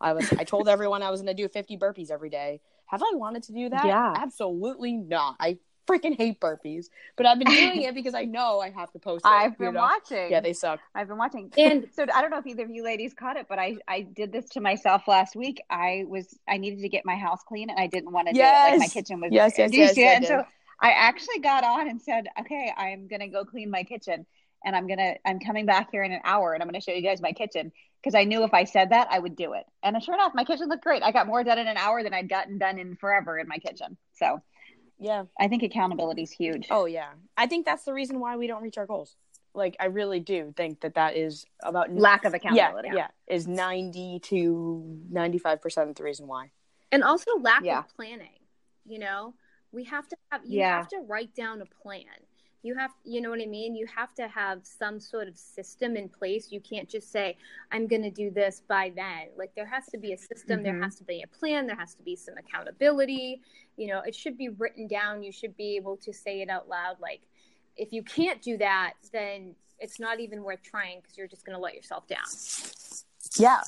I 0.00 0.12
was, 0.12 0.32
I 0.32 0.44
told 0.44 0.68
everyone 0.68 1.02
I 1.02 1.10
was 1.10 1.20
going 1.20 1.34
to 1.34 1.42
do 1.42 1.48
50 1.48 1.76
burpees 1.76 2.10
every 2.10 2.30
day. 2.30 2.60
Have 2.86 3.02
I 3.02 3.14
wanted 3.14 3.42
to 3.44 3.52
do 3.52 3.68
that? 3.68 3.84
Yeah. 3.84 4.14
Absolutely 4.16 4.96
not. 4.96 5.36
I 5.40 5.58
freaking 5.88 6.16
hate 6.16 6.40
burpees, 6.40 6.86
but 7.16 7.26
I've 7.26 7.38
been 7.38 7.48
doing 7.48 7.82
it 7.82 7.94
because 7.94 8.14
I 8.14 8.24
know 8.24 8.60
I 8.60 8.70
have 8.70 8.92
to 8.92 8.98
post 8.98 9.24
it. 9.24 9.28
I've 9.28 9.56
been 9.56 9.74
know? 9.74 9.80
watching. 9.80 10.30
Yeah, 10.30 10.40
they 10.40 10.52
suck. 10.52 10.80
I've 10.94 11.08
been 11.08 11.18
watching. 11.18 11.52
And 11.56 11.88
so 11.94 12.06
I 12.14 12.20
don't 12.20 12.30
know 12.30 12.38
if 12.38 12.46
either 12.46 12.64
of 12.64 12.70
you 12.70 12.84
ladies 12.84 13.14
caught 13.14 13.36
it, 13.36 13.46
but 13.48 13.58
I 13.58 13.76
I 13.88 14.02
did 14.02 14.32
this 14.32 14.48
to 14.50 14.60
myself 14.60 15.08
last 15.08 15.34
week. 15.34 15.60
I 15.70 16.04
was 16.06 16.38
I 16.48 16.58
needed 16.58 16.80
to 16.82 16.88
get 16.88 17.04
my 17.04 17.16
house 17.16 17.40
clean 17.46 17.70
and 17.70 17.78
I 17.78 17.86
didn't 17.86 18.12
want 18.12 18.28
to 18.28 18.34
yes. 18.34 18.70
do 18.70 18.74
it. 18.74 18.78
Like 18.78 18.88
my 18.88 18.92
kitchen 18.92 19.20
was 19.20 19.30
yes, 19.32 19.54
yes, 19.56 19.70
yes, 19.72 19.96
yes 19.96 20.16
and 20.16 20.26
so 20.26 20.44
I 20.80 20.90
actually 20.90 21.40
got 21.40 21.64
on 21.64 21.88
and 21.88 22.00
said, 22.00 22.28
"Okay, 22.40 22.72
I'm 22.76 23.08
gonna 23.08 23.28
go 23.28 23.44
clean 23.44 23.70
my 23.70 23.82
kitchen." 23.82 24.26
and 24.64 24.74
I'm 24.74 24.86
gonna 24.86 25.14
I'm 25.24 25.38
coming 25.38 25.66
back 25.66 25.90
here 25.90 26.02
in 26.02 26.12
an 26.12 26.20
hour 26.24 26.52
and 26.52 26.62
I'm 26.62 26.68
gonna 26.68 26.80
show 26.80 26.92
you 26.92 27.02
guys 27.02 27.20
my 27.20 27.32
kitchen 27.32 27.72
because 28.02 28.14
I 28.14 28.24
knew 28.24 28.44
if 28.44 28.54
I 28.54 28.64
said 28.64 28.90
that 28.90 29.08
I 29.10 29.18
would 29.18 29.36
do 29.36 29.54
it. 29.54 29.64
And 29.82 30.00
sure 30.02 30.14
enough, 30.14 30.32
my 30.34 30.44
kitchen 30.44 30.68
looked 30.68 30.84
great. 30.84 31.02
I 31.02 31.12
got 31.12 31.26
more 31.26 31.42
done 31.42 31.58
in 31.58 31.66
an 31.66 31.76
hour 31.76 32.02
than 32.02 32.14
I'd 32.14 32.28
gotten 32.28 32.58
done 32.58 32.78
in 32.78 32.96
forever 32.96 33.38
in 33.38 33.48
my 33.48 33.58
kitchen. 33.58 33.96
So 34.14 34.40
yeah, 34.98 35.24
I 35.38 35.48
think 35.48 35.62
accountability 35.62 36.22
is 36.22 36.30
huge. 36.30 36.68
Oh 36.70 36.86
yeah, 36.86 37.10
I 37.36 37.46
think 37.46 37.66
that's 37.66 37.84
the 37.84 37.92
reason 37.92 38.20
why 38.20 38.36
we 38.36 38.46
don't 38.46 38.62
reach 38.62 38.78
our 38.78 38.86
goals. 38.86 39.16
Like 39.54 39.76
I 39.80 39.86
really 39.86 40.20
do 40.20 40.52
think 40.56 40.80
that 40.80 40.94
that 40.94 41.16
is 41.16 41.44
about 41.62 41.92
lack 41.94 42.24
of 42.24 42.34
accountability. 42.34 42.88
Yeah, 42.88 43.08
yeah 43.28 43.34
is 43.34 43.46
ninety 43.46 44.20
to 44.24 45.00
ninety 45.10 45.38
five 45.38 45.62
percent 45.62 45.88
of 45.88 45.96
the 45.96 46.02
reason 46.02 46.26
why. 46.26 46.50
And 46.90 47.02
also 47.02 47.30
lack 47.40 47.64
yeah. 47.64 47.80
of 47.80 47.94
planning. 47.94 48.38
You 48.86 48.98
know, 48.98 49.34
we 49.72 49.84
have 49.84 50.08
to 50.08 50.16
have 50.30 50.42
you 50.44 50.60
yeah. 50.60 50.78
have 50.78 50.88
to 50.88 51.00
write 51.06 51.34
down 51.34 51.62
a 51.62 51.66
plan 51.66 52.04
you 52.62 52.74
have 52.74 52.90
you 53.04 53.20
know 53.20 53.30
what 53.30 53.40
i 53.40 53.46
mean? 53.46 53.74
You 53.74 53.86
have 53.94 54.14
to 54.16 54.28
have 54.28 54.60
some 54.64 54.98
sort 55.00 55.28
of 55.28 55.36
system 55.36 55.96
in 55.96 56.08
place. 56.08 56.48
You 56.50 56.60
can't 56.60 56.88
just 56.88 57.10
say 57.10 57.36
i'm 57.72 57.86
going 57.86 58.02
to 58.02 58.10
do 58.10 58.30
this 58.30 58.62
by 58.68 58.92
then. 58.94 59.28
Like 59.36 59.52
there 59.54 59.66
has 59.66 59.86
to 59.86 59.98
be 59.98 60.12
a 60.12 60.18
system 60.18 60.58
mm-hmm. 60.58 60.62
there 60.64 60.82
has 60.82 60.96
to 60.96 61.04
be 61.04 61.22
a 61.22 61.26
plan 61.38 61.66
there 61.66 61.76
has 61.76 61.94
to 61.94 62.02
be 62.02 62.16
some 62.16 62.34
accountability. 62.36 63.42
You 63.76 63.88
know 63.88 64.00
it 64.00 64.14
should 64.14 64.36
be 64.36 64.48
written 64.48 64.86
down. 64.86 65.22
You 65.22 65.32
should 65.32 65.56
be 65.56 65.76
able 65.76 65.96
to 65.98 66.12
say 66.12 66.40
it 66.40 66.50
out 66.50 66.68
loud. 66.68 66.96
Like 67.00 67.20
if 67.76 67.92
you 67.92 68.02
can't 68.02 68.42
do 68.42 68.56
that 68.58 68.94
then 69.12 69.54
it's 69.78 70.00
not 70.00 70.18
even 70.18 70.42
worth 70.42 70.62
trying 70.62 71.00
because 71.00 71.16
you're 71.16 71.28
just 71.28 71.46
going 71.46 71.54
to 71.54 71.62
let 71.62 71.74
yourself 71.74 72.08
down. 72.08 72.26
Yeah 73.36 73.60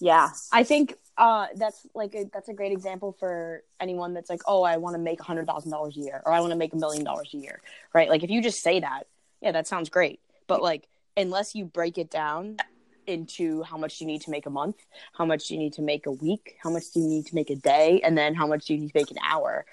yeah 0.00 0.30
i 0.52 0.62
think 0.62 0.96
uh, 1.18 1.46
that's 1.56 1.86
like 1.94 2.14
a, 2.14 2.24
that's 2.32 2.48
a 2.48 2.52
great 2.52 2.72
example 2.72 3.16
for 3.18 3.62
anyone 3.80 4.12
that's 4.12 4.28
like, 4.28 4.42
oh, 4.46 4.62
I 4.62 4.76
want 4.76 4.94
to 4.94 4.98
make 4.98 5.20
a 5.20 5.22
hundred 5.22 5.46
thousand 5.46 5.70
dollars 5.70 5.96
a 5.96 6.00
year, 6.00 6.22
or 6.26 6.32
I 6.32 6.40
want 6.40 6.50
to 6.50 6.56
make 6.56 6.74
a 6.74 6.76
million 6.76 7.04
dollars 7.04 7.30
a 7.32 7.38
year, 7.38 7.60
right? 7.94 8.08
Like 8.08 8.22
if 8.22 8.30
you 8.30 8.42
just 8.42 8.62
say 8.62 8.80
that, 8.80 9.04
yeah, 9.40 9.52
that 9.52 9.66
sounds 9.66 9.88
great, 9.88 10.20
but 10.46 10.62
like 10.62 10.86
unless 11.16 11.54
you 11.54 11.64
break 11.64 11.96
it 11.96 12.10
down 12.10 12.58
into 13.06 13.62
how 13.62 13.78
much 13.78 14.00
you 14.00 14.06
need 14.06 14.20
to 14.22 14.30
make 14.30 14.46
a 14.46 14.50
month, 14.50 14.76
how 15.16 15.24
much 15.24 15.50
you 15.50 15.56
need 15.56 15.72
to 15.74 15.82
make 15.82 16.06
a 16.06 16.12
week, 16.12 16.56
how 16.62 16.70
much 16.70 16.90
do 16.92 17.00
you 17.00 17.08
need 17.08 17.26
to 17.26 17.34
make 17.34 17.48
a 17.48 17.56
day, 17.56 18.00
and 18.04 18.18
then 18.18 18.34
how 18.34 18.46
much 18.46 18.66
do 18.66 18.74
you 18.74 18.80
need 18.80 18.92
to 18.92 18.98
make 18.98 19.10
an 19.10 19.18
hour, 19.24 19.64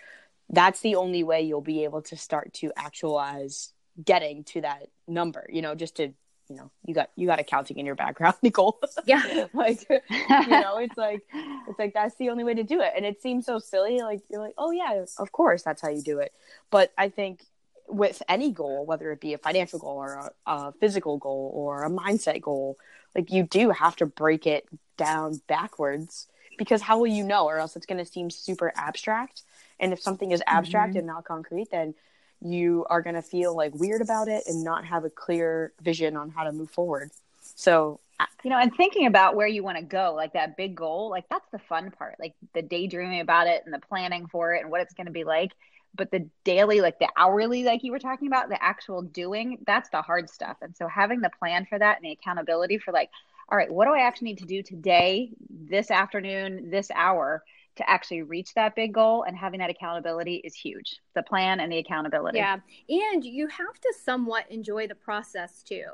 that's 0.49 0.79
the 0.79 0.95
only 0.95 1.23
way 1.23 1.41
you'll 1.41 1.62
be 1.62 1.83
able 1.83 2.01
to 2.03 2.15
start 2.15 2.53
to 2.53 2.71
actualize 2.77 3.73
getting 4.03 4.43
to 4.45 4.62
that 4.62 4.88
number. 5.07 5.45
You 5.51 5.62
know, 5.62 5.75
just 5.75 5.97
to 5.97 6.13
you 6.54 6.60
know 6.60 6.72
you 6.86 6.94
got 6.94 7.10
you 7.16 7.28
got 7.28 7.39
accounting 7.39 7.78
in 7.78 7.86
your 7.86 7.96
background 7.96 8.36
Nichole. 8.44 8.76
Yeah. 9.06 9.48
Like 9.54 9.88
you 9.89 10.48
know 10.48 10.78
it's 10.78 10.98
like 10.98 11.22
it's 11.68 11.80
like 11.80 11.94
that's 11.94 12.16
the 12.16 12.30
only 12.30 12.44
way 12.44 12.54
to 12.54 12.63
do 12.63 12.82
it. 12.82 12.94
And 12.96 13.06
it 13.06 13.22
seems 13.22 13.46
so 13.46 13.60
silly 13.60 14.00
like 14.00 14.22
you're 14.30 14.42
like 14.42 14.56
oh 14.58 14.72
yeah 14.72 15.04
of 15.18 15.32
course 15.32 15.63
that's 15.63 15.82
how 15.82 15.89
you 15.89 16.02
do 16.02 16.20
it. 16.20 16.34
But 16.70 16.92
i 16.98 17.10
think 17.10 17.46
with 17.88 18.24
any 18.30 18.52
goal 18.52 18.86
whether 18.86 19.12
it 19.12 19.20
be 19.20 19.34
a 19.34 19.38
financial 19.38 19.78
goal 19.78 19.98
or 19.98 20.13
a, 20.13 20.52
a 20.52 20.72
physical 20.80 21.18
goal 21.18 21.52
or 21.54 21.84
a 21.84 21.89
mindset 21.89 22.42
goal 22.42 22.78
like 23.13 23.30
you 23.30 23.44
do 23.44 23.72
have 23.72 23.96
to 23.98 24.06
break 24.06 24.48
it 24.48 24.66
down 24.98 25.42
backwards 25.48 26.28
because 26.58 26.82
how 26.82 27.00
will 27.00 27.08
you 27.08 27.24
know? 27.24 27.46
Or 27.46 27.58
else 27.58 27.76
it's 27.76 27.86
going 27.86 28.04
to 28.04 28.10
seem 28.10 28.30
super 28.30 28.72
abstract. 28.76 29.44
And 29.80 29.94
if 29.94 30.02
something 30.02 30.32
is 30.32 30.42
abstract 30.48 30.92
mm-hmm. 30.92 31.00
and 31.00 31.08
not 31.08 31.26
concrete 31.26 31.70
then 31.72 31.96
you 32.43 32.86
are 32.89 33.01
going 33.01 33.15
to 33.15 33.21
feel 33.21 33.56
like 33.56 33.73
weird 33.73 34.01
about 34.01 34.27
it 34.27 34.43
and 34.47 34.63
not 34.63 34.86
have 34.86 35.06
a 35.06 35.10
clear 35.10 35.71
vision 35.82 36.17
on 36.17 36.29
how 36.29 36.43
to 36.43 36.51
move 36.51 36.69
forward. 36.69 37.10
So, 37.56 37.99
you 38.43 38.49
know, 38.49 38.58
and 38.58 38.73
thinking 38.75 39.08
about 39.08 39.36
where 39.36 39.47
you 39.47 39.63
want 39.63 39.77
to 39.77 39.84
go, 39.84 40.13
like 40.15 40.34
that 40.34 40.58
big 40.58 40.75
goal, 40.75 41.10
like 41.10 41.25
that's 41.29 41.49
the 41.51 41.60
fun 41.60 41.91
part, 41.91 42.15
like 42.19 42.34
the 42.53 42.62
daydreaming 42.62 43.21
about 43.21 43.47
it 43.47 43.63
and 43.65 43.73
the 43.73 43.79
planning 43.79 44.27
for 44.27 44.53
it 44.53 44.62
and 44.62 44.71
what 44.71 44.82
it's 44.82 44.93
going 44.93 45.08
to 45.08 45.12
be 45.12 45.23
like. 45.23 45.51
But 45.95 46.10
the 46.10 46.27
daily, 46.43 46.82
like 46.82 46.99
the 46.99 47.10
hourly, 47.15 47.63
like 47.63 47.84
you 47.84 47.91
were 47.91 47.99
talking 47.99 48.27
about, 48.27 48.49
the 48.49 48.62
actual 48.62 49.03
doing, 49.03 49.60
that's 49.65 49.89
the 49.89 50.01
hard 50.01 50.29
stuff. 50.29 50.58
And 50.62 50.75
so 50.75 50.88
having 50.88 51.21
the 51.21 51.29
plan 51.29 51.65
for 51.65 51.77
that 51.77 51.97
and 51.97 52.06
the 52.06 52.12
accountability 52.12 52.79
for 52.79 52.91
like, 52.91 53.10
all 53.49 53.58
right, 53.58 53.71
what 53.71 53.86
do 53.86 53.93
I 53.93 53.99
actually 53.99 54.29
need 54.29 54.39
to 54.39 54.45
do 54.45 54.63
today, 54.63 55.29
this 55.49 55.91
afternoon, 55.91 56.71
this 56.71 56.89
hour 56.95 57.43
to 57.75 57.89
actually 57.89 58.21
reach 58.21 58.53
that 58.53 58.75
big 58.75 58.93
goal 58.93 59.23
and 59.23 59.36
having 59.36 59.59
that 59.59 59.69
accountability 59.69 60.36
is 60.43 60.53
huge. 60.53 60.99
The 61.15 61.23
plan 61.23 61.59
and 61.59 61.71
the 61.71 61.79
accountability. 61.79 62.38
Yeah. 62.38 62.57
And 62.89 63.23
you 63.23 63.47
have 63.47 63.79
to 63.81 63.93
somewhat 64.03 64.45
enjoy 64.49 64.88
the 64.88 64.95
process 64.95 65.63
too. 65.63 65.86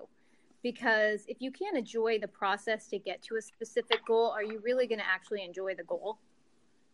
Because 0.61 1.23
if 1.27 1.37
you 1.39 1.51
can't 1.51 1.77
enjoy 1.77 2.19
the 2.19 2.27
process 2.27 2.87
to 2.87 2.99
get 2.99 3.21
to 3.23 3.37
a 3.37 3.41
specific 3.41 4.05
goal 4.05 4.31
are 4.31 4.43
you 4.43 4.59
really 4.63 4.87
going 4.87 4.99
to 4.99 5.07
actually 5.07 5.43
enjoy 5.43 5.73
the 5.75 5.83
goal? 5.83 6.19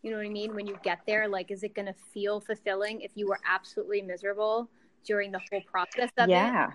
You 0.03 0.11
know 0.11 0.17
what 0.17 0.27
i 0.27 0.29
mean? 0.29 0.53
When 0.53 0.67
you 0.67 0.77
get 0.83 0.99
there 1.07 1.27
like 1.27 1.49
is 1.49 1.63
it 1.63 1.73
going 1.73 1.87
to 1.87 1.95
feel 2.13 2.39
fulfilling 2.39 3.01
if 3.01 3.11
you 3.15 3.27
were 3.27 3.39
absolutely 3.49 4.03
miserable 4.03 4.69
during 5.03 5.31
the 5.31 5.41
whole 5.51 5.61
process 5.71 6.11
of 6.17 6.29
yeah. 6.29 6.67
it 6.67 6.73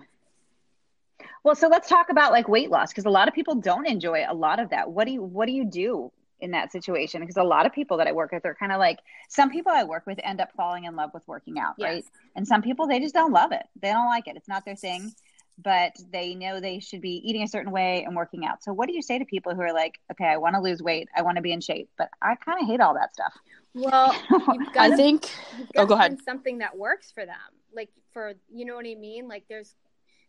well, 1.43 1.55
so 1.55 1.67
let's 1.67 1.87
talk 1.87 2.09
about 2.09 2.31
like 2.31 2.47
weight 2.47 2.69
loss 2.69 2.91
because 2.91 3.05
a 3.05 3.09
lot 3.09 3.27
of 3.27 3.33
people 3.33 3.55
don't 3.55 3.87
enjoy 3.87 4.25
a 4.27 4.33
lot 4.33 4.59
of 4.59 4.69
that. 4.69 4.89
What 4.89 5.05
do 5.05 5.13
you 5.13 5.21
what 5.21 5.45
do 5.45 5.51
you 5.51 5.65
do 5.65 6.11
in 6.41 6.51
that 6.51 6.71
situation 6.71 7.21
because 7.21 7.37
a 7.37 7.43
lot 7.43 7.65
of 7.65 7.71
people 7.71 7.97
that 7.97 8.07
I 8.07 8.11
work 8.11 8.31
with 8.31 8.45
are 8.45 8.55
kind 8.55 8.71
of 8.71 8.79
like 8.79 8.99
some 9.29 9.49
people 9.49 9.71
I 9.71 9.83
work 9.83 10.05
with 10.05 10.19
end 10.23 10.41
up 10.41 10.51
falling 10.55 10.85
in 10.85 10.95
love 10.95 11.11
with 11.13 11.27
working 11.27 11.59
out, 11.59 11.75
yes. 11.77 11.87
right? 11.87 12.05
And 12.35 12.47
some 12.47 12.61
people 12.61 12.87
they 12.87 12.99
just 12.99 13.13
don't 13.13 13.31
love 13.31 13.51
it. 13.51 13.63
They 13.81 13.91
don't 13.91 14.07
like 14.07 14.27
it. 14.27 14.35
It's 14.35 14.47
not 14.47 14.65
their 14.65 14.75
thing, 14.75 15.13
but 15.61 15.95
they 16.11 16.35
know 16.35 16.59
they 16.59 16.79
should 16.79 17.01
be 17.01 17.21
eating 17.27 17.43
a 17.43 17.47
certain 17.47 17.71
way 17.71 18.03
and 18.03 18.15
working 18.15 18.45
out. 18.45 18.63
So 18.63 18.73
what 18.73 18.87
do 18.87 18.95
you 18.95 19.01
say 19.01 19.19
to 19.19 19.25
people 19.25 19.53
who 19.53 19.61
are 19.61 19.73
like, 19.73 19.99
okay, 20.11 20.25
I 20.25 20.37
want 20.37 20.55
to 20.55 20.61
lose 20.61 20.81
weight, 20.81 21.09
I 21.15 21.21
want 21.21 21.37
to 21.37 21.41
be 21.41 21.51
in 21.51 21.61
shape, 21.61 21.89
but 21.97 22.09
I 22.21 22.35
kind 22.35 22.59
of 22.61 22.67
hate 22.67 22.81
all 22.81 22.93
that 22.95 23.13
stuff. 23.13 23.33
Well, 23.73 24.15
I 24.77 24.95
think 24.95 25.29
oh 25.77 25.85
go 25.85 25.95
ahead. 25.95 26.17
Something 26.25 26.57
that 26.59 26.77
works 26.77 27.11
for 27.11 27.25
them. 27.25 27.35
Like 27.73 27.89
for 28.11 28.33
you 28.49 28.65
know 28.65 28.75
what 28.75 28.85
I 28.85 28.95
mean? 28.95 29.27
Like 29.27 29.45
there's 29.47 29.75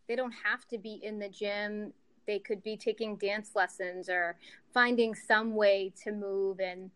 they 0.08 0.16
don't 0.16 0.34
have 0.44 0.66
to 0.68 0.78
be 0.78 1.00
in 1.02 1.18
the 1.18 1.28
gym 1.28 1.92
they 2.26 2.38
could 2.38 2.62
be 2.62 2.76
taking 2.76 3.16
dance 3.16 3.50
lessons 3.54 4.08
or 4.08 4.36
finding 4.72 5.14
some 5.14 5.54
way 5.54 5.92
to 6.04 6.12
move 6.12 6.60
and 6.60 6.90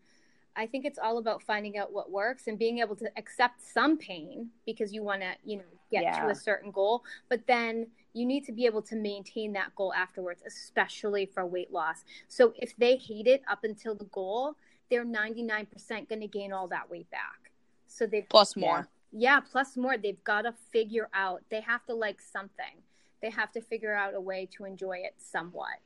I 0.57 0.67
think 0.67 0.87
it's 0.87 0.99
all 0.99 1.19
about 1.19 1.43
finding 1.43 1.77
out 1.77 1.93
what 1.93 2.11
works 2.11 2.47
and 2.47 2.59
being 2.59 2.79
able 2.79 2.97
to 2.97 3.11
accept 3.19 3.61
some 3.61 3.99
pain 3.99 4.49
because 4.65 4.93
you 4.93 5.03
want 5.03 5.21
to, 5.21 5.35
you 5.45 5.59
know, 5.59 5.65
get 5.91 6.03
yeah. 6.03 6.23
to 6.23 6.31
a 6.31 6.35
certain 6.35 6.71
goal, 6.71 7.05
but 7.29 7.47
then 7.47 7.87
you 8.15 8.25
need 8.25 8.47
to 8.47 8.53
be 8.53 8.65
able 8.65 8.81
to 8.83 8.97
maintain 8.97 9.53
that 9.53 9.75
goal 9.75 9.93
afterwards, 9.93 10.43
especially 10.47 11.27
for 11.27 11.45
weight 11.45 11.71
loss. 11.71 12.05
So 12.29 12.55
if 12.57 12.75
they 12.77 12.97
hate 12.97 13.27
it 13.27 13.43
up 13.51 13.65
until 13.65 13.95
the 13.95 14.07
goal, 14.07 14.57
they're 14.91 15.05
99% 15.05 16.09
going 16.09 16.21
to 16.21 16.27
gain 16.27 16.53
all 16.53 16.69
that 16.69 16.91
weight 16.91 17.11
back. 17.11 17.53
So 17.87 18.07
they 18.07 18.23
plus 18.23 18.57
more. 18.57 18.89
Yeah, 19.13 19.37
yeah 19.37 19.41
plus 19.41 19.77
more. 19.77 19.99
They've 19.99 20.23
got 20.25 20.43
to 20.43 20.55
figure 20.73 21.09
out. 21.13 21.43
They 21.51 21.61
have 21.61 21.85
to 21.87 21.95
like 21.95 22.21
something 22.21 22.83
they 23.27 23.31
have 23.31 23.51
to 23.53 23.61
figure 23.61 23.93
out 23.93 24.15
a 24.15 24.21
way 24.21 24.49
to 24.57 24.65
enjoy 24.65 24.99
it 24.99 25.15
somewhat. 25.19 25.79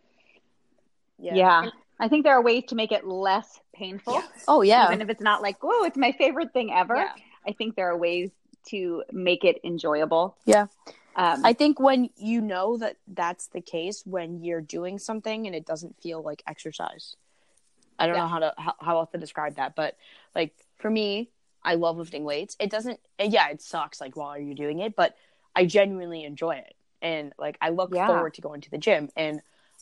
Yeah. 1.18 1.34
yeah. 1.34 1.62
And, 1.62 1.72
I 1.98 2.08
think 2.08 2.24
there 2.24 2.34
are 2.34 2.42
ways 2.42 2.64
to 2.68 2.74
make 2.74 2.92
it 2.92 3.06
less 3.06 3.60
painful. 3.74 4.14
Yeah. 4.14 4.26
Oh 4.48 4.62
yeah. 4.62 4.86
Even 4.86 5.00
if 5.00 5.08
it's 5.08 5.20
not 5.22 5.42
like, 5.42 5.62
whoa, 5.62 5.84
it's 5.84 5.96
my 5.96 6.12
favorite 6.12 6.52
thing 6.52 6.70
ever. 6.72 6.96
Yeah. 6.96 7.12
I 7.46 7.52
think 7.52 7.76
there 7.76 7.90
are 7.90 7.96
ways 7.96 8.30
to 8.68 9.04
make 9.12 9.44
it 9.44 9.60
enjoyable. 9.64 10.36
Yeah. 10.44 10.66
Um, 11.16 11.44
I 11.44 11.52
think 11.54 11.80
when 11.80 12.10
you 12.16 12.40
know 12.40 12.76
that 12.78 12.96
that's 13.08 13.48
the 13.48 13.60
case, 13.60 14.02
when 14.06 14.42
you're 14.44 14.60
doing 14.60 14.98
something 14.98 15.46
and 15.46 15.56
it 15.56 15.66
doesn't 15.66 16.00
feel 16.02 16.22
like 16.22 16.42
exercise. 16.46 17.16
I 17.98 18.06
don't 18.06 18.16
yeah. 18.16 18.22
know 18.22 18.28
how 18.28 18.38
to 18.38 18.54
how, 18.56 18.74
how 18.80 18.98
else 18.98 19.10
to 19.12 19.18
describe 19.18 19.56
that, 19.56 19.74
but 19.74 19.96
like 20.34 20.54
for 20.78 20.90
me, 20.90 21.30
I 21.62 21.74
love 21.74 21.98
lifting 21.98 22.24
weights. 22.24 22.56
It 22.60 22.70
doesn't. 22.70 23.00
Yeah, 23.18 23.48
it 23.48 23.60
sucks. 23.60 24.00
Like 24.00 24.16
while 24.16 24.38
you're 24.38 24.54
doing 24.54 24.78
it, 24.78 24.96
but 24.96 25.16
I 25.54 25.66
genuinely 25.66 26.24
enjoy 26.24 26.56
it 26.56 26.74
and 27.02 27.32
like 27.38 27.56
I 27.60 27.70
look 27.70 27.94
yeah. 27.94 28.06
forward 28.06 28.34
to 28.34 28.40
going 28.40 28.60
to 28.62 28.70
the 28.70 28.78
gym. 28.78 29.10
And 29.16 29.40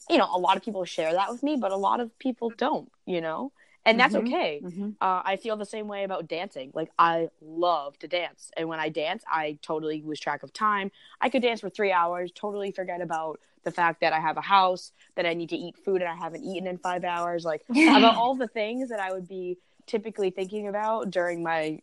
you 0.09 0.19
know 0.19 0.29
a 0.33 0.39
lot 0.39 0.57
of 0.57 0.63
people 0.63 0.85
share 0.85 1.13
that 1.13 1.31
with 1.31 1.43
me 1.43 1.57
but 1.57 1.73
a 1.73 1.77
lot 1.77 2.01
of 2.01 2.17
people 2.19 2.51
don't 2.57 2.91
you 3.07 3.21
know? 3.21 3.53
And 3.85 3.99
that's 3.99 4.15
mm-hmm. 4.15 4.27
okay. 4.27 4.61
Mm-hmm. 4.63 4.91
Uh, 5.01 5.23
i 5.25 5.37
feel 5.37 5.57
the 5.57 5.65
same 5.65 5.89
way 5.89 6.05
about 6.05 6.29
dancing. 6.29 6.71
Like 6.75 6.91
i 6.99 7.29
love 7.41 7.99
to 8.01 8.09
dance. 8.09 8.51
And 8.57 8.69
when 8.69 8.81
i 8.81 8.89
dance 8.89 9.25
i 9.31 9.59
totally 9.63 10.03
lose 10.03 10.21
track 10.21 10.43
of 10.43 10.53
time. 10.53 10.91
I 11.21 11.29
could 11.29 11.43
dance 11.43 11.61
for 11.61 11.71
three 11.71 11.93
hours 11.93 12.31
totally 12.35 12.71
forget 12.71 13.01
about 13.01 13.41
the 13.65 13.71
fact 13.71 14.01
that 14.01 14.13
i 14.13 14.21
have 14.21 14.37
a 14.37 14.43
house 14.43 14.93
that 15.17 15.27
i 15.27 15.35
need 15.35 15.49
to 15.51 15.57
eat 15.57 15.77
food 15.85 16.01
and 16.01 16.11
i 16.11 16.15
haven't 16.15 16.45
eaten 16.45 16.67
in 16.67 16.79
five 16.79 17.05
hours. 17.05 17.45
Like 17.45 17.65
about 17.71 18.17
all 18.17 18.35
the 18.35 18.49
things 18.49 18.91
that 18.91 19.01
i 19.01 19.13
would 19.13 19.29
be 19.29 19.59
typically 19.87 20.29
thinking 20.29 20.69
about 20.69 21.11
during 21.11 21.43
my 21.43 21.81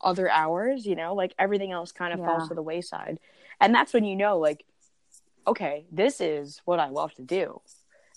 other 0.00 0.30
hours 0.30 0.86
you 0.86 0.94
know? 0.94 1.14
Like 1.14 1.34
everything 1.38 1.72
else 1.72 1.92
kind 1.92 2.12
of 2.12 2.20
yeah. 2.20 2.26
falls 2.26 2.48
to 2.48 2.54
the 2.54 2.62
wayside. 2.62 3.18
And 3.60 3.74
that's 3.74 3.92
when 3.92 4.04
you 4.04 4.14
know 4.14 4.38
like 4.38 4.64
okay, 5.46 5.84
this 5.90 6.20
is 6.20 6.60
what 6.64 6.78
I 6.78 6.88
love 6.88 7.14
to 7.14 7.22
do. 7.22 7.60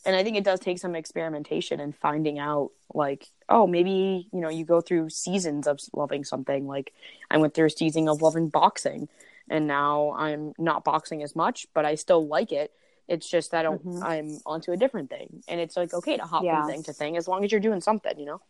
and 0.05 0.15
I 0.15 0.23
think 0.23 0.35
it 0.35 0.43
does 0.43 0.59
take 0.59 0.79
some 0.79 0.95
experimentation 0.95 1.79
and 1.79 1.95
finding 1.95 2.39
out 2.39 2.71
like 2.93 3.27
oh 3.49 3.67
maybe 3.67 4.27
you 4.33 4.41
know 4.41 4.49
you 4.49 4.65
go 4.65 4.81
through 4.81 5.09
seasons 5.09 5.67
of 5.67 5.79
loving 5.93 6.23
something. 6.23 6.67
Like 6.67 6.93
I 7.29 7.37
went 7.37 7.53
through 7.53 7.67
a 7.67 7.69
season 7.69 8.07
of 8.09 8.21
loving 8.21 8.49
boxing 8.49 9.07
and 9.49 9.67
now 9.67 10.13
I'm 10.17 10.53
not 10.57 10.83
boxing 10.83 11.23
as 11.23 11.35
much 11.35 11.67
but 11.73 11.85
I 11.85 11.95
still 11.95 12.27
like 12.27 12.51
it. 12.51 12.71
It's 13.07 13.29
just 13.29 13.51
that 13.51 13.65
mm-hmm. 13.65 14.03
I'm 14.03 14.39
onto 14.45 14.71
a 14.71 14.77
different 14.77 15.09
thing. 15.09 15.43
And 15.47 15.59
it's 15.59 15.77
like 15.77 15.93
okay 15.93 16.17
to 16.17 16.23
hop 16.23 16.43
yeah. 16.43 16.61
from 16.61 16.71
thing 16.71 16.83
to 16.83 16.93
thing 16.93 17.17
as 17.17 17.27
long 17.27 17.43
as 17.43 17.51
you're 17.51 17.61
doing 17.61 17.81
something 17.81 18.17
you 18.17 18.25
know? 18.25 18.41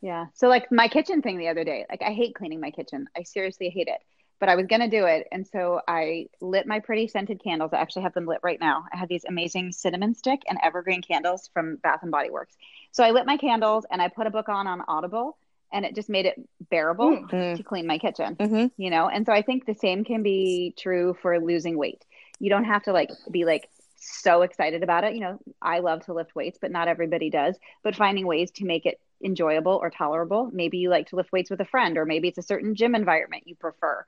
Yeah. 0.00 0.26
So 0.34 0.48
like 0.48 0.70
my 0.70 0.88
kitchen 0.88 1.22
thing 1.22 1.38
the 1.38 1.48
other 1.48 1.64
day 1.64 1.86
like 1.90 2.02
I 2.02 2.12
hate 2.12 2.34
cleaning 2.34 2.60
my 2.60 2.70
kitchen. 2.70 3.08
I 3.16 3.24
seriously 3.24 3.70
hate 3.70 3.88
it 3.88 4.00
but 4.38 4.48
I 4.48 4.56
was 4.56 4.66
going 4.66 4.82
to 4.82 4.88
do 4.88 5.06
it. 5.06 5.26
And 5.32 5.46
so 5.46 5.80
I 5.88 6.26
lit 6.40 6.66
my 6.66 6.80
pretty 6.80 7.08
scented 7.08 7.42
candles. 7.42 7.72
I 7.72 7.78
actually 7.78 8.02
have 8.02 8.14
them 8.14 8.26
lit 8.26 8.40
right 8.42 8.60
now. 8.60 8.84
I 8.92 8.96
have 8.96 9.08
these 9.08 9.24
amazing 9.24 9.72
cinnamon 9.72 10.14
stick 10.14 10.42
and 10.48 10.58
evergreen 10.62 11.02
candles 11.02 11.50
from 11.52 11.76
Bath 11.76 12.00
and 12.02 12.10
Body 12.10 12.30
Works. 12.30 12.56
So 12.92 13.02
I 13.02 13.10
lit 13.10 13.26
my 13.26 13.36
candles 13.36 13.86
and 13.90 14.02
I 14.02 14.08
put 14.08 14.26
a 14.26 14.30
book 14.30 14.48
on 14.48 14.66
on 14.66 14.82
Audible 14.88 15.38
and 15.72 15.84
it 15.84 15.94
just 15.94 16.08
made 16.08 16.26
it 16.26 16.36
bearable 16.70 17.10
mm-hmm. 17.10 17.56
to 17.56 17.62
clean 17.62 17.86
my 17.86 17.98
kitchen, 17.98 18.36
mm-hmm. 18.36 18.66
you 18.76 18.90
know? 18.90 19.08
And 19.08 19.26
so 19.26 19.32
I 19.32 19.42
think 19.42 19.64
the 19.64 19.74
same 19.74 20.04
can 20.04 20.22
be 20.22 20.74
true 20.78 21.16
for 21.20 21.40
losing 21.40 21.76
weight. 21.76 22.04
You 22.38 22.50
don't 22.50 22.64
have 22.64 22.84
to 22.84 22.92
like 22.92 23.10
be 23.30 23.44
like 23.44 23.68
so 23.96 24.42
excited 24.42 24.82
about 24.82 25.04
it. 25.04 25.14
You 25.14 25.20
know, 25.20 25.38
I 25.60 25.80
love 25.80 26.04
to 26.06 26.12
lift 26.12 26.34
weights, 26.34 26.58
but 26.60 26.70
not 26.70 26.88
everybody 26.88 27.30
does. 27.30 27.56
But 27.82 27.96
finding 27.96 28.26
ways 28.26 28.50
to 28.52 28.64
make 28.64 28.86
it 28.86 29.00
enjoyable 29.24 29.78
or 29.80 29.90
tolerable. 29.90 30.50
Maybe 30.52 30.78
you 30.78 30.90
like 30.90 31.08
to 31.08 31.16
lift 31.16 31.32
weights 31.32 31.50
with 31.50 31.60
a 31.60 31.64
friend, 31.64 31.96
or 31.96 32.04
maybe 32.04 32.28
it's 32.28 32.38
a 32.38 32.42
certain 32.42 32.74
gym 32.74 32.94
environment 32.94 33.44
you 33.46 33.56
prefer 33.56 34.04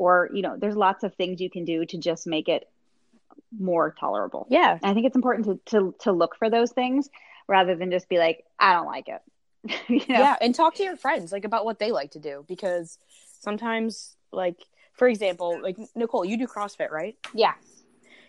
or 0.00 0.30
you 0.32 0.40
know 0.40 0.56
there's 0.56 0.76
lots 0.76 1.04
of 1.04 1.14
things 1.14 1.42
you 1.42 1.50
can 1.50 1.66
do 1.66 1.84
to 1.84 1.98
just 1.98 2.26
make 2.26 2.48
it 2.48 2.66
more 3.56 3.94
tolerable. 4.00 4.46
Yeah. 4.48 4.72
And 4.72 4.90
i 4.90 4.94
think 4.94 5.06
it's 5.06 5.14
important 5.14 5.46
to, 5.46 5.72
to 5.72 5.94
to 6.00 6.12
look 6.12 6.36
for 6.36 6.48
those 6.48 6.72
things 6.72 7.10
rather 7.46 7.76
than 7.76 7.90
just 7.90 8.08
be 8.08 8.18
like 8.18 8.44
i 8.58 8.72
don't 8.72 8.86
like 8.86 9.08
it. 9.08 9.22
You 9.88 9.98
know? 9.98 10.20
yeah 10.24 10.36
and 10.40 10.54
talk 10.54 10.74
to 10.76 10.82
your 10.82 10.96
friends 10.96 11.32
like 11.32 11.44
about 11.44 11.66
what 11.66 11.78
they 11.78 11.92
like 11.92 12.12
to 12.12 12.18
do 12.18 12.46
because 12.48 12.98
sometimes 13.40 14.16
like 14.32 14.56
for 14.94 15.06
example 15.06 15.60
like 15.62 15.76
Nichole 15.94 16.26
you 16.26 16.38
do 16.38 16.46
crossfit 16.46 16.90
right? 16.90 17.16
Yeah. 17.34 17.54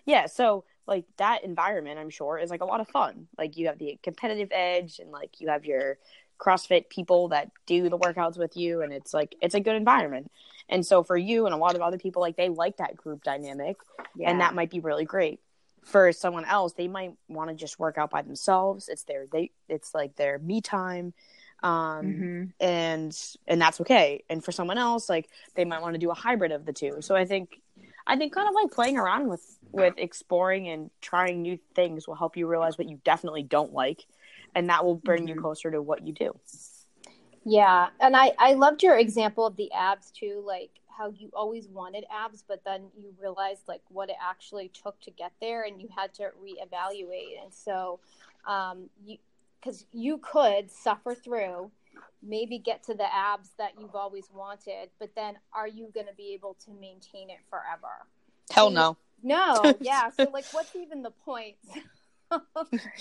Yeah 0.05 0.25
so 0.25 0.65
like 0.87 1.05
that 1.17 1.45
environment 1.45 1.99
i'm 1.99 2.09
sure 2.09 2.37
is 2.37 2.49
like 2.49 2.61
a 2.61 2.65
lot 2.65 2.81
of 2.81 2.87
fun. 2.89 3.27
Like 3.37 3.55
you 3.55 3.67
have 3.67 3.77
the 3.77 3.97
competitive 4.03 4.49
edge 4.51 4.99
and 4.99 5.09
like 5.09 5.39
you 5.39 5.47
have 5.47 5.63
your 5.63 5.99
CrossFit 6.41 6.89
people 6.89 7.29
that 7.29 7.51
do 7.67 7.87
the 7.87 7.99
workouts 7.99 8.37
with 8.37 8.57
you, 8.57 8.81
and 8.81 8.91
it's 8.91 9.13
like 9.13 9.35
it's 9.41 9.53
a 9.53 9.59
good 9.59 9.75
environment. 9.75 10.31
And 10.71 10.85
so 10.85 11.03
for 11.03 11.17
you 11.17 11.45
and 11.45 11.53
a 11.53 11.57
lot 11.57 11.75
of 11.75 11.81
other 11.81 11.97
people, 11.97 12.21
like 12.21 12.37
they 12.37 12.49
like 12.49 12.77
that 12.77 12.95
group 12.95 13.23
dynamic, 13.23 13.77
yeah. 14.15 14.31
and 14.31 14.39
that 14.41 14.55
might 14.55 14.71
be 14.71 14.79
really 14.79 15.05
great. 15.05 15.39
For 15.83 16.11
someone 16.13 16.45
else, 16.45 16.73
they 16.73 16.87
might 16.87 17.13
want 17.27 17.49
to 17.49 17.55
just 17.55 17.77
work 17.77 17.97
out 17.97 18.09
by 18.09 18.21
themselves. 18.21 18.87
It's 18.87 19.03
their 19.03 19.25
they 19.31 19.51
it's 19.67 19.93
like 19.93 20.15
their 20.15 20.39
me 20.39 20.61
time, 20.61 21.13
um, 21.61 21.71
mm-hmm. 22.05 22.43
and 22.59 23.17
and 23.47 23.61
that's 23.61 23.81
okay. 23.81 24.23
And 24.29 24.43
for 24.43 24.51
someone 24.51 24.77
else, 24.77 25.09
like 25.09 25.27
they 25.55 25.65
might 25.65 25.81
want 25.81 25.95
to 25.95 25.99
do 25.99 26.09
a 26.09 26.15
hybrid 26.15 26.51
of 26.51 26.65
the 26.65 26.73
two. 26.73 27.01
So 27.01 27.15
I 27.15 27.25
think 27.25 27.61
I 28.07 28.15
think 28.15 28.33
kind 28.33 28.47
of 28.47 28.55
like 28.55 28.71
playing 28.71 28.97
around 28.97 29.27
with 29.27 29.43
with 29.71 29.95
exploring 29.97 30.69
and 30.69 30.89
trying 31.01 31.41
new 31.41 31.57
things 31.75 32.07
will 32.07 32.15
help 32.15 32.37
you 32.37 32.47
realize 32.47 32.77
what 32.77 32.89
you 32.89 32.99
definitely 33.03 33.43
don't 33.43 33.73
like 33.73 34.05
and 34.55 34.69
that 34.69 34.83
will 34.83 34.95
bring 34.95 35.25
mm-hmm. 35.25 35.35
you 35.35 35.41
closer 35.41 35.71
to 35.71 35.81
what 35.81 36.05
you 36.05 36.13
do 36.13 36.37
yeah 37.43 37.89
and 37.99 38.15
i 38.15 38.31
i 38.37 38.53
loved 38.53 38.83
your 38.83 38.97
example 38.97 39.45
of 39.45 39.55
the 39.55 39.71
abs 39.73 40.11
too 40.11 40.43
like 40.45 40.81
how 41.01 41.09
you 41.09 41.29
always 41.33 41.67
wanted 41.67 42.05
abs 42.11 42.43
but 42.47 42.63
then 42.63 42.83
you 42.95 43.13
realized 43.19 43.61
like 43.67 43.81
what 43.89 44.09
it 44.09 44.15
actually 44.21 44.69
took 44.69 44.99
to 45.01 45.11
get 45.11 45.31
there 45.41 45.63
and 45.63 45.81
you 45.81 45.89
had 45.95 46.13
to 46.13 46.29
reevaluate. 46.43 47.41
And 47.41 47.53
so 47.53 47.99
um 48.45 48.89
you 49.03 49.17
because 49.59 49.85
you 49.91 50.17
could 50.19 50.71
suffer 50.71 51.15
through 51.15 51.71
maybe 52.23 52.57
get 52.57 52.83
to 52.83 52.93
the 52.93 53.13
abs 53.13 53.49
that 53.57 53.71
you've 53.79 53.95
always 53.95 54.29
wanted 54.33 54.89
but 54.99 55.09
then 55.15 55.35
are 55.53 55.67
you 55.67 55.87
going 55.93 56.07
to 56.07 56.13
be 56.15 56.33
able 56.33 56.55
to 56.65 56.71
maintain 56.79 57.29
it 57.29 57.39
forever? 57.49 58.05
Hell 58.51 58.69
no. 58.69 58.97
No 59.23 59.75
yeah 59.81 60.09
so 60.11 60.29
like 60.31 60.45
what's 60.51 60.75
even 60.75 61.01
the 61.01 61.11
point? 61.11 61.55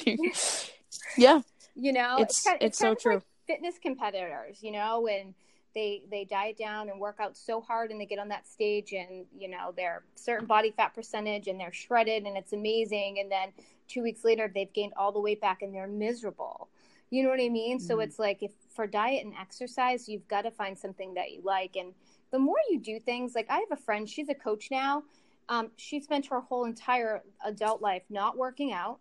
Yeah. 1.17 1.43
You 1.77 1.93
know 1.93 2.17
it's 2.19 2.39
it's, 2.39 2.45
kind 2.45 2.57
of, 2.57 2.67
it's, 2.67 2.67
it's 2.67 2.79
so 2.79 2.95
true 2.95 3.15
like 3.15 3.23
fitness 3.51 3.79
competitors 3.83 4.59
you 4.63 4.71
know 4.71 5.01
when 5.01 5.35
they 5.75 6.03
they 6.11 6.25
diet 6.25 6.59
down 6.59 6.89
and 6.89 6.99
work 6.99 7.17
out 7.21 7.37
so 7.37 7.61
hard 7.61 7.91
and 7.91 8.01
they 8.01 8.07
get 8.07 8.19
on 8.19 8.29
that 8.29 8.47
stage 8.47 8.93
and 8.93 9.25
you 9.37 9.49
know 9.49 9.73
they're 9.77 10.03
certain 10.15 10.47
body 10.47 10.73
fat 10.77 10.95
percentage 10.95 11.47
and 11.47 11.61
they're 11.61 11.73
shredded 11.73 12.25
and 12.25 12.37
it's 12.37 12.53
amazing. 12.53 13.19
And 13.21 13.31
then 13.31 13.51
two 13.89 14.03
weeks 14.03 14.25
later 14.25 14.51
they've 14.53 14.73
gained 14.73 14.95
all 14.97 15.13
the 15.13 15.21
weight 15.21 15.41
back 15.41 15.63
and 15.63 15.75
they're 15.75 15.87
miserable. 15.87 16.69
You 17.11 17.25
know 17.25 17.31
what 17.31 17.41
i 17.41 17.49
mean? 17.49 17.79
Mm-hmm. 17.79 17.87
so 17.87 18.01
it's 18.01 18.19
like 18.19 18.43
if 18.43 18.53
for 18.75 18.87
diet 18.87 19.25
and 19.25 19.35
exercise 19.41 20.09
you've 20.09 20.27
got 20.29 20.43
to 20.43 20.51
find 20.51 20.79
something 20.79 21.15
that 21.15 21.33
you 21.33 21.41
like. 21.45 21.77
And 21.77 21.93
the 22.31 22.39
more 22.39 22.59
you 22.69 22.79
do 22.79 22.99
things 22.99 23.35
like 23.35 23.47
i 23.51 23.59
have 23.59 23.73
a 23.79 23.83
friend 23.83 24.09
she's 24.09 24.29
a 24.29 24.35
coach 24.35 24.71
now. 24.71 25.05
Um, 25.49 25.71
she 25.77 26.01
spent 26.01 26.27
her 26.27 26.41
whole 26.41 26.65
entire 26.65 27.23
adult 27.45 27.83
life 27.83 28.05
not 28.09 28.37
working 28.37 28.73
out 28.73 29.01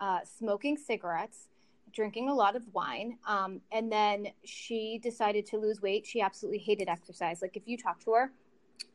uh, 0.00 0.18
smoking 0.24 0.76
cigarettes, 0.76 1.48
drinking 1.94 2.28
a 2.28 2.34
lot 2.34 2.56
of 2.56 2.62
wine. 2.72 3.18
Um, 3.26 3.60
and 3.72 3.90
then 3.90 4.28
she 4.44 4.98
decided 5.02 5.46
to 5.46 5.58
lose 5.58 5.80
weight. 5.80 6.06
She 6.06 6.20
absolutely 6.20 6.58
hated 6.58 6.88
exercise. 6.88 7.40
Like 7.40 7.56
if 7.56 7.62
you 7.66 7.78
talk 7.78 8.00
to 8.04 8.12
her, 8.12 8.32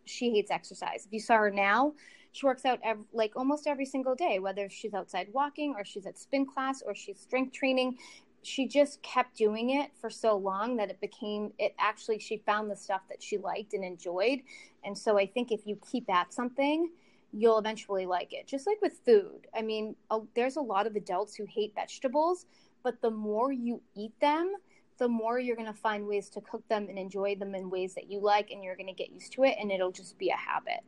she 0.05 0.31
hates 0.31 0.51
exercise. 0.51 1.05
If 1.05 1.13
you 1.13 1.19
saw 1.19 1.37
her 1.37 1.51
now, 1.51 1.93
she 2.31 2.45
works 2.45 2.65
out 2.65 2.79
every, 2.83 3.05
like 3.13 3.35
almost 3.35 3.67
every 3.67 3.85
single 3.85 4.15
day, 4.15 4.39
whether 4.39 4.69
she's 4.69 4.93
outside 4.93 5.27
walking 5.33 5.73
or 5.77 5.85
she's 5.85 6.05
at 6.05 6.17
spin 6.17 6.45
class 6.45 6.83
or 6.85 6.93
she's 6.93 7.19
strength 7.19 7.53
training. 7.53 7.97
She 8.41 8.67
just 8.67 9.01
kept 9.01 9.35
doing 9.35 9.71
it 9.71 9.91
for 9.99 10.09
so 10.09 10.37
long 10.37 10.77
that 10.77 10.89
it 10.89 11.01
became 11.01 11.51
it 11.57 11.75
actually 11.79 12.19
she 12.19 12.37
found 12.45 12.71
the 12.71 12.75
stuff 12.75 13.01
that 13.09 13.21
she 13.21 13.37
liked 13.37 13.73
and 13.73 13.83
enjoyed. 13.83 14.41
And 14.83 14.97
so 14.97 15.17
I 15.17 15.25
think 15.25 15.51
if 15.51 15.65
you 15.65 15.77
keep 15.91 16.09
at 16.09 16.33
something, 16.33 16.89
you'll 17.31 17.59
eventually 17.59 18.05
like 18.05 18.33
it. 18.33 18.47
Just 18.47 18.65
like 18.65 18.81
with 18.81 18.99
food. 19.05 19.47
I 19.55 19.61
mean, 19.61 19.95
a, 20.09 20.19
there's 20.35 20.55
a 20.55 20.61
lot 20.61 20.87
of 20.87 20.95
adults 20.95 21.35
who 21.35 21.45
hate 21.45 21.73
vegetables, 21.75 22.45
but 22.89 23.01
the 23.03 23.11
more 23.11 23.51
you 23.51 23.83
eat 23.95 24.19
them, 24.19 24.51
the 24.97 25.07
more 25.07 25.37
you're 25.37 25.55
going 25.55 25.71
to 25.71 25.79
find 25.79 26.07
ways 26.07 26.27
to 26.31 26.41
cook 26.41 26.67
them 26.69 26.87
and 26.89 26.97
enjoy 26.97 27.35
them 27.35 27.53
in 27.53 27.69
ways 27.69 27.93
that 27.93 28.09
you 28.09 28.19
like, 28.19 28.49
and 28.49 28.63
you're 28.63 28.75
going 28.75 28.87
to 28.87 28.93
get 28.93 29.11
used 29.11 29.31
to 29.33 29.43
it, 29.43 29.55
and 29.61 29.71
it'll 29.71 29.91
just 29.91 30.17
be 30.17 30.29
a 30.29 30.35
habit. 30.35 30.79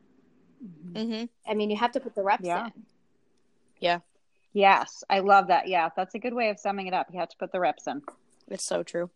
Mm-hmm. 0.93 1.25
I 1.47 1.53
mean, 1.53 1.69
you 1.69 1.77
have 1.77 1.91
to 1.91 1.99
put 1.99 2.15
the 2.15 2.23
reps 2.23 2.43
yeah. 2.43 2.65
in. 2.65 2.71
Yeah. 3.79 3.99
Yes, 4.51 5.03
I 5.11 5.19
love 5.19 5.49
that. 5.49 5.67
Yeah, 5.67 5.89
that's 5.95 6.15
a 6.15 6.19
good 6.19 6.33
way 6.33 6.49
of 6.49 6.57
summing 6.57 6.87
it 6.87 6.93
up. 6.95 7.09
You 7.13 7.19
have 7.19 7.29
to 7.29 7.37
put 7.37 7.51
the 7.51 7.59
reps 7.59 7.85
in. 7.85 8.01
It's 8.47 8.65
so 8.65 8.81
true. 8.81 9.11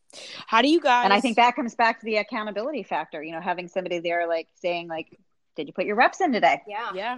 How 0.45 0.61
do 0.61 0.69
you 0.69 0.79
guys? 0.79 1.05
And 1.05 1.11
I 1.11 1.21
think 1.21 1.37
that 1.37 1.55
comes 1.55 1.73
back 1.73 2.01
to 2.01 2.05
the 2.05 2.17
accountability 2.17 2.83
factor. 2.83 3.23
You 3.23 3.31
know, 3.31 3.41
having 3.41 3.67
somebody 3.67 3.97
there, 3.97 4.27
like 4.27 4.47
saying, 4.61 4.89
like, 4.89 5.17
did 5.55 5.65
you 5.65 5.73
put 5.73 5.85
your 5.85 5.95
reps 5.95 6.21
in 6.21 6.31
today? 6.31 6.61
Yeah. 6.67 6.91
Yeah. 6.93 7.17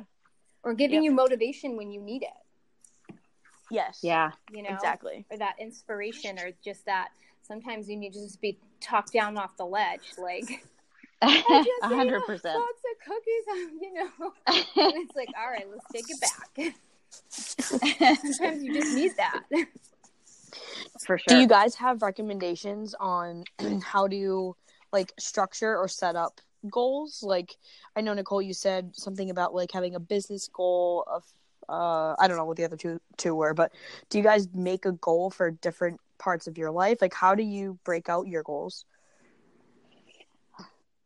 Or 0.64 0.74
giving 0.74 1.04
you 1.04 1.12
motivation 1.12 1.76
when 1.76 1.92
you 1.92 2.00
need 2.00 2.24
it. 2.24 2.30
Yes. 3.70 4.00
Yeah. 4.02 4.32
You 4.52 4.64
know, 4.64 4.70
exactly. 4.70 5.26
Or 5.30 5.38
that 5.38 5.56
inspiration, 5.60 6.40
or 6.40 6.52
just 6.64 6.86
that 6.86 7.10
sometimes 7.42 7.90
you 7.90 7.98
need 7.98 8.14
to 8.14 8.20
just 8.20 8.42
be 8.42 8.58
talked 8.80 9.14
down 9.14 9.38
off 9.38 9.58
the 9.58 9.66
ledge. 9.66 10.14
Like, 10.18 10.66
a 11.22 11.30
hundred 11.82 12.26
percent. 12.26 12.58
Lots 12.60 12.82
of 12.92 13.06
cookies, 13.06 13.48
um, 13.52 13.80
you 13.82 13.94
know. 13.94 14.34
and 14.48 15.04
it's 15.04 15.16
like, 15.16 15.30
all 15.38 15.50
right, 15.50 15.66
let's 15.70 15.86
take 15.92 16.06
it 16.10 16.22
back. 16.22 16.76
Sometimes 17.30 18.64
you 18.64 18.74
just 18.74 18.96
need 18.96 19.12
that. 19.18 19.44
For 21.06 21.18
sure. 21.18 21.26
Do 21.28 21.38
you 21.38 21.48
guys 21.48 21.76
have 21.76 22.02
recommendations 22.02 22.96
on 23.00 23.44
how 23.84 24.08
to 24.08 24.56
like 24.92 25.14
structure 25.20 25.78
or 25.78 25.88
set 25.88 26.16
up 26.16 26.40
goals 26.72 27.22
like 27.22 27.56
i 27.96 28.02
know 28.02 28.14
Nichole 28.14 28.46
you 28.46 28.54
said 28.54 28.92
something 28.96 29.30
about 29.30 29.54
like 29.54 29.72
having 29.72 29.96
a 29.96 30.00
business 30.00 30.50
goal 30.52 31.04
of 31.08 31.24
uh 31.70 32.16
i 32.20 32.28
don't 32.28 32.38
know 32.38 32.46
what 32.46 32.58
the 32.58 32.64
other 32.64 32.78
two 32.78 33.00
two 33.18 33.36
were 33.36 33.54
but 33.54 33.74
do 34.10 34.18
you 34.18 34.24
guys 34.24 34.48
make 34.54 34.86
a 34.86 34.92
goal 34.94 35.30
for 35.30 35.52
different 35.52 36.00
parts 36.18 36.48
of 36.48 36.58
your 36.58 36.72
life? 36.72 37.02
Like 37.02 37.14
how 37.14 37.36
do 37.36 37.44
you 37.44 37.80
break 37.84 38.10
out 38.10 38.28
your 38.28 38.44
goals? 38.44 38.86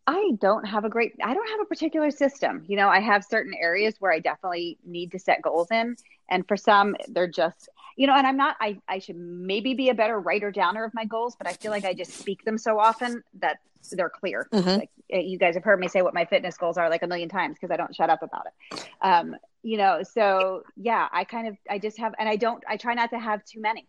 I 0.08 0.32
don't 0.40 0.66
have 0.66 0.84
a 0.84 0.90
great 0.90 1.14
I 1.24 1.34
don't 1.34 1.50
have 1.50 1.62
a 1.62 1.66
particular 1.66 2.12
system. 2.12 2.64
You 2.68 2.76
know, 2.76 2.90
I 2.90 3.00
have 3.00 3.24
certain 3.24 3.54
areas 3.54 3.96
where 4.00 4.12
I 4.12 4.20
definitely 4.20 4.78
need 4.86 5.12
to 5.12 5.20
set 5.20 5.42
goals 5.42 5.68
in. 5.72 5.96
And 6.30 6.48
for 6.48 6.58
some 6.58 6.96
they're 7.10 7.28
just 7.28 7.70
you 7.98 8.08
know, 8.08 8.16
and 8.16 8.26
I'm 8.26 8.38
not 8.38 8.58
I 8.60 8.80
I 8.88 9.00
should 9.00 9.18
maybe 9.18 9.74
be 9.74 9.90
a 9.90 9.94
better 9.94 10.20
writer 10.20 10.52
downer 10.52 10.84
of 10.84 10.94
my 10.94 11.06
goals, 11.06 11.36
but 11.36 11.48
I 11.48 11.54
feel 11.54 11.72
like 11.72 11.86
I 11.86 11.94
just 11.94 12.18
speak 12.18 12.44
them 12.46 12.58
so 12.58 12.80
often 12.80 13.24
that 13.40 13.60
they're 13.90 14.10
clear. 14.10 14.48
Mm-hmm. 14.54 14.70
Like 14.70 14.90
eh, 15.10 15.20
you 15.20 15.38
guys 15.38 15.56
have 15.56 15.64
heard 15.64 15.80
me 15.80 15.88
say 15.88 16.02
what 16.02 16.14
my 16.14 16.26
fitness 16.26 16.58
goals 16.58 16.78
are 16.78 16.90
like 16.90 17.04
a 17.04 17.08
million 17.08 17.30
times 17.30 17.56
because 17.60 17.72
I 17.72 17.78
don't 17.78 17.96
shut 17.96 18.10
up 18.10 18.22
about 18.22 18.48
it. 18.48 18.86
Um, 19.02 19.36
you 19.64 19.78
know, 19.78 20.04
so 20.04 20.64
yeah, 20.76 21.08
I 21.12 21.24
kind 21.24 21.48
of 21.48 21.58
I 21.70 21.80
just 21.80 21.98
have 22.00 22.14
and 22.20 22.28
I 22.28 22.36
don't 22.36 22.64
I 22.68 22.78
try 22.78 22.94
not 22.94 23.10
to 23.12 23.20
have 23.20 23.44
too 23.46 23.62
many. 23.62 23.88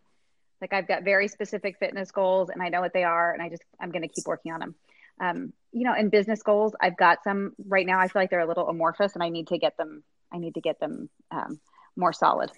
Like 0.61 0.73
I've 0.73 0.87
got 0.87 1.03
very 1.03 1.29
specific 1.29 1.79
fitness 1.79 2.11
goals 2.11 2.49
and 2.51 2.63
I 2.63 2.69
know 2.69 2.81
what 2.81 2.93
they 2.93 3.05
are 3.05 3.33
and 3.33 3.43
I 3.43 3.49
just 3.49 3.63
I'm 3.81 3.91
going 3.91 4.03
to 4.03 4.09
keep 4.09 4.27
working 4.27 4.53
on 4.53 4.61
them. 4.61 4.75
Um, 5.21 5.53
you 5.73 5.85
know, 5.85 5.95
in 5.95 6.09
business 6.09 6.43
goals, 6.43 6.75
I've 6.81 6.97
got 6.97 7.23
some 7.25 7.53
right 7.67 7.87
now. 7.87 7.99
I 7.99 8.09
feel 8.09 8.23
like 8.23 8.31
they're 8.31 8.41
a 8.41 8.47
little 8.47 8.69
amorphous 8.69 9.15
and 9.15 9.23
I 9.23 9.29
need 9.29 9.49
to 9.49 9.59
get 9.59 9.77
them. 9.77 10.03
I 10.33 10.39
need 10.39 10.55
to 10.55 10.61
get 10.61 10.81
them 10.81 11.11
um, 11.31 11.61
more 11.97 12.13
solid. 12.13 12.51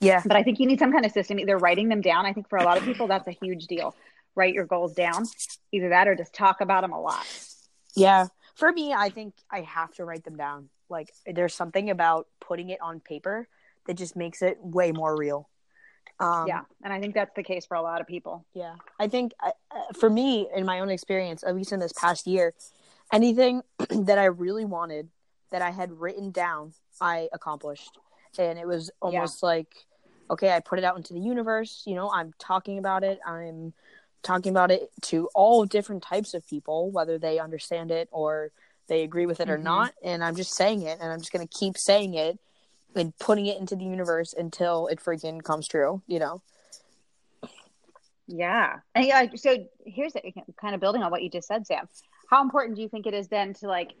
Yeah. 0.00 0.22
But 0.24 0.36
I 0.36 0.42
think 0.42 0.60
you 0.60 0.66
need 0.66 0.78
some 0.78 0.92
kind 0.92 1.06
of 1.06 1.12
system, 1.12 1.38
either 1.38 1.56
writing 1.56 1.88
them 1.88 2.00
down. 2.00 2.26
I 2.26 2.32
think 2.32 2.48
for 2.48 2.58
a 2.58 2.64
lot 2.64 2.76
of 2.76 2.84
people, 2.84 3.06
that's 3.06 3.26
a 3.28 3.32
huge 3.32 3.66
deal. 3.66 3.94
Write 4.36 4.54
your 4.54 4.66
goals 4.66 4.94
down, 4.94 5.24
either 5.72 5.88
that 5.88 6.06
or 6.06 6.14
just 6.14 6.34
talk 6.34 6.60
about 6.60 6.82
them 6.82 6.92
a 6.92 7.00
lot. 7.00 7.26
Yeah. 7.96 8.26
For 8.54 8.70
me, 8.70 8.92
I 8.92 9.08
think 9.08 9.34
I 9.50 9.62
have 9.62 9.92
to 9.94 10.04
write 10.04 10.24
them 10.24 10.36
down. 10.36 10.68
Like, 10.88 11.12
there's 11.26 11.54
something 11.54 11.90
about 11.90 12.28
putting 12.40 12.70
it 12.70 12.80
on 12.80 13.00
paper 13.00 13.48
that 13.86 13.94
just 13.94 14.14
makes 14.14 14.42
it 14.42 14.58
way 14.60 14.92
more 14.92 15.16
real. 15.16 15.48
Um, 16.18 16.46
yeah, 16.46 16.62
and 16.82 16.92
I 16.92 17.00
think 17.00 17.14
that's 17.14 17.34
the 17.36 17.42
case 17.42 17.66
for 17.66 17.76
a 17.76 17.82
lot 17.82 18.00
of 18.00 18.06
people. 18.06 18.46
Yeah, 18.54 18.76
I 18.98 19.08
think 19.08 19.32
uh, 19.44 19.50
for 19.98 20.08
me, 20.08 20.48
in 20.54 20.64
my 20.64 20.80
own 20.80 20.88
experience, 20.88 21.44
at 21.46 21.54
least 21.54 21.72
in 21.72 21.80
this 21.80 21.92
past 21.92 22.26
year, 22.26 22.54
anything 23.12 23.62
that 23.90 24.18
I 24.18 24.24
really 24.26 24.64
wanted 24.64 25.08
that 25.50 25.62
I 25.62 25.70
had 25.70 25.92
written 25.92 26.30
down, 26.30 26.72
I 27.00 27.28
accomplished, 27.32 27.98
and 28.38 28.58
it 28.58 28.66
was 28.66 28.90
almost 29.02 29.42
yeah. 29.42 29.46
like, 29.46 29.74
okay, 30.30 30.52
I 30.52 30.60
put 30.60 30.78
it 30.78 30.84
out 30.84 30.96
into 30.96 31.12
the 31.12 31.20
universe. 31.20 31.82
You 31.86 31.94
know, 31.96 32.10
I'm 32.10 32.32
talking 32.38 32.78
about 32.78 33.04
it. 33.04 33.18
I'm 33.26 33.74
talking 34.26 34.50
about 34.50 34.70
it 34.70 34.90
to 35.02 35.28
all 35.34 35.64
different 35.64 36.02
types 36.02 36.34
of 36.34 36.46
people, 36.46 36.90
whether 36.90 37.18
they 37.18 37.38
understand 37.38 37.90
it 37.90 38.08
or 38.10 38.50
they 38.88 39.02
agree 39.02 39.26
with 39.26 39.40
it 39.40 39.44
mm-hmm. 39.44 39.52
or 39.52 39.58
not. 39.58 39.94
And 40.02 40.22
I'm 40.22 40.36
just 40.36 40.54
saying 40.54 40.82
it, 40.82 40.98
and 41.00 41.12
I'm 41.12 41.20
just 41.20 41.32
gonna 41.32 41.46
keep 41.46 41.78
saying 41.78 42.14
it 42.14 42.38
and 42.96 43.16
putting 43.18 43.46
it 43.46 43.58
into 43.58 43.76
the 43.76 43.84
universe 43.84 44.34
until 44.36 44.88
it 44.88 45.00
freaking 45.00 45.42
comes 45.42 45.68
true, 45.68 46.02
you 46.06 46.18
know? 46.18 46.42
Yeah. 48.26 48.76
And 48.94 49.06
yeah, 49.06 49.26
so 49.36 49.66
here's 49.84 50.14
the, 50.14 50.22
kind 50.60 50.74
of 50.74 50.80
building 50.80 51.02
on 51.02 51.10
what 51.10 51.22
you 51.22 51.30
just 51.30 51.46
said, 51.46 51.66
Sam. 51.66 51.88
How 52.28 52.42
important 52.42 52.76
do 52.76 52.82
you 52.82 52.88
think 52.88 53.06
it 53.06 53.14
is 53.14 53.28
then 53.28 53.54
to 53.54 53.68
like 53.68 53.92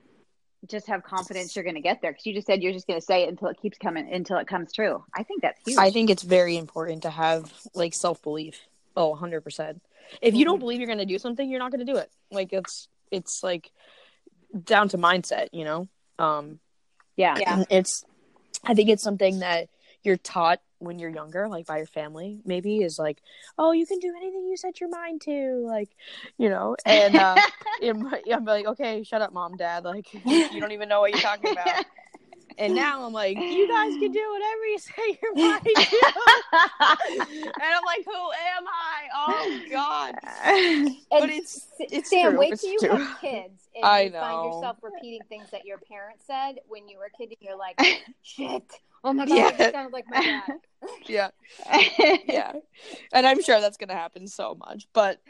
just 0.68 0.88
have 0.88 1.04
confidence 1.04 1.54
you're 1.54 1.62
going 1.62 1.76
to 1.76 1.80
get 1.80 2.02
there? 2.02 2.10
Because 2.10 2.26
you 2.26 2.34
just 2.34 2.46
said 2.46 2.62
you're 2.62 2.72
just 2.72 2.86
going 2.86 2.98
to 2.98 3.04
say 3.04 3.24
it 3.24 3.28
until 3.28 3.48
it 3.48 3.58
keeps 3.60 3.78
coming, 3.78 4.12
until 4.12 4.38
it 4.38 4.48
comes 4.48 4.72
true. 4.72 5.04
I 5.14 5.22
think 5.22 5.42
that's 5.42 5.60
huge. 5.64 5.78
I 5.78 5.90
think 5.90 6.10
it's 6.10 6.24
very 6.24 6.56
important 6.56 7.02
to 7.02 7.10
have 7.10 7.52
like 7.74 7.94
self 7.94 8.22
belief. 8.22 8.58
Oh, 8.96 9.14
100%. 9.14 9.80
If 10.22 10.34
you 10.34 10.40
mm-hmm. 10.40 10.44
don't 10.44 10.58
believe 10.58 10.80
you're 10.80 10.86
going 10.86 10.98
to 10.98 11.06
do 11.06 11.18
something, 11.18 11.48
you're 11.48 11.58
not 11.58 11.70
going 11.70 11.84
to 11.84 11.92
do 11.92 11.98
it. 11.98 12.10
Like 12.30 12.52
it's, 12.52 12.88
it's 13.10 13.42
like 13.42 13.70
down 14.64 14.88
to 14.90 14.98
mindset, 14.98 15.48
you 15.52 15.64
know? 15.64 15.88
Um, 16.18 16.60
yeah. 17.16 17.36
yeah. 17.38 17.64
It's, 17.70 18.04
I 18.64 18.74
think 18.74 18.88
it's 18.88 19.02
something 19.02 19.40
that 19.40 19.68
you're 20.02 20.16
taught 20.16 20.60
when 20.78 20.98
you're 20.98 21.10
younger, 21.10 21.48
like 21.48 21.66
by 21.66 21.78
your 21.78 21.86
family, 21.86 22.40
maybe 22.44 22.78
is 22.78 22.98
like, 22.98 23.20
oh, 23.58 23.72
you 23.72 23.86
can 23.86 23.98
do 23.98 24.12
anything 24.16 24.46
you 24.46 24.56
set 24.56 24.80
your 24.80 24.90
mind 24.90 25.22
to, 25.22 25.64
like, 25.66 25.88
you 26.38 26.48
know, 26.48 26.76
and 26.84 27.16
uh, 27.16 27.36
I'm 27.82 28.44
like, 28.44 28.66
okay, 28.66 29.02
shut 29.02 29.22
up, 29.22 29.32
mom, 29.32 29.56
dad, 29.56 29.84
like, 29.84 30.12
you 30.24 30.60
don't 30.60 30.72
even 30.72 30.88
know 30.88 31.00
what 31.00 31.12
you're 31.12 31.20
talking 31.20 31.52
about. 31.52 31.84
And 32.58 32.74
now 32.74 33.04
I'm 33.04 33.12
like, 33.12 33.36
you 33.36 33.68
guys 33.68 33.92
can 33.94 34.12
do 34.12 34.32
whatever 34.32 34.66
you 34.66 34.78
say 34.78 35.18
your 35.22 35.34
mind 35.34 35.64
to. 35.64 35.96
and 36.52 37.62
I'm 37.62 37.84
like, 37.84 38.04
who 38.04 38.12
am 38.12 38.64
I? 38.66 39.08
Oh 39.14 39.60
God. 39.70 40.14
And 40.44 40.90
but 41.10 41.30
it's 41.30 41.68
it's 41.78 42.10
Sam, 42.10 42.30
true. 42.30 42.38
wait 42.38 42.52
it's 42.54 42.62
till 42.62 42.72
you 42.72 42.78
true. 42.78 42.96
have 42.96 43.20
kids 43.20 43.68
and 43.74 43.84
I 43.84 44.00
you 44.02 44.10
know. 44.10 44.20
find 44.20 44.54
yourself 44.54 44.76
repeating 44.82 45.20
things 45.28 45.50
that 45.50 45.64
your 45.64 45.78
parents 45.78 46.24
said 46.26 46.60
when 46.68 46.88
you 46.88 46.98
were 46.98 47.06
a 47.06 47.10
kid 47.10 47.28
and 47.28 47.36
you're 47.40 47.56
like, 47.56 47.80
shit. 48.22 48.62
Oh 49.04 49.12
my 49.12 49.26
god, 49.26 49.36
yeah. 49.36 49.70
sounded 49.70 49.92
like 49.92 50.06
my 50.08 50.20
dad. 50.20 50.58
yeah. 51.06 51.28
yeah. 52.26 52.52
And 53.12 53.26
I'm 53.26 53.40
sure 53.42 53.60
that's 53.60 53.76
gonna 53.76 53.94
happen 53.94 54.26
so 54.26 54.56
much. 54.58 54.88
But 54.92 55.20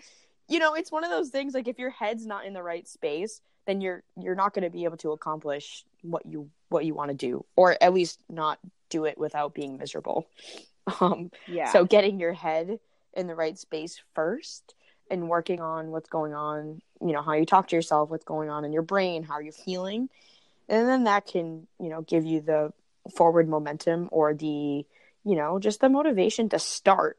you 0.48 0.58
know, 0.58 0.74
it's 0.74 0.92
one 0.92 1.04
of 1.04 1.10
those 1.10 1.30
things 1.30 1.54
like 1.54 1.68
if 1.68 1.78
your 1.78 1.90
head's 1.90 2.26
not 2.26 2.44
in 2.44 2.52
the 2.52 2.62
right 2.62 2.86
space, 2.86 3.40
then 3.66 3.80
you're 3.80 4.02
you're 4.16 4.34
not 4.34 4.54
gonna 4.54 4.70
be 4.70 4.84
able 4.84 4.96
to 4.98 5.12
accomplish 5.12 5.84
what 6.02 6.24
you 6.24 6.48
what 6.68 6.84
you 6.84 6.94
want 6.94 7.10
to 7.10 7.16
do 7.16 7.44
or 7.56 7.76
at 7.80 7.92
least 7.92 8.20
not 8.28 8.58
do 8.88 9.04
it 9.04 9.18
without 9.18 9.54
being 9.54 9.76
miserable. 9.76 10.26
Um 11.00 11.32
yeah. 11.48 11.72
so 11.72 11.84
getting 11.84 12.20
your 12.20 12.32
head 12.32 12.78
in 13.12 13.26
the 13.26 13.34
right 13.34 13.58
space 13.58 14.00
first 14.14 14.76
and 15.10 15.28
working 15.28 15.60
on 15.60 15.90
what's 15.90 16.08
going 16.08 16.32
on 16.32 16.80
you 17.00 17.10
know 17.12 17.22
how 17.22 17.32
you 17.32 17.44
talk 17.44 17.66
to 17.66 17.74
yourself 17.74 18.08
what's 18.08 18.24
going 18.24 18.50
on 18.50 18.64
in 18.64 18.72
your 18.72 18.82
brain 18.82 19.24
how 19.24 19.40
you're 19.40 19.52
feeling. 19.52 20.08
And 20.68 20.88
then 20.88 21.02
that 21.04 21.26
can 21.26 21.66
you 21.80 21.88
know 21.88 22.02
give 22.02 22.24
you 22.24 22.40
the 22.40 22.72
forward 23.16 23.48
momentum 23.48 24.08
or 24.12 24.32
the 24.32 24.46
you 25.24 25.34
know 25.34 25.58
just 25.58 25.80
the 25.80 25.88
motivation 25.88 26.48
to 26.50 26.60
start. 26.60 27.18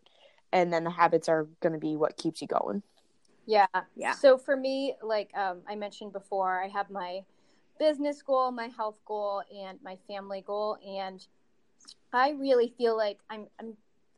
And 0.54 0.72
then 0.72 0.86
the 0.86 0.90
habits 0.90 1.28
are 1.28 1.46
going 1.60 1.74
to 1.74 1.80
be 1.80 1.98
what 1.98 2.16
keeps 2.16 2.42
you 2.42 2.48
going 2.48 2.84
yeah 3.48 3.66
yeah 3.96 4.12
so 4.12 4.38
for 4.38 4.56
me 4.56 4.94
like 5.02 5.32
um, 5.36 5.62
i 5.68 5.76
mentioned 5.76 6.14
before 6.14 6.62
i 6.62 6.68
have 6.68 6.90
my 6.92 7.22
business 7.80 8.22
goal, 8.22 8.52
my 8.52 8.68
health 8.68 9.00
goal, 9.06 9.44
and 9.56 9.80
my 9.84 9.98
family 10.08 10.44
goal. 10.46 10.78
And 10.86 11.26
I 12.14 12.32
really 12.32 12.74
feel 12.78 12.98
like 12.98 13.20
I'm 13.30 13.48
I'm 13.60 13.74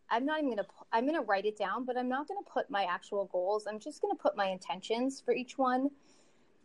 I'm 0.10 0.26
not 0.26 0.40
even 0.40 0.52
gonna 0.52 0.68
I'm 0.92 1.06
gonna 1.06 1.22
write 1.22 1.46
it 1.46 1.58
down, 1.58 1.86
but 1.86 1.98
I'm 1.98 2.10
not 2.10 2.28
gonna 2.28 2.42
put 2.52 2.70
my 2.70 2.84
actual 2.86 3.26
goals. 3.32 3.68
I'm 3.68 3.80
just 3.80 4.02
gonna 4.02 4.16
put 4.16 4.36
my 4.36 4.48
intentions 4.48 5.22
for 5.24 5.34
each 5.34 5.58
one. 5.58 5.90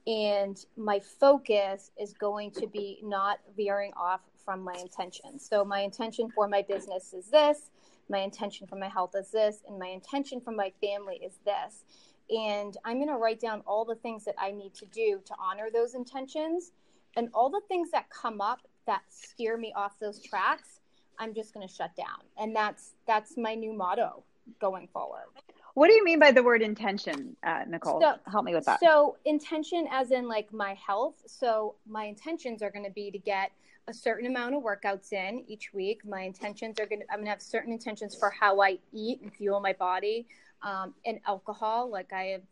And 0.07 0.59
my 0.77 1.01
focus 1.01 1.91
is 1.99 2.13
going 2.13 2.51
to 2.53 2.67
be 2.67 3.01
not 3.03 3.39
veering 3.57 3.93
off 3.97 4.21
from 4.45 4.63
my 4.63 4.75
intentions. 4.75 5.47
So 5.49 5.65
my 5.65 5.81
intention 5.81 6.31
for 6.35 6.47
my 6.47 6.61
business 6.61 7.15
is 7.15 7.31
this, 7.31 7.71
my 8.11 8.19
intention 8.19 8.67
for 8.67 8.77
my 8.77 8.89
health 8.89 9.13
is 9.19 9.31
this, 9.31 9.63
and 9.67 9.79
my 9.79 9.87
intention 9.89 10.43
for 10.43 10.51
my 10.51 10.73
family 10.83 11.17
is 11.25 11.39
this. 11.47 11.85
And 12.31 12.77
I'm 12.85 12.97
going 12.97 13.09
to 13.09 13.17
write 13.17 13.41
down 13.41 13.63
all 13.67 13.85
the 13.85 13.97
things 13.97 14.25
that 14.25 14.35
I 14.39 14.51
need 14.51 14.75
to 14.75 14.87
do 14.87 15.21
to 15.25 15.35
honor 15.39 15.69
those 15.73 15.95
intentions. 15.95 16.73
And 17.17 17.29
all 17.33 17.51
the 17.51 17.61
things 17.69 17.91
that 17.91 18.09
come 18.11 18.41
up 18.41 18.61
that 18.87 19.03
steer 19.09 19.57
me 19.57 19.73
off 19.77 19.99
those 20.01 20.21
tracks 20.23 20.81
i'm 21.19 21.35
just 21.35 21.55
going 21.55 21.67
to 21.67 21.73
shut 21.73 21.95
down. 21.97 22.21
And 22.39 22.55
that's 22.55 22.95
that's 23.07 23.37
my 23.37 23.55
new 23.55 23.73
motto 23.73 24.23
going 24.61 24.89
forward. 24.89 25.27
What 25.75 25.89
do 25.89 25.95
you 25.95 26.05
mean 26.05 26.21
by 26.21 26.31
the 26.31 26.43
word 26.43 26.63
intention 26.63 27.37
uh, 27.45 27.65
Nichole? 27.69 28.01
So, 28.01 28.15
help 28.31 28.45
me 28.45 28.55
with 28.55 28.65
that. 28.67 28.79
so 28.81 29.17
intention 29.25 29.89
as 29.91 30.13
in 30.13 30.29
like 30.29 30.53
my 30.53 30.75
health. 30.75 31.17
So 31.27 31.75
my 31.89 32.05
intentions 32.05 32.63
are 32.63 32.71
going 32.71 32.85
to 32.85 32.93
be 32.93 33.11
to 33.11 33.19
get 33.19 33.51
a 33.89 33.93
certain 33.93 34.27
amount 34.27 34.55
of 34.55 34.63
workouts 34.63 35.13
in 35.13 35.45
each 35.47 35.75
week. 35.75 36.05
My 36.07 36.23
intentions 36.23 36.79
are 36.79 36.87
going 36.87 37.01
to 37.01 37.07
i'm 37.11 37.19
going 37.19 37.27
to 37.27 37.31
have 37.31 37.43
certain 37.43 37.73
intentions 37.73 38.17
for 38.19 38.31
how 38.31 38.61
i 38.61 38.79
eat 38.93 39.21
and 39.23 39.33
fuel 39.33 39.61
my 39.61 39.73
body 39.75 40.27
um, 40.65 40.95
and 41.07 41.21
alcohol 41.27 41.91
like 41.91 42.13
i 42.13 42.25
have 42.25 42.43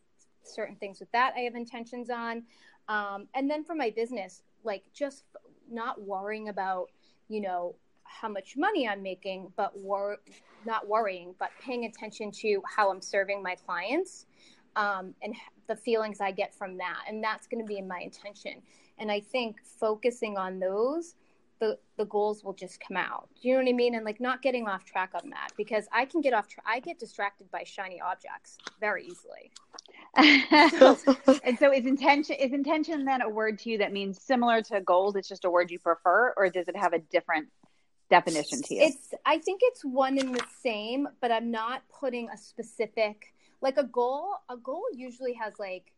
certain 0.45 0.77
things 0.77 1.01
with 1.01 1.11
that 1.13 1.33
i 1.37 1.41
have 1.41 1.55
intentions 1.55 2.11
on. 2.11 2.43
Um, 2.89 3.29
and 3.35 3.49
then 3.49 3.65
for 3.65 3.75
my 3.75 3.91
business 3.91 4.43
like 4.65 4.85
just 4.93 5.25
not 5.71 6.01
worrying 6.03 6.49
about 6.49 6.91
you 7.29 7.41
know 7.41 7.75
how 8.05 8.29
much 8.29 8.57
money 8.57 8.87
i'm 8.87 9.03
making 9.03 9.53
but 9.57 9.77
wor- 9.79 10.19
not 10.67 10.87
worrying 10.87 11.35
but 11.39 11.51
paying 11.61 11.85
attention 11.87 12.31
to 12.31 12.61
how 12.77 12.91
i'm 12.91 13.01
serving 13.01 13.43
my 13.43 13.55
clients 13.55 14.27
um, 14.77 15.15
and 15.23 15.35
the 15.69 15.77
feelings 15.77 16.21
i 16.21 16.31
get 16.31 16.55
from 16.55 16.77
that. 16.79 17.05
And 17.09 17.23
that's 17.23 17.47
going 17.47 17.63
to 17.63 17.67
be 17.67 17.79
in 17.79 17.89
my 17.89 18.01
intention. 18.01 18.63
And 18.99 19.11
i 19.11 19.21
think 19.21 19.57
focusing 19.65 20.37
on 20.37 20.59
those 20.59 21.15
the 21.63 21.79
the 21.97 22.05
goals 22.07 22.43
will 22.43 22.53
just 22.53 22.81
come 22.81 22.97
out. 22.97 23.29
Do 23.41 23.49
you 23.49 23.55
know 23.55 23.63
what 23.63 23.69
I 23.69 23.73
mean? 23.73 23.95
And 23.95 24.05
like 24.05 24.21
not 24.21 24.43
getting 24.43 24.67
off 24.67 24.85
track 24.85 25.13
on 25.15 25.31
that 25.31 25.51
because 25.57 25.87
I 25.93 26.05
can 26.05 26.21
get 26.21 26.35
off. 26.35 26.49
Tra- 26.49 26.65
I 26.67 26.81
get 26.81 26.99
distracted 26.99 27.49
by 27.53 27.63
shiny 27.63 28.01
objects 28.01 28.59
very 28.81 29.07
easily. 29.07 29.53
and 31.45 31.57
so 31.57 31.73
is 31.73 31.87
intention 31.87 32.35
is 32.37 32.53
intention 32.53 33.05
then 33.05 33.23
a 33.23 33.29
word 33.29 33.61
to 33.61 33.71
you 33.71 33.79
that 33.79 33.93
means 33.93 34.21
similar 34.21 34.61
to 34.63 34.81
goals? 34.81 35.15
It's 35.15 35.29
just 35.29 35.45
a 35.45 35.51
word 35.51 35.71
you 35.71 35.79
prefer, 35.79 36.35
or 36.37 36.51
does 36.51 36.67
it 36.67 36.77
have 36.77 36.95
a 36.95 36.99
different 36.99 37.49
definition 38.11 38.61
to 38.63 38.75
you? 38.75 38.83
It's 38.83 39.15
I 39.25 39.39
think 39.39 39.61
it's 39.63 39.85
one 39.85 40.19
and 40.19 40.35
the 40.35 40.45
same, 40.63 41.07
but 41.21 41.31
I'm 41.31 41.53
not 41.53 41.83
putting 41.89 42.29
a 42.29 42.37
specific 42.37 43.33
like 43.61 43.77
a 43.77 43.85
goal. 43.85 44.35
A 44.49 44.57
goal 44.57 44.87
usually 44.93 45.35
has 45.35 45.53
like 45.61 45.93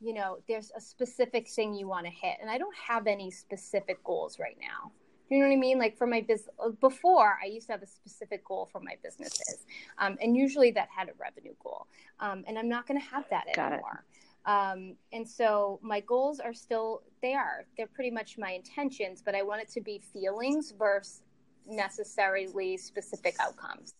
you 0.00 0.12
know 0.12 0.38
there's 0.48 0.72
a 0.76 0.80
specific 0.80 1.48
thing 1.48 1.72
you 1.72 1.86
want 1.86 2.04
to 2.04 2.10
hit 2.10 2.36
and 2.40 2.50
i 2.50 2.58
don't 2.58 2.74
have 2.74 3.06
any 3.06 3.30
specific 3.30 4.02
goals 4.02 4.40
right 4.40 4.58
now 4.60 4.90
you 5.30 5.38
know 5.38 5.46
what 5.46 5.54
I 5.54 5.56
mean? 5.56 5.78
Like 5.78 5.96
for 5.96 6.06
my 6.06 6.20
business, 6.20 6.50
before 6.80 7.38
I 7.42 7.46
used 7.46 7.66
to 7.68 7.72
have 7.72 7.82
a 7.82 7.86
specific 7.86 8.44
goal 8.44 8.68
for 8.70 8.80
my 8.80 8.96
businesses, 9.02 9.64
um, 9.98 10.18
and 10.20 10.36
usually 10.36 10.70
that 10.72 10.88
had 10.94 11.08
a 11.08 11.12
revenue 11.18 11.54
goal, 11.62 11.86
um, 12.20 12.44
and 12.46 12.58
I'm 12.58 12.68
not 12.68 12.86
going 12.86 13.00
to 13.00 13.06
have 13.06 13.24
that 13.30 13.46
Got 13.54 13.72
anymore. 13.72 14.04
Um, 14.46 14.96
and 15.12 15.26
so 15.26 15.80
my 15.82 16.00
goals 16.00 16.38
are 16.38 16.52
still 16.52 17.02
they 17.22 17.32
are 17.32 17.64
they're 17.76 17.86
pretty 17.86 18.10
much 18.10 18.36
my 18.36 18.50
intentions, 18.50 19.22
but 19.24 19.34
I 19.34 19.42
want 19.42 19.62
it 19.62 19.70
to 19.70 19.80
be 19.80 20.02
feelings 20.12 20.72
versus 20.78 21.22
necessarily 21.66 22.76
specific 22.76 23.36
outcomes. 23.40 23.94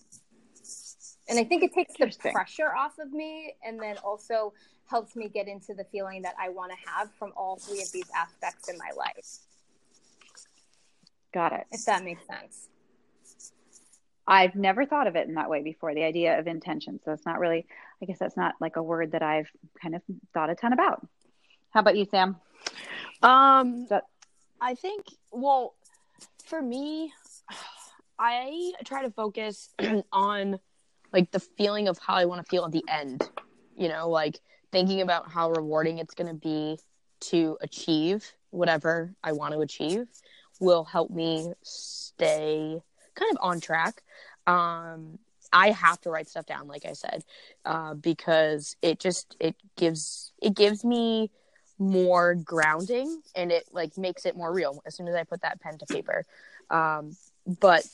And 1.29 1.39
I 1.39 1.45
think 1.45 1.63
it 1.63 1.73
takes 1.73 1.95
the 1.95 2.31
pressure 2.33 2.75
off 2.77 2.99
of 2.99 3.13
me, 3.13 3.55
and 3.67 3.81
then 3.81 3.97
also 3.99 4.53
helps 4.87 5.17
me 5.17 5.29
get 5.29 5.49
into 5.49 5.73
the 5.73 5.85
feeling 5.85 6.21
that 6.23 6.35
I 6.39 6.51
want 6.51 6.73
to 6.73 6.91
have 6.91 7.11
from 7.19 7.33
all 7.37 7.57
three 7.57 7.81
of 7.81 7.91
these 7.93 8.11
aspects 8.15 8.69
in 8.69 8.77
my 8.77 8.91
life. 8.97 9.39
Got 11.35 11.53
it. 11.53 11.67
If 11.73 11.85
that 11.87 12.05
makes 12.05 12.23
sense. 12.27 12.69
I've 14.27 14.55
never 14.55 14.87
thought 14.87 15.09
of 15.09 15.17
it 15.17 15.27
in 15.27 15.35
that 15.35 15.51
way 15.51 15.63
before, 15.63 15.93
the 15.95 16.05
idea 16.05 16.39
of 16.39 16.47
intention. 16.47 17.01
So 17.05 17.13
it's 17.13 17.27
not 17.27 17.41
really, 17.41 17.67
I 18.01 18.07
guess 18.07 18.19
that's 18.21 18.37
not 18.37 18.55
like 18.61 18.77
a 18.77 18.83
word 18.83 19.13
that 19.13 19.23
I've 19.23 19.51
kind 19.83 19.97
of 19.97 20.03
thought 20.33 20.49
a 20.49 20.55
ton 20.55 20.73
about. 20.73 21.07
How 21.71 21.81
about 21.81 21.97
you, 21.97 22.07
Sam? 22.07 22.37
Um, 23.21 23.87
that- 23.91 24.07
I 24.61 24.77
think, 24.77 25.07
well, 25.33 25.75
for 26.47 26.63
me, 26.63 27.13
I 28.19 28.73
try 28.85 29.03
to 29.03 29.11
focus 29.11 29.69
on 30.13 30.61
like 31.13 31.33
the 31.33 31.41
feeling 31.41 31.89
of 31.89 31.99
how 31.99 32.15
I 32.15 32.25
want 32.25 32.43
to 32.43 32.49
feel 32.49 32.65
at 32.65 32.73
the 32.73 32.85
end. 32.89 33.29
You 33.77 33.89
know, 33.89 34.09
like 34.09 34.39
thinking 34.73 35.01
about 35.03 35.29
how 35.31 35.51
rewarding 35.51 35.99
it's 35.99 36.15
going 36.15 36.29
to 36.29 36.35
be 36.35 36.79
to 37.31 37.59
achieve 37.61 38.33
whatever 38.51 39.13
I 39.23 39.33
want 39.33 39.53
to 39.53 39.61
achieve 39.61 40.07
will 40.61 40.85
help 40.85 41.11
me 41.11 41.53
stay 41.63 42.81
kind 43.15 43.31
of 43.33 43.39
on 43.41 43.61
track. 43.61 44.03
Um, 44.47 45.19
I 45.53 45.71
have 45.71 46.01
to 46.03 46.11
write 46.11 46.29
stuff 46.29 46.47
down, 46.47 46.67
like 46.67 46.85
I 46.85 46.93
said, 46.93 47.25
uh, 47.65 47.95
because 47.95 48.77
it 48.83 48.99
just 48.99 49.37
it 49.39 49.55
gives 49.77 50.33
it 50.43 50.55
gives 50.55 50.85
me 50.85 51.31
more 51.79 52.35
grounding 52.35 53.21
and 53.35 53.51
it 53.51 53.65
like 53.73 53.97
makes 53.99 54.27
it 54.27 54.37
more 54.37 54.53
real 54.53 54.83
as 54.87 54.95
soon 54.95 55.09
as 55.09 55.15
I 55.15 55.25
put 55.25 55.43
that 55.43 55.61
pen 55.61 55.79
to 55.79 55.87
paper. 55.87 56.25
Um, 56.71 57.17
but 57.61 57.87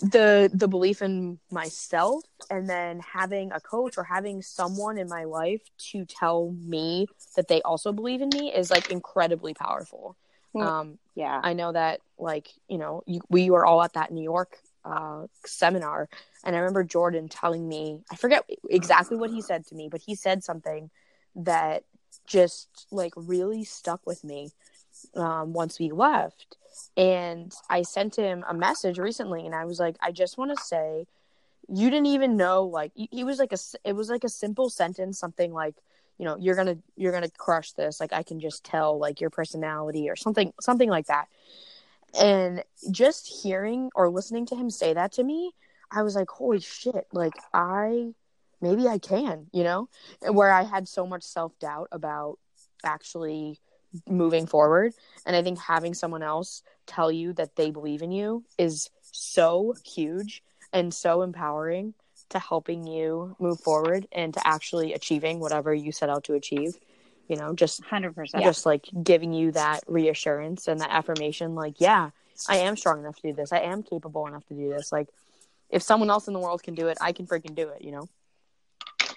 the 0.00 0.50
the 0.52 0.68
belief 0.68 1.02
in 1.02 1.38
myself 1.50 2.24
and 2.50 2.68
then 2.68 3.00
having 3.00 3.52
a 3.52 3.60
coach 3.60 3.98
or 3.98 4.04
having 4.04 4.42
someone 4.42 4.98
in 4.98 5.08
my 5.08 5.24
life 5.24 5.62
to 5.76 6.04
tell 6.04 6.54
me 6.58 7.06
that 7.36 7.48
they 7.48 7.60
also 7.62 7.92
believe 7.92 8.22
in 8.22 8.30
me 8.30 8.52
is 8.52 8.70
like 8.70 8.90
incredibly 8.90 9.54
powerful. 9.54 10.16
Um 10.60 10.98
yeah. 11.14 11.40
I 11.42 11.52
know 11.52 11.72
that 11.72 12.00
like 12.18 12.48
you 12.68 12.78
know 12.78 13.02
you, 13.06 13.20
we 13.28 13.50
were 13.50 13.64
all 13.66 13.82
at 13.82 13.94
that 13.94 14.12
new 14.12 14.22
york 14.22 14.58
uh 14.84 15.26
seminar 15.44 16.08
and 16.44 16.56
i 16.56 16.58
remember 16.58 16.82
jordan 16.82 17.28
telling 17.28 17.68
me 17.68 18.00
i 18.10 18.16
forget 18.16 18.44
exactly 18.68 19.16
what 19.16 19.30
he 19.30 19.40
said 19.40 19.64
to 19.64 19.76
me 19.76 19.88
but 19.88 20.00
he 20.00 20.14
said 20.14 20.42
something 20.42 20.90
that 21.36 21.84
just 22.26 22.86
like 22.90 23.12
really 23.16 23.64
stuck 23.64 24.00
with 24.06 24.24
me 24.24 24.50
um 25.14 25.52
once 25.52 25.78
we 25.78 25.90
left. 25.90 26.56
And 26.96 27.52
I 27.68 27.82
sent 27.82 28.16
him 28.16 28.44
a 28.48 28.54
message 28.54 28.98
recently 28.98 29.44
and 29.44 29.54
I 29.54 29.64
was 29.66 29.78
like, 29.78 29.96
I 30.00 30.10
just 30.10 30.38
want 30.38 30.56
to 30.56 30.64
say 30.64 31.06
you 31.68 31.90
didn't 31.90 32.06
even 32.06 32.36
know 32.36 32.64
like 32.64 32.92
he 32.94 33.24
was 33.24 33.38
like 33.38 33.52
a 33.52 33.58
it 33.84 33.94
was 33.94 34.08
like 34.08 34.24
a 34.24 34.28
simple 34.28 34.68
sentence 34.68 35.18
something 35.18 35.52
like 35.52 35.76
you 36.22 36.28
know 36.28 36.36
you're 36.38 36.54
gonna 36.54 36.78
you're 36.94 37.10
gonna 37.10 37.28
crush 37.28 37.72
this. 37.72 37.98
Like 37.98 38.12
i 38.12 38.22
can 38.22 38.38
just 38.38 38.62
tell 38.62 38.96
like 38.96 39.20
your 39.20 39.28
personality 39.28 40.08
or 40.08 40.14
something 40.14 40.52
something 40.60 40.88
like 40.88 41.06
that. 41.06 41.26
And 42.14 42.62
just 42.92 43.26
hearing 43.42 43.90
or 43.96 44.08
listening 44.08 44.46
to 44.46 44.54
him 44.54 44.70
say 44.70 44.94
that 44.94 45.10
to 45.14 45.24
me 45.24 45.50
i 45.90 46.02
was 46.02 46.14
like 46.14 46.30
holy 46.30 46.60
shit 46.60 47.08
like 47.12 47.32
i 47.52 48.12
maybe 48.60 48.86
i 48.86 48.98
can 48.98 49.48
you 49.52 49.64
know? 49.64 49.88
Where 50.30 50.52
i 50.52 50.62
had 50.62 50.86
so 50.86 51.08
much 51.08 51.24
self-doubt 51.24 51.88
about 51.90 52.38
actually 52.84 53.58
moving 54.08 54.46
forward. 54.46 54.94
And 55.26 55.34
I 55.34 55.42
think 55.42 55.58
having 55.58 55.92
someone 55.92 56.22
else 56.22 56.62
tell 56.86 57.10
you 57.10 57.32
that 57.32 57.56
they 57.56 57.72
believe 57.72 58.02
in 58.02 58.12
you 58.12 58.44
is 58.58 58.90
so 59.10 59.74
huge 59.84 60.44
and 60.72 60.94
so 60.94 61.22
empowering 61.22 61.94
to 62.32 62.38
helping 62.38 62.86
you 62.86 63.36
move 63.38 63.60
forward 63.60 64.06
and 64.12 64.34
to 64.34 64.46
actually 64.46 64.92
achieving 64.92 65.40
whatever 65.40 65.74
you 65.74 65.92
set 65.92 66.10
out 66.10 66.24
to 66.24 66.34
achieve. 66.34 66.76
You 67.28 67.36
know, 67.36 67.54
just 67.54 67.82
100%. 67.82 68.42
Just 68.42 68.66
like 68.66 68.86
giving 69.02 69.32
you 69.32 69.52
that 69.52 69.80
reassurance 69.86 70.68
and 70.68 70.80
that 70.80 70.90
affirmation, 70.90 71.54
like, 71.54 71.74
yeah, 71.78 72.10
I 72.48 72.58
am 72.58 72.76
strong 72.76 73.00
enough 73.00 73.16
to 73.16 73.22
do 73.22 73.32
this. 73.32 73.52
I 73.52 73.60
am 73.60 73.82
capable 73.82 74.26
enough 74.26 74.46
to 74.48 74.54
do 74.54 74.68
this. 74.68 74.92
Like, 74.92 75.08
if 75.70 75.82
someone 75.82 76.10
else 76.10 76.28
in 76.28 76.34
the 76.34 76.40
world 76.40 76.62
can 76.62 76.74
do 76.74 76.88
it, 76.88 76.98
I 77.00 77.12
can 77.12 77.26
freaking 77.26 77.54
do 77.54 77.68
it, 77.68 77.82
you 77.82 77.92
know? 77.92 78.08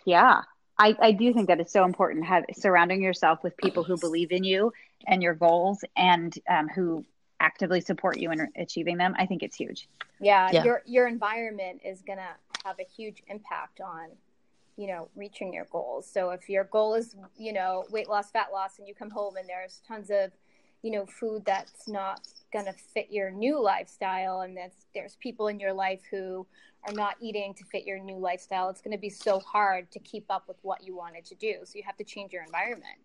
Yeah. 0.05 0.41
I, 0.78 0.95
I 0.99 1.11
do 1.11 1.34
think 1.34 1.47
that 1.47 1.59
it's 1.59 1.74
so 1.74 1.84
important 1.84 2.26
have 2.26 2.45
surrounding 2.53 3.01
yourself 3.01 3.43
with 3.43 3.55
people 3.57 3.84
who 3.84 3.97
believe 3.97 4.32
in 4.32 4.43
you 4.43 4.74
and 5.07 5.24
your 5.24 5.34
goals 5.34 5.84
and 5.95 6.34
um, 6.49 6.68
who 6.68 7.05
actively 7.39 7.82
support 7.82 8.18
you 8.18 8.32
in 8.32 8.47
achieving 8.55 8.97
them. 8.97 9.16
I 9.18 9.26
think 9.26 9.43
it's 9.43 9.55
huge. 9.55 9.88
Yeah, 10.20 10.49
yeah. 10.51 10.63
your 10.63 10.82
your 10.86 11.07
environment 11.07 11.82
is 11.84 12.01
gonna 12.01 12.30
have 12.66 12.80
a 12.80 12.84
huge 12.84 13.24
impact 13.28 13.80
on 13.80 14.09
you 14.76 14.88
know 14.88 15.07
reaching 15.16 15.53
your 15.53 15.68
goals. 15.72 16.09
So 16.11 16.32
if 16.32 16.49
your 16.49 16.66
goal 16.66 16.95
is 16.95 17.16
you 17.38 17.53
know 17.53 17.86
weight 17.91 18.09
loss, 18.09 18.32
fat 18.32 18.47
loss, 18.51 18.80
and 18.80 18.88
you 18.88 18.93
come 18.93 19.09
home 19.09 19.38
and 19.38 19.47
there's 19.47 19.82
tons 19.88 20.09
of 20.09 20.32
you 20.82 20.91
know 20.91 21.05
food 21.05 21.43
that's 21.45 21.88
not 21.88 22.22
going 22.53 22.66
to 22.66 22.74
fit 22.74 23.07
your 23.09 23.32
new 23.32 23.61
lifestyle 23.61 24.41
and 24.41 24.55
that's 24.55 24.86
there's 24.93 25.16
people 25.16 25.47
in 25.47 25.59
your 25.59 25.74
life 25.74 26.01
who 26.11 26.45
are 26.88 26.93
not 26.93 27.16
eating 27.20 27.55
to 27.55 27.63
fit 27.66 27.86
your 27.86 27.97
new 27.97 28.18
lifestyle 28.18 28.70
it's 28.70 28.82
going 28.82 28.95
to 28.95 29.01
be 29.01 29.09
so 29.09 29.39
hard 29.39 29.89
to 29.89 29.97
keep 29.99 30.26
up 30.30 30.47
with 30.47 30.57
what 30.61 30.84
you 30.84 30.95
wanted 30.95 31.26
to 31.26 31.34
do 31.36 31.55
so 31.63 31.72
you 31.76 31.84
have 31.84 31.97
to 31.97 32.03
change 32.03 32.32
your 32.32 32.43
environment 32.43 32.99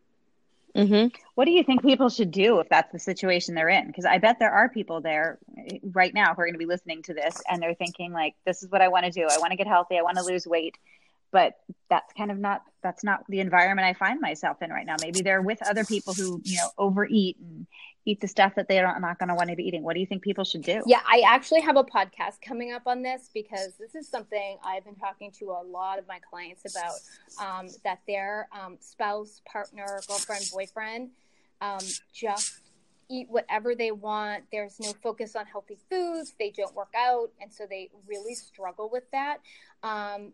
mm-hmm. 0.76 1.08
what 1.34 1.44
do 1.44 1.50
you 1.50 1.62
think 1.62 1.82
people 1.82 2.08
should 2.08 2.30
do 2.30 2.60
if 2.60 2.68
that's 2.68 2.92
the 2.92 2.98
situation 2.98 3.54
they're 3.54 3.68
in? 3.68 3.86
Because 3.86 4.04
i 4.04 4.18
bet 4.18 4.38
there 4.38 4.52
are 4.52 4.68
people 4.68 5.00
there 5.00 5.38
eh, 5.58 5.78
right 5.92 6.14
now 6.14 6.34
who 6.34 6.42
are 6.42 6.46
going 6.46 6.54
to 6.54 6.58
be 6.58 6.66
listening 6.66 7.02
to 7.02 7.14
this 7.14 7.40
and 7.50 7.62
they're 7.62 7.74
thinking 7.74 8.12
like 8.12 8.34
this 8.46 8.62
is 8.62 8.70
what 8.70 8.82
i 8.82 8.88
want 8.88 9.04
to 9.04 9.10
do. 9.10 9.26
I 9.30 9.38
want 9.38 9.50
to 9.50 9.56
get 9.56 9.66
healthy. 9.66 9.98
I 9.98 10.02
want 10.02 10.16
to 10.16 10.24
lose 10.24 10.46
weight 10.46 10.76
but 11.32 11.54
that's 11.88 12.12
kind 12.14 12.30
of 12.30 12.38
not 12.38 12.62
that's 12.82 13.04
not 13.04 13.24
the 13.28 13.40
environment 13.40 13.86
I 13.86 13.92
find 13.92 14.20
myself 14.20 14.62
in 14.62 14.70
right 14.70 14.86
now. 14.86 14.96
Maybe 15.00 15.22
they're 15.22 15.42
with 15.42 15.62
other 15.68 15.84
people 15.84 16.14
who 16.14 16.40
you 16.44 16.56
know 16.56 16.70
overeat 16.78 17.36
and 17.38 17.66
eat 18.06 18.20
the 18.20 18.28
stuff 18.28 18.54
that 18.54 18.66
they're 18.66 18.98
not 18.98 19.18
going 19.18 19.28
to 19.28 19.34
want 19.34 19.50
to 19.50 19.56
be 19.56 19.62
eating. 19.62 19.82
What 19.82 19.94
do 19.94 20.00
you 20.00 20.06
think 20.06 20.22
people 20.22 20.44
should 20.44 20.62
do? 20.62 20.82
Yeah, 20.86 21.00
I 21.06 21.22
actually 21.26 21.60
have 21.60 21.76
a 21.76 21.84
podcast 21.84 22.40
coming 22.42 22.72
up 22.72 22.82
on 22.86 23.02
this 23.02 23.28
because 23.32 23.74
this 23.78 23.94
is 23.94 24.08
something 24.08 24.56
I've 24.64 24.84
been 24.84 24.96
talking 24.96 25.30
to 25.32 25.50
a 25.50 25.62
lot 25.62 25.98
of 25.98 26.08
my 26.08 26.18
clients 26.18 26.62
about. 26.64 26.94
Um, 27.40 27.68
that 27.84 28.00
their 28.06 28.48
um, 28.58 28.78
spouse, 28.80 29.42
partner, 29.44 30.00
girlfriend, 30.08 30.44
boyfriend 30.52 31.10
um, 31.60 31.80
just 32.12 32.60
eat 33.10 33.26
whatever 33.28 33.74
they 33.74 33.90
want. 33.90 34.44
There's 34.52 34.78
no 34.80 34.92
focus 35.02 35.36
on 35.36 35.46
healthy 35.46 35.78
foods. 35.90 36.32
They 36.38 36.50
don't 36.50 36.74
work 36.74 36.92
out, 36.96 37.30
and 37.40 37.52
so 37.52 37.66
they 37.68 37.90
really 38.06 38.34
struggle 38.34 38.88
with 38.90 39.10
that. 39.12 39.38
Um, 39.82 40.32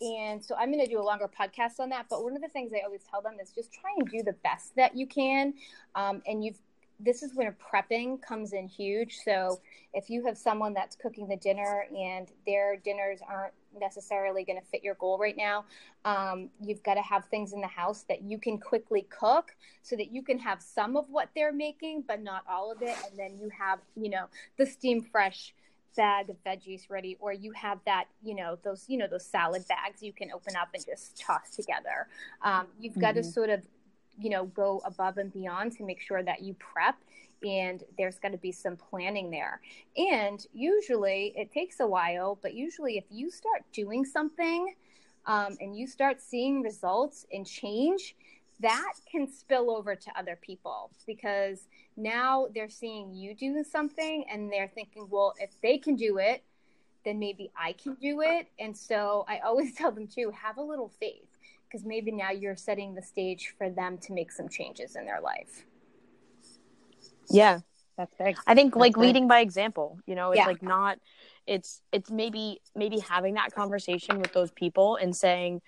and 0.00 0.44
so 0.44 0.54
I'm 0.56 0.70
going 0.70 0.84
to 0.84 0.90
do 0.90 1.00
a 1.00 1.02
longer 1.02 1.28
podcast 1.28 1.80
on 1.80 1.88
that. 1.90 2.06
But 2.10 2.22
one 2.22 2.36
of 2.36 2.42
the 2.42 2.48
things 2.48 2.72
I 2.74 2.84
always 2.84 3.02
tell 3.10 3.22
them 3.22 3.36
is 3.40 3.50
just 3.50 3.72
try 3.72 3.90
and 3.96 4.08
do 4.08 4.22
the 4.22 4.34
best 4.44 4.76
that 4.76 4.96
you 4.96 5.06
can. 5.06 5.54
Um, 5.94 6.22
and 6.26 6.44
you've 6.44 6.58
this 7.00 7.22
is 7.22 7.34
where 7.34 7.56
prepping 7.72 8.20
comes 8.22 8.52
in 8.52 8.68
huge. 8.68 9.18
So 9.24 9.60
if 9.92 10.08
you 10.08 10.24
have 10.26 10.38
someone 10.38 10.72
that's 10.72 10.96
cooking 10.96 11.28
the 11.28 11.36
dinner 11.36 11.86
and 11.96 12.28
their 12.46 12.76
dinners 12.76 13.20
aren't 13.28 13.52
necessarily 13.78 14.44
going 14.44 14.58
to 14.58 14.66
fit 14.66 14.82
your 14.82 14.94
goal 14.94 15.18
right 15.18 15.36
now, 15.36 15.64
um, 16.04 16.48
you've 16.60 16.82
got 16.82 16.94
to 16.94 17.02
have 17.02 17.26
things 17.26 17.52
in 17.52 17.60
the 17.60 17.66
house 17.66 18.04
that 18.08 18.22
you 18.22 18.38
can 18.38 18.58
quickly 18.58 19.06
cook 19.10 19.54
so 19.82 19.96
that 19.96 20.10
you 20.10 20.22
can 20.22 20.38
have 20.38 20.62
some 20.62 20.96
of 20.96 21.04
what 21.10 21.28
they're 21.34 21.52
making, 21.52 22.04
but 22.06 22.22
not 22.22 22.44
all 22.48 22.72
of 22.72 22.80
it. 22.80 22.96
And 23.08 23.18
then 23.18 23.36
you 23.38 23.50
have, 23.50 23.80
you 23.94 24.08
know, 24.08 24.26
the 24.56 24.64
steam 24.64 25.02
fresh 25.02 25.54
bag 25.96 26.30
of 26.30 26.36
veggies 26.44 26.88
ready 26.90 27.16
or 27.20 27.32
you 27.32 27.52
have 27.52 27.78
that 27.86 28.04
you 28.22 28.34
know 28.34 28.58
those 28.62 28.84
you 28.88 28.98
know 28.98 29.06
those 29.06 29.24
salad 29.24 29.64
bags 29.68 30.02
you 30.02 30.12
can 30.12 30.30
open 30.32 30.54
up 30.56 30.68
and 30.74 30.84
just 30.84 31.18
toss 31.18 31.50
together 31.50 32.08
um, 32.42 32.66
you've 32.78 32.92
mm-hmm. 32.92 33.00
got 33.00 33.14
to 33.14 33.24
sort 33.24 33.50
of 33.50 33.62
you 34.18 34.30
know 34.30 34.46
go 34.46 34.80
above 34.84 35.18
and 35.18 35.32
beyond 35.32 35.72
to 35.72 35.84
make 35.84 36.00
sure 36.00 36.22
that 36.22 36.42
you 36.42 36.54
prep 36.54 36.96
and 37.44 37.84
there's 37.98 38.18
got 38.18 38.32
to 38.32 38.38
be 38.38 38.52
some 38.52 38.76
planning 38.76 39.30
there 39.30 39.60
and 39.96 40.46
usually 40.52 41.32
it 41.36 41.50
takes 41.52 41.80
a 41.80 41.86
while 41.86 42.38
but 42.42 42.54
usually 42.54 42.96
if 42.96 43.04
you 43.10 43.30
start 43.30 43.62
doing 43.72 44.04
something 44.04 44.74
um, 45.26 45.56
and 45.60 45.76
you 45.76 45.86
start 45.86 46.20
seeing 46.20 46.62
results 46.62 47.26
and 47.32 47.46
change 47.46 48.14
that 48.60 48.94
can 49.10 49.28
spill 49.28 49.70
over 49.70 49.94
to 49.94 50.18
other 50.18 50.38
people 50.40 50.90
because 51.06 51.66
now 51.96 52.46
they're 52.54 52.70
seeing 52.70 53.12
you 53.12 53.34
do 53.34 53.62
something 53.64 54.24
and 54.30 54.50
they're 54.50 54.68
thinking, 54.68 55.08
well, 55.10 55.34
if 55.38 55.50
they 55.62 55.78
can 55.78 55.96
do 55.96 56.18
it, 56.18 56.42
then 57.04 57.18
maybe 57.18 57.50
I 57.56 57.72
can 57.72 57.94
do 57.94 58.22
it. 58.22 58.48
And 58.58 58.76
so 58.76 59.24
I 59.28 59.38
always 59.38 59.74
tell 59.76 59.92
them 59.92 60.06
too, 60.06 60.30
have 60.30 60.58
a 60.58 60.62
little 60.62 60.92
faith 61.00 61.28
because 61.68 61.84
maybe 61.84 62.12
now 62.12 62.30
you're 62.30 62.56
setting 62.56 62.94
the 62.94 63.02
stage 63.02 63.54
for 63.58 63.68
them 63.68 63.98
to 63.98 64.12
make 64.12 64.32
some 64.32 64.48
changes 64.48 64.96
in 64.96 65.04
their 65.04 65.20
life. 65.20 65.66
Yeah. 67.28 67.60
That's 67.96 68.14
big. 68.14 68.36
I 68.46 68.54
think 68.54 68.74
That's 68.74 68.80
like 68.80 68.92
big. 68.94 69.02
leading 69.02 69.28
by 69.28 69.40
example, 69.40 69.98
you 70.06 70.14
know, 70.14 70.32
it's 70.32 70.38
yeah. 70.38 70.46
like 70.46 70.62
not 70.62 70.98
it's 71.46 71.80
it's 71.92 72.10
maybe 72.10 72.60
maybe 72.74 72.98
having 72.98 73.34
that 73.34 73.52
conversation 73.54 74.18
with 74.18 74.32
those 74.32 74.50
people 74.50 74.96
and 74.96 75.16
saying 75.16 75.62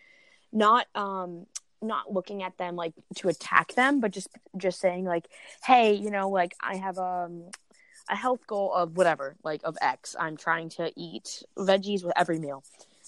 not 0.53 0.87
um 0.95 1.47
not 1.83 2.13
looking 2.13 2.43
at 2.43 2.57
them 2.59 2.77
like 2.77 2.93
to 3.17 3.29
attack 3.29 3.75
them, 3.75 4.01
but 4.01 4.11
just 4.11 4.29
just 4.57 4.81
saying 4.81 5.05
like, 5.05 5.27
hey, 5.65 5.95
you 5.95 6.11
know, 6.11 6.29
like 6.29 6.55
I 6.61 6.77
have 6.77 6.99
um 6.99 7.45
a 8.11 8.17
health 8.17 8.47
goal 8.47 8.73
of 8.73 8.97
whatever, 8.97 9.37
like 9.45 9.61
of 9.65 9.77
X. 9.81 10.17
I'm 10.19 10.37
trying 10.37 10.71
to 10.71 10.93
eat 10.97 11.43
veggies 11.57 12.05
with 12.05 12.13
every 12.17 12.39
meal. 12.39 12.65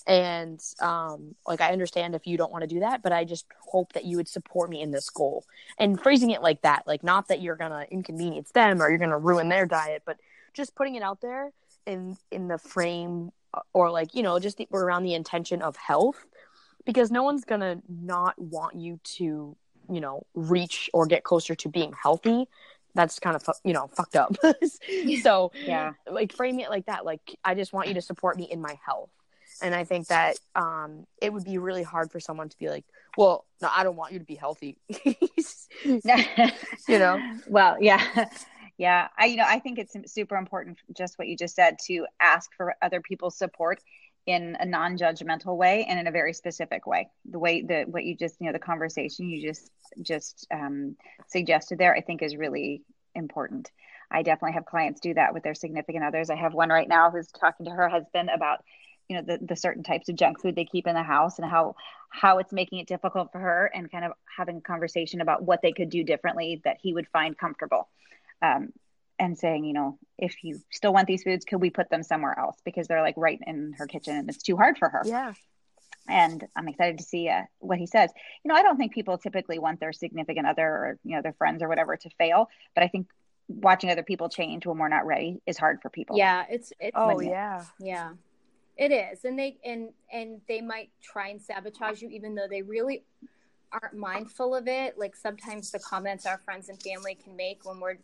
And 0.07 0.61
um 0.81 1.35
like 1.47 1.61
I 1.61 1.73
understand 1.73 2.15
if 2.15 2.27
you 2.27 2.37
don't 2.37 2.53
want 2.53 2.63
to 2.63 2.69
do 2.69 2.81
that, 2.81 3.03
but 3.03 3.13
I 3.13 3.25
just 3.25 3.47
hope 3.61 3.93
that 3.93 4.05
you 4.05 4.17
would 4.17 4.29
support 4.29 4.71
me 4.71 4.81
in 4.81 4.91
this 4.91 5.11
goal. 5.11 5.45
And 5.79 6.01
phrasing 6.01 6.31
it 6.31 6.43
like 6.43 6.63
that, 6.63 6.87
like 6.87 7.03
not 7.03 7.29
that 7.29 7.41
you're 7.41 7.57
to 7.57 7.87
inconvenience 7.91 8.53
them 8.53 8.81
or 8.81 8.89
you're 8.89 8.99
to 9.11 9.19
ruin 9.19 9.49
their 9.49 9.67
diet, 9.67 10.03
but 10.05 10.19
just 10.55 10.75
putting 10.75 10.95
it 10.95 11.03
out 11.03 11.21
there 11.21 11.51
in 11.87 12.17
in 12.31 12.49
the 12.49 12.59
frame 12.59 13.33
or 13.73 13.91
like, 13.91 14.15
you 14.15 14.23
know, 14.23 14.39
just 14.39 14.59
the, 14.59 14.69
around 14.73 15.03
the 15.03 15.15
intention 15.15 15.63
of 15.63 15.77
health 15.77 16.25
because 16.93 17.13
no 17.13 17.23
one's 17.23 17.45
gonna 17.45 17.81
not 17.89 18.37
want 18.37 18.75
you 18.75 18.99
to 19.05 19.57
you 19.89 20.01
know 20.01 20.27
reach 20.35 20.91
or 20.93 21.07
get 21.07 21.23
closer 21.23 21.55
to 21.55 21.69
being 21.69 21.95
healthy. 22.03 22.49
That's 22.95 23.21
kind 23.21 23.37
of 23.37 23.49
you 23.65 23.73
know 23.73 23.87
fucked 23.87 24.17
up. 24.17 24.35
So 25.23 25.53
yeah. 25.65 25.93
like 26.11 26.33
frame 26.33 26.59
it 26.59 26.69
like 26.69 26.87
that. 26.87 27.05
Like 27.05 27.21
i 27.45 27.55
just 27.55 27.73
want 27.73 27.87
you 27.87 27.95
to 27.95 28.03
support 28.03 28.37
me 28.37 28.45
in 28.51 28.61
my 28.61 28.77
health. 28.85 29.11
And 29.63 29.73
i 29.73 29.85
think 29.85 30.09
that 30.09 30.37
um 30.57 31.07
it 31.23 31.33
would 31.33 31.45
be 31.45 31.59
really 31.59 31.85
hard 31.85 32.11
for 32.11 32.19
someone 32.19 32.49
to 32.49 32.59
be 32.59 32.69
like 32.69 32.85
well 33.17 33.45
no 33.63 33.69
i 33.77 33.85
don't 33.85 33.97
want 33.97 34.13
you 34.13 34.19
to 34.19 34.25
be 34.25 34.35
healthy. 34.35 34.79
You 35.85 36.01
know? 36.99 37.21
Well 37.49 37.77
yeah. 37.81 38.03
Yeah. 38.79 39.09
I 39.17 39.27
you 39.27 39.37
know 39.37 39.47
i 39.47 39.61
think 39.61 39.79
it's 39.79 39.95
super 40.13 40.37
important 40.37 40.79
just 40.97 41.19
what 41.19 41.29
you 41.29 41.37
just 41.37 41.55
said 41.55 41.79
to 41.87 42.07
ask 42.21 42.51
for 42.57 42.75
other 42.83 43.01
people's 43.01 43.37
support 43.37 43.81
in 44.27 44.57
a 44.61 44.67
non-judgmental 44.67 45.57
way 45.57 45.87
and 45.89 45.99
in 45.99 46.07
a 46.07 46.11
very 46.11 46.33
specific 46.33 46.87
way. 46.87 47.09
The 47.31 47.39
way 47.39 47.63
that 47.63 47.89
what 47.89 48.05
you 48.05 48.17
just 48.17 48.37
you 48.41 48.47
know 48.47 48.53
the 48.53 48.59
conversation 48.59 49.29
you 49.29 49.47
just 49.47 49.71
just 50.03 50.47
um, 50.53 50.97
suggested 51.27 51.79
there 51.79 51.95
i 51.95 52.01
think 52.01 52.23
is 52.23 52.37
really 52.37 52.83
important. 53.15 53.71
I 54.11 54.23
definitely 54.23 54.55
have 54.55 54.67
clients 54.67 55.01
do 55.01 55.15
that 55.15 55.35
with 55.35 55.43
their 55.43 55.55
significant 55.55 56.05
others. 56.05 56.31
I 56.31 56.37
have 56.37 56.53
one 56.53 56.69
right 56.69 56.89
now 56.89 57.11
who's 57.11 57.29
talking 57.29 57.67
to 57.67 57.73
her 57.73 57.89
husband 57.89 58.31
about 58.35 58.65
you 59.09 59.17
know 59.17 59.23
the, 59.23 59.45
the 59.45 59.57
certain 59.57 59.83
types 59.83 60.09
of 60.09 60.15
junk 60.15 60.41
food 60.41 60.55
they 60.55 60.65
keep 60.65 60.87
in 60.87 60.95
the 60.95 61.03
house 61.03 61.39
and 61.39 61.51
how 61.51 61.75
how 62.11 62.39
it's 62.39 62.53
making 62.53 62.79
it 62.79 62.87
difficult 62.87 63.33
for 63.33 63.41
her 63.41 63.71
and 63.75 63.91
kind 63.91 64.05
of 64.05 64.13
having 64.37 64.59
a 64.59 64.61
conversation 64.61 65.21
about 65.21 65.43
what 65.43 65.63
they 65.63 65.73
could 65.73 65.91
do 65.91 66.05
differently 66.05 66.61
that 66.65 66.79
he 66.81 66.93
would 66.93 67.09
find 67.09 67.37
comfortable. 67.37 67.89
Um, 68.43 68.73
and 69.21 69.39
saying, 69.39 69.65
you 69.65 69.75
know, 69.75 69.99
if 70.19 70.43
you 70.43 70.59
still 70.71 70.95
want 70.95 71.07
these 71.07 71.23
foods, 71.23 71.45
could 71.45 71.61
we 71.61 71.69
put 71.69 71.91
them 71.91 72.03
somewhere 72.03 72.37
else? 72.37 72.57
Because 72.65 72.89
they're 72.89 73.03
like 73.03 73.15
right 73.19 73.39
in 73.47 73.75
her 73.77 73.87
kitchen 73.87 74.17
and 74.17 74.29
it's 74.31 74.43
too 74.43 74.57
hard 74.57 74.79
for 74.79 74.89
her. 74.89 75.03
Yeah. 75.05 75.35
And 76.09 76.49
I'm 76.57 76.67
excited 76.67 76.97
to 76.99 77.05
see 77.05 77.29
uh, 77.29 77.43
what 77.59 77.79
he 77.79 77.87
says. 77.87 78.11
You 78.43 78.49
know, 78.49 78.55
I 78.55 78.63
don't 78.63 78.79
think 78.79 78.95
people 78.95 79.19
typically 79.19 79.59
want 79.59 79.79
their 79.79 79.93
significant 79.93 80.47
other 80.47 80.67
or, 80.67 80.99
you 81.05 81.15
know, 81.15 81.23
their 81.23 81.35
friends 81.35 81.63
or 81.63 81.69
whatever 81.69 81.99
to 81.99 82.11
fail, 82.19 82.49
but 82.75 82.83
I 82.83 82.89
think 82.89 83.09
watching 83.47 83.91
other 83.91 84.03
people 84.03 84.31
change 84.31 84.65
when 84.65 84.79
we're 84.79 84.89
not 84.89 85.05
ready 85.05 85.43
is 85.47 85.59
hard 85.59 85.83
for 85.83 85.91
people. 85.91 86.17
Yeah. 86.17 86.47
It's, 86.49 86.73
it's, 86.81 86.97
oh, 86.97 87.21
yeah. 87.21 87.65
Yeah. 87.79 88.13
It 88.79 88.91
is. 88.91 89.27
And 89.27 89.39
they, 89.39 89.59
and, 89.63 89.91
and 90.11 90.41
they 90.49 90.63
might 90.63 90.89
try 91.03 91.29
and 91.29 91.43
sabotage 91.43 92.01
you, 92.01 92.09
even 92.09 92.35
though 92.35 92.49
they 92.49 92.63
really 92.63 93.05
aren't 93.71 93.95
mindful 93.95 94.55
of 94.55 94.67
it. 94.67 94.99
Like 94.99 95.15
sometimes 95.15 95.71
the 95.71 95.79
comments 95.79 96.25
our 96.25 96.39
friends 96.39 96.71
and 96.71 96.83
family 96.83 97.17
can 97.23 97.37
make 97.37 97.67
when 97.67 97.81
we're, 97.81 97.99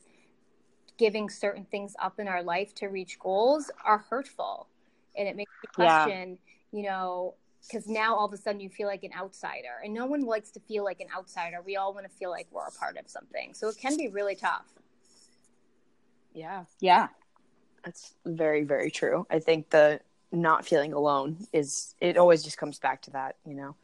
giving 0.99 1.28
certain 1.28 1.64
things 1.64 1.94
up 2.01 2.18
in 2.18 2.28
our 2.28 2.42
life 2.42 2.74
to 2.76 2.86
reach 2.86 3.18
goals 3.18 3.70
are 3.84 3.99
hurtful. 3.99 4.68
And 5.16 5.28
it 5.28 5.36
makes 5.36 5.53
you 5.62 5.68
question 5.74 6.38
yeah. 6.72 6.78
you 6.78 6.86
know 6.86 7.34
because 7.66 7.88
now 7.88 8.14
all 8.14 8.26
of 8.26 8.32
a 8.32 8.36
sudden 8.36 8.61
you 8.61 8.68
feel 8.68 8.86
like 8.86 9.03
an 9.03 9.11
outsider. 9.16 9.80
And 9.82 9.92
no 9.92 10.07
one 10.07 10.24
likes 10.24 10.51
to 10.53 10.61
feel 10.61 10.84
like 10.84 11.01
an 11.01 11.09
outsider. 11.16 11.59
We 11.64 11.76
all 11.76 11.92
want 11.92 12.07
to 12.07 12.16
feel 12.16 12.30
like 12.30 12.47
we're 12.53 12.66
a 12.66 12.70
part 12.70 12.97
of 12.97 13.09
something. 13.09 13.55
So 13.55 13.68
it 13.68 13.76
can 13.76 13.97
be 13.97 14.09
really 14.09 14.36
tough. 14.36 14.66
Yeah. 16.32 16.64
Yeah. 16.80 17.09
That's 17.84 18.14
very 18.24 18.64
very 18.64 18.90
true. 18.90 19.26
I 19.30 19.38
think 19.38 19.70
the 19.70 20.01
not 20.32 20.66
feeling 20.66 20.92
alone 20.92 21.47
is 21.53 21.94
it 22.01 22.16
always 22.16 22.42
just 22.42 22.59
comes 22.59 22.78
back 22.78 23.03
to 23.03 23.11
that 23.12 23.36
you 23.47 23.55
know? 23.55 23.74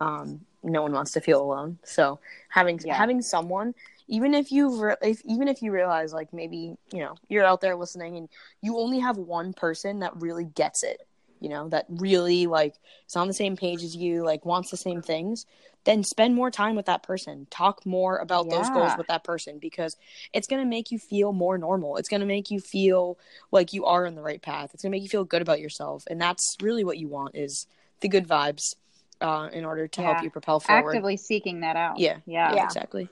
Um, 0.00 0.40
no 0.62 0.82
one 0.82 0.92
wants 0.92 1.12
to 1.12 1.20
feel 1.20 1.42
alone. 1.42 1.78
So 1.84 2.20
having 2.48 2.80
yeah. 2.84 2.94
having 2.94 3.22
someone 3.22 3.74
even 4.08 4.34
if 4.34 4.50
you 4.50 4.82
re- 4.82 4.96
if 5.02 5.20
even 5.24 5.48
if 5.48 5.62
you 5.62 5.72
realize 5.72 6.12
like 6.12 6.32
maybe 6.32 6.76
you 6.92 7.00
know 7.00 7.14
you're 7.28 7.44
out 7.44 7.60
there 7.60 7.76
listening 7.76 8.16
and 8.16 8.28
you 8.60 8.78
only 8.78 8.98
have 8.98 9.16
one 9.16 9.52
person 9.52 10.00
that 10.00 10.16
really 10.16 10.44
gets 10.44 10.82
it 10.82 11.06
you 11.40 11.48
know 11.48 11.68
that 11.68 11.86
really 11.88 12.46
like 12.46 12.74
is 13.06 13.16
on 13.16 13.28
the 13.28 13.34
same 13.34 13.56
page 13.56 13.82
as 13.82 13.94
you 13.94 14.24
like 14.24 14.44
wants 14.44 14.70
the 14.70 14.76
same 14.76 15.02
things 15.02 15.46
then 15.88 16.04
spend 16.04 16.34
more 16.34 16.50
time 16.50 16.76
with 16.76 16.84
that 16.84 17.02
person. 17.02 17.46
Talk 17.50 17.86
more 17.86 18.18
about 18.18 18.46
yeah. 18.46 18.58
those 18.58 18.68
goals 18.68 18.92
with 18.98 19.06
that 19.06 19.24
person 19.24 19.58
because 19.58 19.96
it's 20.34 20.46
going 20.46 20.62
to 20.62 20.68
make 20.68 20.90
you 20.90 20.98
feel 20.98 21.32
more 21.32 21.56
normal. 21.56 21.96
It's 21.96 22.10
going 22.10 22.20
to 22.20 22.26
make 22.26 22.50
you 22.50 22.60
feel 22.60 23.18
like 23.52 23.72
you 23.72 23.86
are 23.86 24.06
on 24.06 24.14
the 24.14 24.20
right 24.20 24.42
path. 24.42 24.74
It's 24.74 24.82
going 24.82 24.92
to 24.92 24.96
make 24.96 25.02
you 25.02 25.08
feel 25.08 25.24
good 25.24 25.40
about 25.40 25.60
yourself. 25.60 26.04
And 26.10 26.20
that's 26.20 26.58
really 26.60 26.84
what 26.84 26.98
you 26.98 27.08
want 27.08 27.36
is 27.36 27.66
the 28.00 28.08
good 28.08 28.28
vibes 28.28 28.74
uh, 29.22 29.48
in 29.50 29.64
order 29.64 29.88
to 29.88 30.02
yeah. 30.02 30.12
help 30.12 30.24
you 30.24 30.30
propel 30.30 30.60
forward. 30.60 30.90
Actively 30.90 31.16
seeking 31.16 31.60
that 31.60 31.76
out. 31.76 31.98
Yeah. 31.98 32.18
Yeah, 32.26 32.54
yeah. 32.54 32.64
exactly 32.64 33.08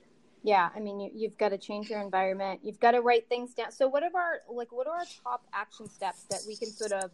yeah 0.46 0.70
i 0.76 0.80
mean 0.80 1.00
you, 1.00 1.10
you've 1.12 1.36
got 1.36 1.48
to 1.48 1.58
change 1.58 1.90
your 1.90 2.00
environment. 2.00 2.60
You've 2.62 2.78
got 2.78 2.92
to 2.92 3.00
write 3.00 3.28
things 3.28 3.52
down. 3.52 3.72
So 3.72 3.88
what 3.88 4.02
are 4.04 4.10
our 4.14 4.40
like 4.48 4.70
what 4.70 4.86
are 4.86 4.94
our 4.94 5.04
top 5.24 5.44
action 5.52 5.90
steps 5.90 6.22
that 6.30 6.40
we 6.46 6.54
can 6.56 6.70
sort 6.70 6.92
of 6.92 7.10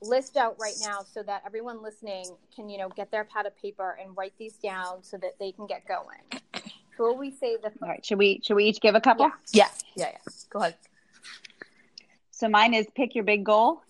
list 0.00 0.36
out 0.36 0.56
right 0.58 0.76
now 0.80 1.00
so 1.02 1.22
that 1.22 1.42
everyone 1.44 1.82
listening 1.82 2.24
can 2.56 2.70
you 2.70 2.78
know 2.78 2.88
get 2.88 3.10
their 3.10 3.24
pad 3.24 3.44
of 3.44 3.56
paper 3.60 3.98
and 4.02 4.16
write 4.16 4.32
these 4.38 4.54
down 4.54 5.02
so 5.02 5.18
that 5.18 5.38
they 5.38 5.52
can 5.52 5.66
get 5.66 5.86
going? 5.86 6.40
So 6.96 7.04
will 7.04 7.18
we 7.18 7.30
say 7.30 7.56
the 7.56 7.70
all 7.82 7.88
right 7.88 8.04
should 8.04 8.18
we 8.18 8.40
should 8.42 8.54
we 8.54 8.64
each 8.64 8.80
give 8.80 8.94
a 8.94 9.00
couple? 9.00 9.26
Yeah. 9.52 9.68
Yeah 9.94 10.06
yeah, 10.06 10.10
yeah. 10.12 10.32
go 10.48 10.58
ahead. 10.60 10.74
So 12.30 12.48
mine 12.48 12.72
is 12.72 12.86
pick 12.96 13.14
your 13.14 13.24
big 13.24 13.44
goal 13.44 13.82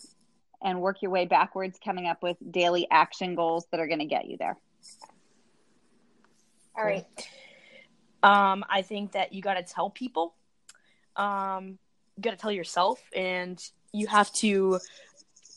and 0.63 0.81
work 0.81 1.01
your 1.01 1.13
way 1.13 1.27
backwards 1.27 1.79
coming 1.83 2.09
up 2.09 2.23
with 2.23 2.37
daily 2.51 2.89
action 2.91 3.37
goals 3.37 3.67
that 3.71 3.79
are 3.79 3.87
going 3.87 4.01
to 4.01 4.05
get 4.05 4.27
you 4.27 4.37
there. 4.37 4.57
All 6.77 6.85
right 6.85 7.07
um, 8.23 8.65
I 8.69 8.83
think 8.83 9.13
that 9.13 9.33
you 9.33 9.43
got 9.43 9.55
to 9.55 9.63
tell 9.63 9.91
people. 9.91 10.35
Um, 11.17 11.79
you 12.17 12.23
got 12.23 12.31
to 12.31 12.37
tell 12.37 12.53
yourself, 12.53 13.01
and 13.15 13.63
you 13.93 14.07
have 14.07 14.33
to 14.35 14.79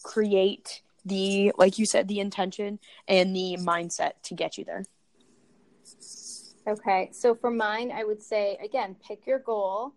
create 0.04 0.82
the, 1.06 1.52
like 1.58 1.78
you 1.78 1.86
said, 1.86 2.08
the 2.08 2.20
intention 2.20 2.80
and 3.08 3.36
the 3.36 3.58
mindset 3.60 4.14
to 4.24 4.34
get 4.34 4.58
you 4.58 4.66
there. 4.66 4.86
Okay, 6.66 7.10
so 7.12 7.36
for 7.36 7.52
mine, 7.52 7.92
I 7.92 8.06
would 8.06 8.22
say 8.22 8.58
again, 8.64 8.96
pick 9.06 9.28
your 9.28 9.40
goal, 9.40 9.94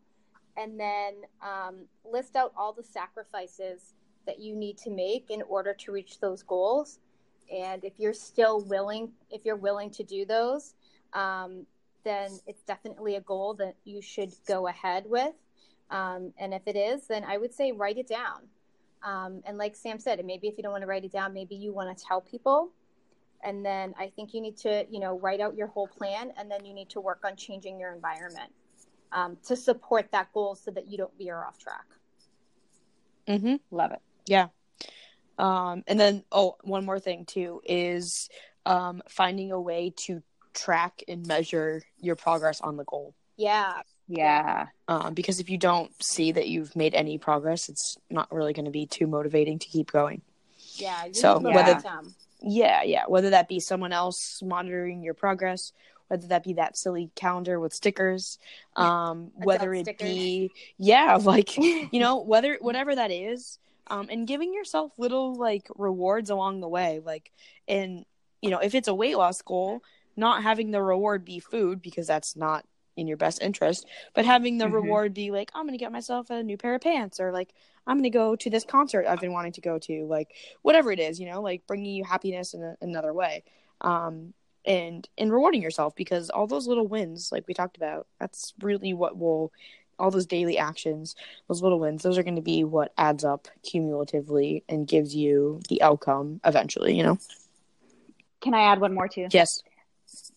and 0.56 0.78
then 0.78 1.14
um, 1.40 1.86
list 2.04 2.34
out 2.34 2.52
all 2.56 2.72
the 2.72 2.82
sacrifices 2.82 3.94
that 4.26 4.40
you 4.40 4.56
need 4.56 4.76
to 4.78 4.90
make 4.90 5.30
in 5.30 5.42
order 5.42 5.72
to 5.74 5.92
reach 5.92 6.18
those 6.18 6.42
goals. 6.42 6.98
And 7.54 7.84
if 7.84 7.92
you're 7.98 8.12
still 8.12 8.62
willing, 8.62 9.12
if 9.30 9.44
you're 9.44 9.54
willing 9.54 9.90
to 9.90 10.02
do 10.02 10.24
those, 10.24 10.74
um, 11.12 11.66
then 12.06 12.38
it's 12.46 12.62
definitely 12.62 13.16
a 13.16 13.20
goal 13.20 13.54
that 13.54 13.74
you 13.84 14.00
should 14.00 14.32
go 14.46 14.68
ahead 14.68 15.04
with. 15.06 15.34
Um, 15.90 16.32
and 16.38 16.54
if 16.54 16.62
it 16.66 16.76
is, 16.76 17.06
then 17.06 17.24
I 17.24 17.36
would 17.36 17.52
say 17.52 17.72
write 17.72 17.98
it 17.98 18.08
down. 18.08 18.48
Um, 19.02 19.42
and 19.46 19.58
like 19.58 19.76
Sam 19.76 19.98
said, 19.98 20.24
maybe 20.24 20.48
if 20.48 20.56
you 20.56 20.62
don't 20.62 20.72
want 20.72 20.82
to 20.82 20.88
write 20.88 21.04
it 21.04 21.12
down, 21.12 21.34
maybe 21.34 21.54
you 21.54 21.72
want 21.72 21.96
to 21.96 22.04
tell 22.04 22.20
people. 22.20 22.70
And 23.44 23.64
then 23.64 23.94
I 23.98 24.08
think 24.08 24.34
you 24.34 24.40
need 24.40 24.56
to, 24.58 24.86
you 24.90 24.98
know, 24.98 25.18
write 25.18 25.40
out 25.40 25.54
your 25.54 25.66
whole 25.68 25.86
plan, 25.86 26.32
and 26.38 26.50
then 26.50 26.64
you 26.64 26.72
need 26.72 26.88
to 26.90 27.00
work 27.00 27.22
on 27.24 27.36
changing 27.36 27.78
your 27.78 27.92
environment 27.92 28.50
um, 29.12 29.36
to 29.46 29.54
support 29.54 30.10
that 30.12 30.32
goal, 30.32 30.54
so 30.54 30.70
that 30.70 30.88
you 30.88 30.96
don't 30.98 31.16
veer 31.18 31.44
off 31.44 31.58
track. 31.58 31.84
Mm-hmm. 33.28 33.56
Love 33.70 33.92
it. 33.92 34.00
Yeah. 34.26 34.48
Um, 35.38 35.84
and 35.86 36.00
then, 36.00 36.24
oh, 36.32 36.56
one 36.62 36.84
more 36.84 36.98
thing 36.98 37.26
too 37.26 37.60
is 37.64 38.30
um, 38.64 39.02
finding 39.08 39.52
a 39.52 39.60
way 39.60 39.92
to 40.06 40.22
track 40.56 41.02
and 41.06 41.26
measure 41.26 41.82
your 42.00 42.16
progress 42.16 42.60
on 42.60 42.76
the 42.76 42.84
goal. 42.84 43.14
Yeah. 43.36 43.80
Yeah. 44.08 44.66
Um, 44.88 45.14
because 45.14 45.40
if 45.40 45.50
you 45.50 45.58
don't 45.58 45.90
see 46.02 46.32
that 46.32 46.48
you've 46.48 46.74
made 46.74 46.94
any 46.94 47.18
progress, 47.18 47.68
it's 47.68 47.98
not 48.10 48.32
really 48.32 48.52
going 48.52 48.64
to 48.64 48.70
be 48.70 48.86
too 48.86 49.06
motivating 49.06 49.58
to 49.58 49.68
keep 49.68 49.92
going. 49.92 50.22
Yeah. 50.74 51.06
So 51.12 51.38
whether 51.38 51.80
yeah, 52.40 52.82
yeah, 52.82 53.04
whether 53.06 53.30
that 53.30 53.48
be 53.48 53.60
someone 53.60 53.92
else 53.92 54.40
monitoring 54.42 55.02
your 55.02 55.14
progress, 55.14 55.72
whether 56.08 56.26
that 56.28 56.44
be 56.44 56.54
that 56.54 56.76
silly 56.76 57.10
calendar 57.14 57.58
with 57.58 57.74
stickers, 57.74 58.38
um, 58.76 59.32
whether 59.34 59.72
it 59.74 59.86
stickers. 59.86 60.08
be 60.08 60.50
yeah, 60.78 61.16
like 61.22 61.56
you 61.56 61.88
know, 61.92 62.20
whether 62.20 62.58
whatever 62.60 62.94
that 62.94 63.10
is, 63.10 63.58
um, 63.88 64.08
and 64.10 64.26
giving 64.26 64.54
yourself 64.54 64.92
little 64.98 65.34
like 65.34 65.66
rewards 65.76 66.30
along 66.30 66.60
the 66.60 66.68
way, 66.68 67.00
like 67.04 67.32
and 67.66 68.04
you 68.42 68.50
know, 68.50 68.58
if 68.58 68.74
it's 68.74 68.88
a 68.88 68.94
weight 68.94 69.16
loss 69.16 69.42
goal, 69.42 69.82
not 70.16 70.42
having 70.42 70.70
the 70.70 70.82
reward 70.82 71.24
be 71.24 71.40
food 71.40 71.82
because 71.82 72.06
that's 72.06 72.36
not 72.36 72.64
in 72.96 73.06
your 73.06 73.16
best 73.16 73.42
interest, 73.42 73.86
but 74.14 74.24
having 74.24 74.58
the 74.58 74.64
mm-hmm. 74.64 74.74
reward 74.74 75.14
be 75.14 75.30
like, 75.30 75.50
I'm 75.54 75.64
going 75.66 75.78
to 75.78 75.82
get 75.82 75.92
myself 75.92 76.30
a 76.30 76.42
new 76.42 76.56
pair 76.56 76.74
of 76.74 76.80
pants 76.80 77.20
or 77.20 77.30
like, 77.30 77.52
I'm 77.86 77.96
going 77.96 78.04
to 78.04 78.10
go 78.10 78.34
to 78.36 78.50
this 78.50 78.64
concert 78.64 79.06
I've 79.06 79.20
been 79.20 79.32
wanting 79.32 79.52
to 79.52 79.60
go 79.60 79.78
to, 79.78 80.06
like 80.06 80.30
whatever 80.62 80.90
it 80.90 80.98
is, 80.98 81.20
you 81.20 81.30
know, 81.30 81.42
like 81.42 81.66
bringing 81.66 81.94
you 81.94 82.04
happiness 82.04 82.54
in 82.54 82.62
a, 82.62 82.76
another 82.80 83.12
way. 83.12 83.44
Um, 83.80 84.32
and 84.66 85.08
and 85.16 85.32
rewarding 85.32 85.62
yourself 85.62 85.94
because 85.94 86.28
all 86.28 86.46
those 86.46 86.66
little 86.66 86.88
wins 86.88 87.30
like 87.30 87.46
we 87.46 87.54
talked 87.54 87.76
about 87.76 88.06
that's 88.18 88.52
really 88.60 88.92
what 88.92 89.16
will 89.16 89.52
all 89.98 90.10
those 90.10 90.26
daily 90.26 90.58
actions 90.58 91.14
those 91.48 91.62
little 91.62 91.78
wins 91.78 92.02
those 92.02 92.18
are 92.18 92.22
going 92.22 92.36
to 92.36 92.42
be 92.42 92.64
what 92.64 92.92
adds 92.98 93.24
up 93.24 93.48
cumulatively 93.62 94.64
and 94.68 94.88
gives 94.88 95.14
you 95.14 95.60
the 95.68 95.80
outcome 95.82 96.40
eventually 96.44 96.96
you 96.96 97.02
know 97.02 97.18
can 98.40 98.54
i 98.54 98.62
add 98.62 98.80
one 98.80 98.92
more 98.92 99.08
too 99.08 99.28
yes 99.30 99.62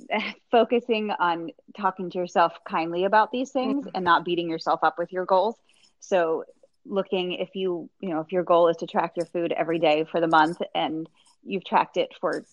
focusing 0.51 1.11
on 1.11 1.51
talking 1.77 2.09
to 2.09 2.17
yourself 2.17 2.53
kindly 2.67 3.05
about 3.05 3.31
these 3.31 3.51
things 3.51 3.85
mm-hmm. 3.85 3.95
and 3.95 4.03
not 4.03 4.25
beating 4.25 4.49
yourself 4.49 4.79
up 4.83 4.97
with 4.97 5.11
your 5.11 5.25
goals. 5.25 5.55
So 5.99 6.45
looking 6.85 7.33
if 7.33 7.49
you, 7.55 7.89
you 7.99 8.09
know, 8.09 8.19
if 8.19 8.31
your 8.31 8.43
goal 8.43 8.67
is 8.67 8.77
to 8.77 8.87
track 8.87 9.13
your 9.15 9.25
food 9.27 9.51
every 9.51 9.79
day 9.79 10.05
for 10.09 10.19
the 10.19 10.27
month 10.27 10.61
and 10.73 11.07
you've 11.43 11.65
tracked 11.65 11.97
it 11.97 12.09
for 12.19 12.43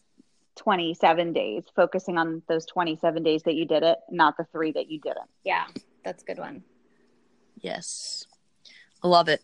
27 0.56 1.32
days, 1.32 1.64
focusing 1.74 2.18
on 2.18 2.42
those 2.48 2.66
27 2.66 3.22
days 3.22 3.42
that 3.44 3.54
you 3.54 3.66
did 3.66 3.82
it, 3.82 3.98
not 4.10 4.36
the 4.36 4.44
3 4.52 4.72
that 4.72 4.90
you 4.90 5.00
didn't. 5.00 5.28
Yeah, 5.44 5.66
that's 6.04 6.22
a 6.22 6.26
good 6.26 6.38
one. 6.38 6.62
Yes. 7.60 8.26
I 9.02 9.08
love 9.08 9.28
it. 9.28 9.42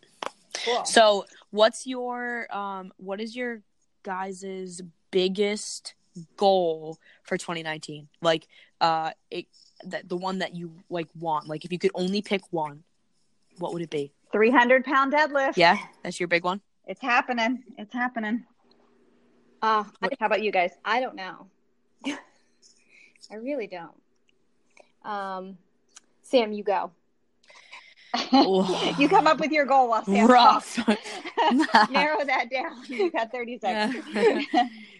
Cool. 0.64 0.84
So, 0.84 1.24
what's 1.50 1.86
your 1.86 2.46
um 2.54 2.92
what 2.96 3.20
is 3.20 3.36
your 3.36 3.62
guys's 4.02 4.82
biggest 5.10 5.94
goal 6.36 6.98
for 7.22 7.36
2019? 7.36 8.08
Like 8.20 8.46
uh 8.80 9.12
it 9.30 9.46
that 9.84 10.08
the 10.08 10.16
one 10.16 10.38
that 10.38 10.54
you 10.54 10.72
like 10.90 11.08
want. 11.18 11.48
Like 11.48 11.64
if 11.64 11.72
you 11.72 11.78
could 11.78 11.92
only 11.94 12.22
pick 12.22 12.42
one, 12.50 12.82
what 13.58 13.72
would 13.72 13.82
it 13.82 13.90
be? 13.90 14.12
300 14.32 14.84
pound 14.84 15.12
deadlift. 15.12 15.56
Yeah, 15.56 15.78
that's 16.02 16.18
your 16.18 16.28
big 16.28 16.44
one. 16.44 16.60
It's 16.86 17.00
happening. 17.00 17.62
It's 17.78 17.92
happening. 17.92 18.44
uh, 19.62 19.84
I, 20.02 20.08
How 20.18 20.26
about 20.26 20.42
you 20.42 20.50
guys? 20.50 20.72
I 20.84 21.00
don't 21.00 21.14
know. 21.14 21.46
I 22.06 23.36
really 23.36 23.66
don't. 23.66 23.92
Um, 25.04 25.58
Sam, 26.22 26.52
you 26.52 26.64
go. 26.64 26.90
you 28.98 29.08
come 29.08 29.26
up 29.26 29.38
with 29.40 29.50
your 29.52 29.64
goal 29.66 29.88
while 29.88 30.04
Sam 30.04 30.26
Rough. 30.28 30.78
Narrow 31.90 32.24
that 32.24 32.50
down. 32.50 32.72
You 32.88 33.10
got 33.10 33.32
30 33.32 33.58
seconds. 33.58 34.04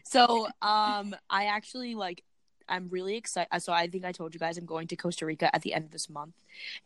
so 0.05 0.47
um 0.63 1.15
i 1.31 1.45
actually 1.47 1.95
like 1.95 2.23
i'm 2.69 2.89
really 2.91 3.17
excited 3.17 3.49
so 3.63 3.73
i 3.73 3.87
think 3.87 4.05
i 4.05 4.13
told 4.13 4.35
you 4.35 4.41
guys 4.41 4.59
i'm 4.59 4.67
going 4.67 4.87
to 4.89 4.97
costa 4.97 5.25
rica 5.27 5.55
at 5.55 5.63
the 5.63 5.73
end 5.75 5.85
of 5.85 5.91
this 5.91 6.09
month 6.11 6.35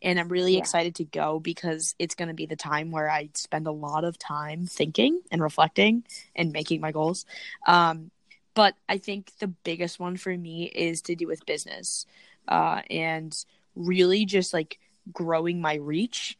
and 0.01 0.19
i'm 0.19 0.29
really 0.29 0.53
Yeah. 0.53 0.59
excited 0.59 0.95
to 0.95 1.03
go 1.03 1.39
because 1.39 1.95
it's 1.97 2.13
going 2.15 2.27
to 2.27 2.33
be 2.33 2.45
the 2.45 2.55
time 2.55 2.91
where 2.91 3.09
i 3.09 3.29
spend 3.33 3.65
a 3.67 3.71
lot 3.71 4.03
of 4.03 4.17
time 4.19 4.65
thinking 4.67 5.21
and 5.31 5.41
reflecting 5.41 6.03
and 6.35 6.51
making 6.51 6.79
my 6.81 6.91
goals 6.91 7.25
um 7.65 8.11
but 8.53 8.75
i 8.87 8.97
think 8.97 9.31
the 9.39 9.47
biggest 9.47 9.99
one 9.99 10.17
for 10.17 10.35
me 10.37 10.65
is 10.65 11.01
to 11.03 11.15
do 11.15 11.25
with 11.27 11.45
business 11.45 12.05
uh 12.47 12.81
and 12.89 13.45
really 13.75 14.25
just 14.25 14.53
like 14.53 14.79
growing 15.11 15.61
my 15.61 15.75
reach 15.75 16.37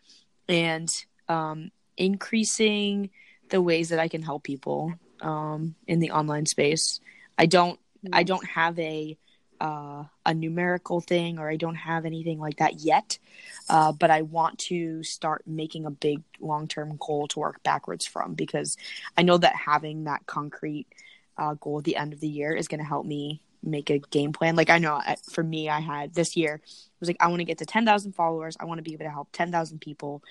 and 0.47 1.05
um 1.29 1.71
increasing 1.97 3.09
the 3.49 3.61
ways 3.61 3.89
that 3.89 3.99
i 3.99 4.07
can 4.07 4.21
help 4.21 4.43
people 4.43 4.93
um, 5.21 5.75
in 5.87 5.99
the 5.99 6.11
online 6.11 6.45
space. 6.45 6.99
I 7.37 7.45
don't 7.45 7.79
I 8.11 8.23
don't 8.23 8.45
have 8.45 8.77
a 8.79 9.17
uh, 9.59 10.03
a 10.23 10.33
numerical 10.35 11.01
thing 11.01 11.39
or 11.39 11.49
I 11.49 11.55
don't 11.55 11.75
have 11.75 12.05
anything 12.05 12.39
like 12.39 12.57
that 12.57 12.79
yet. 12.79 13.17
Uh, 13.67 13.91
but 13.91 14.11
I 14.11 14.21
want 14.21 14.59
to 14.59 15.03
start 15.03 15.43
making 15.47 15.85
a 15.85 15.91
big 15.91 16.21
long 16.39 16.67
term 16.67 16.97
goal 16.99 17.27
to 17.29 17.39
work 17.39 17.63
backwards 17.63 18.05
from 18.05 18.35
because 18.35 18.77
I 19.17 19.23
know 19.23 19.37
that 19.37 19.55
having 19.55 20.03
that 20.03 20.25
concrete 20.25 20.87
uh, 21.37 21.55
goal 21.55 21.79
at 21.79 21.85
the 21.85 21.95
end 21.95 22.13
of 22.13 22.19
the 22.19 22.27
year 22.27 22.53
is 22.53 22.67
going 22.67 22.79
to 22.79 22.85
help 22.85 23.05
me 23.05 23.41
make 23.63 23.89
a 23.89 23.99
game 23.99 24.31
plan. 24.33 24.55
Like 24.55 24.69
I 24.69 24.77
know 24.77 25.01
for 25.31 25.43
me, 25.43 25.69
I 25.69 25.79
had 25.79 26.13
this 26.13 26.35
year 26.35 26.55
it 26.55 26.99
was 26.99 27.09
like 27.09 27.17
I 27.19 27.27
want 27.27 27.39
to 27.39 27.45
get 27.45 27.59
to 27.59 27.65
ten 27.65 27.85
thousand 27.85 28.13
followers. 28.13 28.57
I 28.59 28.65
want 28.65 28.79
to 28.79 28.83
be 28.83 28.93
able 28.93 29.05
to 29.05 29.11
help 29.11 29.29
ten 29.31 29.51
thousand 29.51 29.79
people 29.79 30.23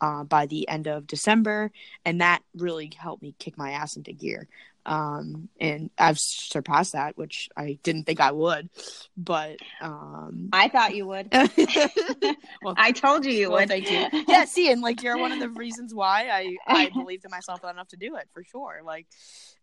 uh, 0.00 0.24
by 0.24 0.46
the 0.46 0.68
end 0.68 0.86
of 0.86 1.06
December, 1.06 1.70
and 2.04 2.20
that 2.20 2.42
really 2.54 2.90
helped 2.96 3.22
me 3.22 3.34
kick 3.38 3.56
my 3.56 3.72
ass 3.72 3.96
into 3.96 4.12
gear. 4.12 4.48
Um, 4.86 5.48
and 5.58 5.90
I've 5.98 6.18
surpassed 6.18 6.92
that, 6.92 7.16
which 7.16 7.48
I 7.56 7.78
didn't 7.82 8.04
think 8.04 8.20
I 8.20 8.32
would, 8.32 8.68
but 9.16 9.56
um, 9.80 10.50
I 10.52 10.68
thought 10.68 10.94
you 10.94 11.06
would. 11.06 11.28
well, 12.62 12.74
I 12.76 12.92
told 12.92 13.24
you 13.24 13.32
you 13.32 13.48
well, 13.50 13.60
would. 13.60 13.68
thank 13.68 13.90
you. 13.90 14.06
Yeah, 14.28 14.44
see, 14.44 14.70
and 14.70 14.82
like 14.82 15.02
you're 15.02 15.16
one 15.18 15.32
of 15.32 15.38
the 15.38 15.48
reasons 15.48 15.94
why 15.94 16.28
I 16.28 16.56
I 16.66 16.90
believed 16.90 17.24
in 17.24 17.30
myself 17.30 17.64
enough 17.64 17.88
to 17.88 17.96
do 17.96 18.16
it 18.16 18.28
for 18.32 18.42
sure. 18.44 18.80
Like, 18.84 19.06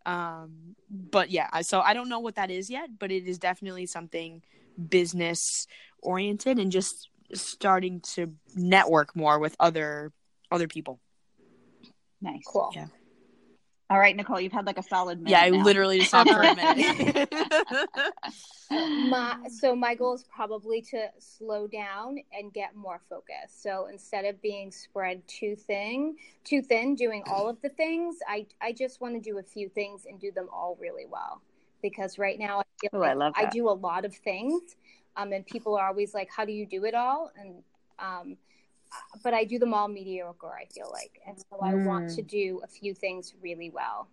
um, 0.05 0.75
but 0.89 1.29
yeah, 1.29 1.49
I- 1.51 1.61
so 1.61 1.81
I 1.81 1.93
don't 1.93 2.09
know 2.09 2.19
what 2.19 2.35
that 2.35 2.49
is 2.49 2.69
yet, 2.69 2.89
but 2.97 3.11
it 3.11 3.27
is 3.27 3.37
definitely 3.37 3.85
something 3.85 4.41
business 4.89 5.67
oriented 6.01 6.57
and 6.57 6.71
just 6.71 7.09
starting 7.33 8.01
to 8.01 8.33
network 8.55 9.15
more 9.15 9.37
with 9.39 9.55
other 9.59 10.11
other 10.51 10.67
people. 10.67 10.99
Nice. 12.21 12.43
Cool. 12.45 12.71
Yeah. 12.73 12.87
All 13.91 13.99
right, 13.99 14.15
Nichole, 14.15 14.41
you've 14.41 14.53
had 14.53 14.65
like 14.65 14.77
a 14.77 14.83
solid 14.83 15.21
minute. 15.21 15.31
yeah, 15.31 15.41
I 15.41 15.49
now. 15.49 15.65
literally 15.65 15.99
just 15.99 16.11
talked 16.11 16.31
for 16.31 16.39
a 16.41 16.55
minute. 16.55 17.29
my 19.01 19.35
so 19.49 19.75
my 19.75 19.93
goal 19.93 20.13
is 20.13 20.23
probably 20.23 20.81
to 20.81 21.09
slow 21.19 21.67
down 21.67 22.17
and 22.31 22.53
get 22.53 22.73
more 22.73 23.01
focused 23.09 23.61
so 23.61 23.87
instead 23.91 24.23
of 24.23 24.41
being 24.41 24.71
spread 24.71 25.21
too 25.27 25.57
thin 25.57 26.15
too 26.45 26.61
thin 26.61 26.95
doing 26.95 27.21
all 27.29 27.49
of 27.49 27.61
the 27.61 27.67
things 27.67 28.19
i 28.29 28.45
i 28.61 28.71
just 28.71 29.01
want 29.01 29.13
to 29.13 29.19
do 29.19 29.39
a 29.39 29.43
few 29.43 29.67
things 29.67 30.05
and 30.05 30.21
do 30.21 30.31
them 30.31 30.47
all 30.53 30.77
really 30.79 31.05
well 31.05 31.41
because 31.81 32.17
right 32.17 32.39
now 32.39 32.59
i 32.59 32.63
feel 32.79 32.91
Ooh, 32.97 33.03
I 33.03 33.09
like 33.09 33.17
love 33.17 33.33
I 33.35 33.45
do 33.49 33.67
a 33.67 33.71
lot 33.71 34.05
of 34.05 34.15
things 34.15 34.77
um 35.17 35.33
and 35.33 35.45
people 35.45 35.75
are 35.75 35.87
always 35.87 36.13
like 36.13 36.29
how 36.33 36.45
do 36.45 36.53
you 36.53 36.65
do 36.65 36.85
it 36.85 36.93
all 36.93 37.29
and 37.37 37.55
um 37.99 38.37
but 39.23 39.33
i 39.33 39.43
do 39.43 39.57
them 39.59 39.73
all 39.73 39.87
mediocre 39.87 40.51
i 40.53 40.65
feel 40.65 40.89
like 40.91 41.19
and 41.27 41.37
so 41.39 41.59
i 41.61 41.73
want 41.73 42.07
Mm. 42.09 42.15
to 42.15 42.21
do 42.21 42.61
a 42.63 42.67
few 42.67 42.93
things 42.93 43.33
really 43.41 43.69
well 43.69 44.07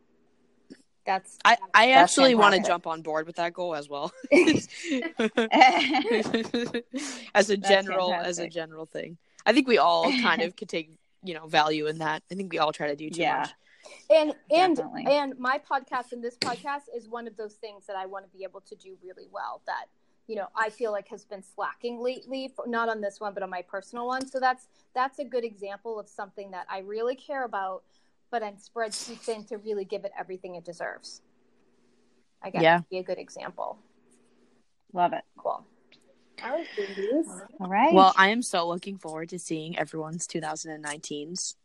that's 1.07 1.39
I, 1.45 1.57
I 1.74 1.87
That's 1.87 2.12
actually 2.12 2.35
want 2.35 2.55
to 2.55 2.61
jump 2.61 2.87
on 2.87 3.01
board 3.01 3.26
with 3.26 3.37
that 3.37 3.55
goal 3.55 3.74
as 3.74 3.89
well. 3.89 4.12
as 7.35 7.49
a 7.51 7.57
general 7.57 8.12
as 8.12 8.39
a 8.39 8.49
general 8.49 8.85
thing. 8.87 9.16
I 9.47 9.53
think 9.55 9.66
we 9.68 9.79
all 9.79 10.12
kind 10.20 10.43
of 10.43 10.55
could 10.59 10.68
take, 10.68 10.91
you 11.22 11.33
know, 11.33 11.47
value 11.47 11.87
in 11.87 11.99
that. 11.99 12.22
I 12.31 12.35
think 12.35 12.53
we 12.53 12.59
all 12.59 12.72
try 12.72 12.89
to 12.89 12.97
do 12.97 13.09
too 13.09 13.22
Yeah. 13.22 13.39
much. 13.39 13.51
and 14.11 14.35
and 14.51 14.76
Definitely. 14.76 15.07
and 15.07 15.39
my 15.39 15.59
podcast 15.59 16.12
and 16.12 16.22
this 16.22 16.37
podcast 16.37 16.83
is 16.95 17.09
one 17.09 17.26
of 17.26 17.37
those 17.39 17.55
things 17.55 17.87
that 17.87 17.97
I 17.97 18.05
want 18.07 18.26
to 18.31 18.37
be 18.37 18.45
able 18.45 18.61
to 18.62 18.74
do 18.76 18.97
really 19.03 19.29
well 19.31 19.62
that 19.66 19.87
you 20.29 20.37
know 20.37 20.47
I 20.55 20.70
feel 20.70 20.93
like 20.93 21.09
has 21.09 21.24
been 21.24 21.43
slacking 21.43 22.01
lately 22.01 22.53
for, 22.55 22.68
not 22.68 22.89
on 22.89 23.01
this 23.01 23.18
one 23.18 23.35
but 23.35 23.43
on 23.43 23.51
my 23.51 23.62
personal 23.62 24.07
one 24.07 24.26
so 24.29 24.39
that's 24.39 24.68
that's 24.95 25.18
a 25.18 25.24
good 25.24 25.45
example 25.45 25.99
of 25.99 26.09
something 26.09 26.53
that 26.53 26.66
I 26.70 26.81
really 26.81 27.16
care 27.16 27.45
about 27.45 27.83
but 28.31 28.43
I'm 28.43 28.59
spread 28.59 28.93
too 28.93 29.14
thin 29.14 29.45
to 29.45 29.57
really 29.57 29.85
give 29.85 30.05
it 30.05 30.12
everything 30.16 30.55
it 30.55 30.64
deserves 30.64 31.22
I 32.43 32.51
guess 32.51 32.62
Yeah. 32.62 32.81
be 32.91 32.99
a 32.99 33.03
good 33.03 33.18
example 33.18 33.79
Love 34.93 35.12
it. 35.14 35.24
cool 35.37 35.64
all 36.45 36.51
right, 36.51 36.68
all 37.61 37.68
right. 37.68 37.93
Well, 37.93 38.12
I 38.16 38.29
am 38.29 38.43
so 38.43 38.68
looking 38.68 38.97
forward 38.97 39.31
to 39.31 39.41
seeing 39.41 39.76
everyone's 39.76 40.26
2019s. 40.29 41.57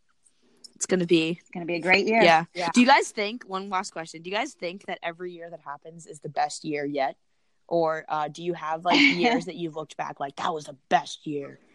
It's 0.76 0.86
going 0.88 1.00
to 1.00 1.06
be 1.06 1.38
it's 1.40 1.50
gonna 1.52 1.66
be 1.68 1.76
a 1.76 1.80
great 1.80 2.08
year. 2.08 2.24
yeah. 2.24 2.46
Yeah. 2.56 2.70
Do 2.74 2.82
you 2.82 2.88
guys 2.88 3.10
think 3.10 3.44
one 3.44 3.70
last 3.70 3.92
question? 3.92 4.24
Do 4.24 4.32
you 4.32 4.36
guys 4.36 4.54
think 4.54 4.86
that 4.88 4.98
every 5.04 5.32
year 5.32 5.50
that 5.52 5.60
happens 5.60 6.08
is 6.08 6.22
the 6.22 6.30
best 6.30 6.66
year 6.66 6.86
yet? 6.86 7.16
Or 7.68 8.06
uh, 8.10 8.28
do 8.28 8.44
you 8.44 8.54
have 8.54 8.86
like 8.86 9.00
years 9.00 9.46
that 9.46 9.56
you've 9.56 9.76
looked 9.76 9.98
back 9.98 10.20
like 10.20 10.36
that 10.36 10.54
was 10.54 10.66
the 10.66 10.78
best 10.90 11.26
year? 11.28 11.60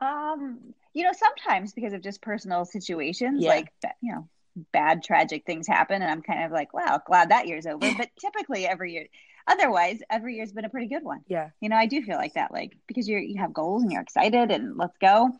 Um, 0.00 0.74
you 0.92 1.02
know, 1.02 1.12
sometimes 1.12 1.72
because 1.72 1.92
of 1.94 2.02
just 2.02 2.20
personal 2.20 2.64
situations, 2.64 3.42
Yeah. 3.42 3.50
like 3.50 3.72
you 4.02 4.12
know, 4.12 4.28
bad 4.72 5.02
tragic 5.02 5.46
things 5.46 5.66
happen, 5.66 6.02
and 6.02 6.10
I'm 6.10 6.20
kind 6.20 6.44
of 6.44 6.52
like, 6.52 6.74
wow, 6.74 7.00
glad 7.06 7.30
that 7.30 7.46
year's 7.46 7.64
over. 7.66 7.78
But 7.98 8.10
typically, 8.20 8.66
every 8.66 8.92
year, 8.92 9.06
otherwise, 9.46 10.00
every 10.10 10.36
year's 10.36 10.52
been 10.52 10.64
a 10.64 10.68
pretty 10.68 10.88
good 10.88 11.04
one. 11.04 11.20
Yeah. 11.26 11.50
You 11.60 11.68
know, 11.70 11.76
I 11.76 11.86
do 11.86 12.02
feel 12.02 12.16
like 12.16 12.34
that, 12.34 12.52
like 12.52 12.76
because 12.86 13.08
you're 13.08 13.20
you 13.20 13.38
have 13.40 13.54
goals 13.54 13.82
and 13.82 13.90
you're 13.92 14.02
excited 14.02 14.50
and 14.50 14.76
let's 14.76 14.98
go. 14.98 15.30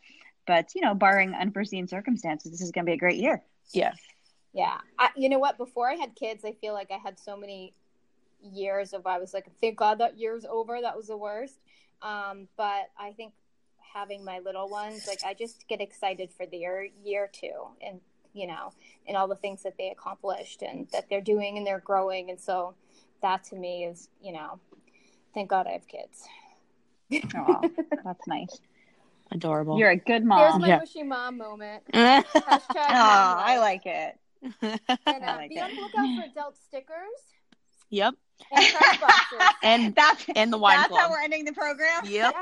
But 0.47 0.75
you 0.75 0.81
know, 0.81 0.95
barring 0.95 1.35
unforeseen 1.35 1.87
circumstances, 1.87 2.51
this 2.53 2.63
is 2.63 2.71
going 2.71 2.87
to 2.87 2.91
be 2.91 2.95
a 2.95 2.99
great 2.99 3.21
year. 3.21 3.43
Yeah. 3.73 3.93
Yeah. 4.55 4.79
I, 4.99 5.11
you 5.17 5.29
know 5.29 5.39
what? 5.41 5.59
Before 5.59 5.91
I 5.91 5.95
had 5.95 6.15
kids, 6.15 6.45
I 6.45 6.53
feel 6.53 6.73
like 6.73 6.91
I 6.91 6.99
had 7.03 7.19
so 7.19 7.37
many 7.37 7.75
years 8.53 8.93
of 8.93 9.07
I 9.07 9.19
was 9.19 9.35
like, 9.35 9.47
thank 9.61 9.77
God 9.77 9.99
that 9.99 10.19
year's 10.19 10.45
over. 10.45 10.81
That 10.81 10.97
was 10.97 11.07
the 11.09 11.17
worst. 11.17 11.59
Um, 12.03 12.49
but 12.57 12.91
I 12.99 13.13
think 13.17 13.33
having 13.95 14.25
my 14.25 14.41
little 14.41 14.69
ones, 14.69 15.07
like 15.07 15.21
I 15.25 15.35
just 15.35 15.67
get 15.69 15.81
excited 15.81 16.31
for 16.37 16.47
their 16.47 16.87
year 17.05 17.31
too, 17.33 17.69
and 17.81 18.01
you 18.33 18.47
know, 18.47 18.73
and 19.07 19.17
all 19.17 19.29
the 19.29 19.37
things 19.37 19.63
that 19.63 19.79
they 19.79 19.91
accomplished 19.91 20.63
and 20.63 20.89
that 20.93 21.09
they're 21.09 21.21
doing 21.21 21.57
and 21.57 21.67
they're 21.67 21.79
growing. 21.79 22.31
And 22.31 22.41
so 22.41 22.75
that 23.23 23.45
to 23.45 23.57
me 23.57 23.85
is, 23.85 24.09
you 24.21 24.33
know, 24.33 24.59
thank 25.33 25.49
God 25.49 25.67
I 25.69 25.73
have 25.73 25.87
kids. 25.87 26.25
Oh, 27.37 27.71
that's 28.05 28.27
nice. 28.27 28.59
Adorable. 29.31 29.79
You're 29.79 29.91
a 29.91 29.97
good 29.97 30.23
Here's 30.23 30.25
mom. 30.25 30.61
my 30.61 30.69
Yeah. 30.69 30.81
wishy 30.81 31.03
mom 31.05 31.39
moment. 31.39 31.85
Hashtag 31.95 32.91
Oh, 32.91 33.37
I 33.39 33.59
like 33.59 33.87
it. 33.87 34.19
And 34.61 34.81
I 35.07 35.17
uh, 35.17 35.37
like 35.37 35.49
be 35.49 35.57
it. 35.57 35.63
on 35.63 35.71
the 35.75 35.81
lookout 35.81 36.15
for 36.17 36.25
adult 36.25 36.57
stickers 36.57 36.85
and 38.53 38.67
prize. 38.99 39.55
And 39.63 39.95
That's 39.95 40.25
and 40.37 40.53
the 40.53 40.59
wine 40.59 40.77
that's 40.79 40.89
club. 40.89 41.01
how 41.01 41.11
we're 41.11 41.23
ending 41.23 41.45
the 41.45 41.53
program. 41.53 42.03
Yep. 42.05 42.35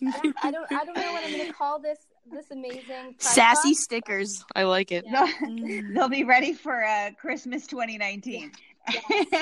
Yeah, 0.00 0.12
I 0.42 0.50
don't 0.50 0.70
I 0.72 0.84
don't 0.84 0.96
know 0.96 1.12
what 1.12 1.24
I'm 1.24 1.36
gonna 1.36 1.52
call 1.52 1.78
this 1.80 1.98
this 2.30 2.50
amazing 2.50 3.14
Sassy 3.18 3.70
box. 3.70 3.82
stickers. 3.82 4.44
I 4.56 4.62
like 4.64 4.92
it. 4.92 5.04
Yeah. 5.06 5.26
They'll 5.94 6.08
be 6.08 6.24
ready 6.24 6.52
for 6.54 6.82
uh, 6.84 7.10
Christmas 7.20 7.66
2019. 7.66 8.50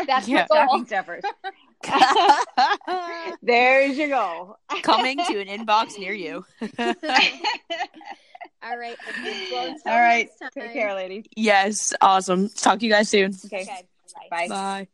That's 0.06 0.26
Yeah. 0.28 0.46
the 0.48 0.54
goal. 0.66 0.82
Stocking 0.84 0.86
stuffers. 0.86 1.22
There's 3.42 3.96
your 3.98 4.08
goal. 4.08 4.56
Coming 4.82 5.18
to 5.18 5.40
an 5.40 5.48
inbox 5.48 5.98
near 5.98 6.12
you. 6.12 6.44
All 8.64 8.78
right. 8.78 8.96
Well, 9.52 9.76
All 9.86 10.00
right. 10.00 10.28
Take 10.54 10.72
care, 10.72 10.94
ladies. 10.94 11.24
yes. 11.36 11.92
Awesome. 12.00 12.48
Talk 12.50 12.78
to 12.80 12.86
you 12.86 12.92
guys 12.92 13.08
soon. 13.08 13.32
Okay. 13.46 13.62
Okay. 13.62 13.82
Bye. 14.30 14.46
Bye. 14.46 14.48
Bye. 14.48 14.88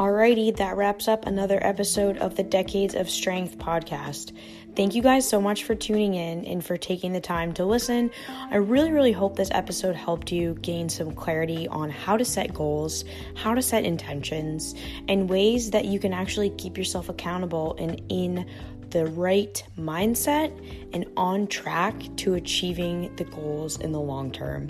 Alrighty, 0.00 0.56
that 0.56 0.78
wraps 0.78 1.08
up 1.08 1.26
another 1.26 1.58
episode 1.60 2.16
of 2.16 2.34
the 2.34 2.42
Decades 2.42 2.94
of 2.94 3.10
Strength 3.10 3.58
podcast. 3.58 4.32
Thank 4.74 4.94
you 4.94 5.02
guys 5.02 5.28
so 5.28 5.42
much 5.42 5.64
for 5.64 5.74
tuning 5.74 6.14
in 6.14 6.46
and 6.46 6.64
for 6.64 6.78
taking 6.78 7.12
the 7.12 7.20
time 7.20 7.52
to 7.52 7.66
listen. 7.66 8.10
I 8.50 8.56
really, 8.56 8.92
really 8.92 9.12
hope 9.12 9.36
this 9.36 9.50
episode 9.50 9.94
helped 9.94 10.32
you 10.32 10.54
gain 10.62 10.88
some 10.88 11.12
clarity 11.12 11.68
on 11.68 11.90
how 11.90 12.16
to 12.16 12.24
set 12.24 12.54
goals, 12.54 13.04
how 13.34 13.52
to 13.52 13.60
set 13.60 13.84
intentions, 13.84 14.74
and 15.06 15.28
ways 15.28 15.70
that 15.72 15.84
you 15.84 15.98
can 15.98 16.14
actually 16.14 16.48
keep 16.48 16.78
yourself 16.78 17.10
accountable 17.10 17.76
and 17.78 18.00
in 18.08 18.46
the 18.90 19.06
right 19.06 19.62
mindset 19.78 20.50
and 20.92 21.06
on 21.16 21.46
track 21.46 21.94
to 22.16 22.34
achieving 22.34 23.14
the 23.16 23.24
goals 23.24 23.80
in 23.80 23.92
the 23.92 24.00
long 24.00 24.32
term. 24.32 24.68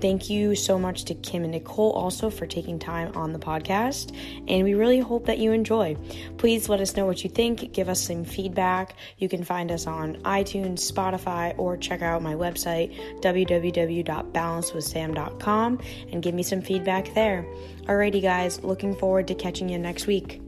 Thank 0.00 0.30
you 0.30 0.54
so 0.54 0.78
much 0.78 1.04
to 1.04 1.14
Kim 1.14 1.44
and 1.44 1.52
Nichole 1.54 1.94
also 1.94 2.30
for 2.30 2.46
taking 2.46 2.78
time 2.78 3.12
on 3.14 3.34
the 3.34 3.38
podcast, 3.38 4.16
and 4.48 4.64
we 4.64 4.72
really 4.74 5.00
hope 5.00 5.26
that 5.26 5.36
you 5.38 5.52
enjoy. 5.52 5.94
Please 6.38 6.70
let 6.70 6.80
us 6.80 6.96
know 6.96 7.04
what 7.04 7.22
you 7.22 7.28
think, 7.30 7.72
give 7.72 7.88
us 7.88 8.00
some 8.00 8.24
feedback. 8.24 8.96
You 9.18 9.28
can 9.28 9.44
find 9.44 9.70
us 9.70 9.86
on 9.86 10.16
iTunes, 10.22 10.90
Spotify, 10.90 11.54
or 11.58 11.76
check 11.76 12.00
out 12.02 12.22
my 12.22 12.34
website, 12.34 13.20
www.balancewithsam.com, 13.20 15.80
and 16.12 16.22
give 16.22 16.34
me 16.34 16.42
some 16.42 16.62
feedback 16.62 17.14
there. 17.14 17.46
Alrighty, 17.82 18.22
guys, 18.22 18.64
looking 18.64 18.94
forward 18.94 19.28
to 19.28 19.34
catching 19.34 19.68
you 19.68 19.78
next 19.78 20.06
week. 20.06 20.40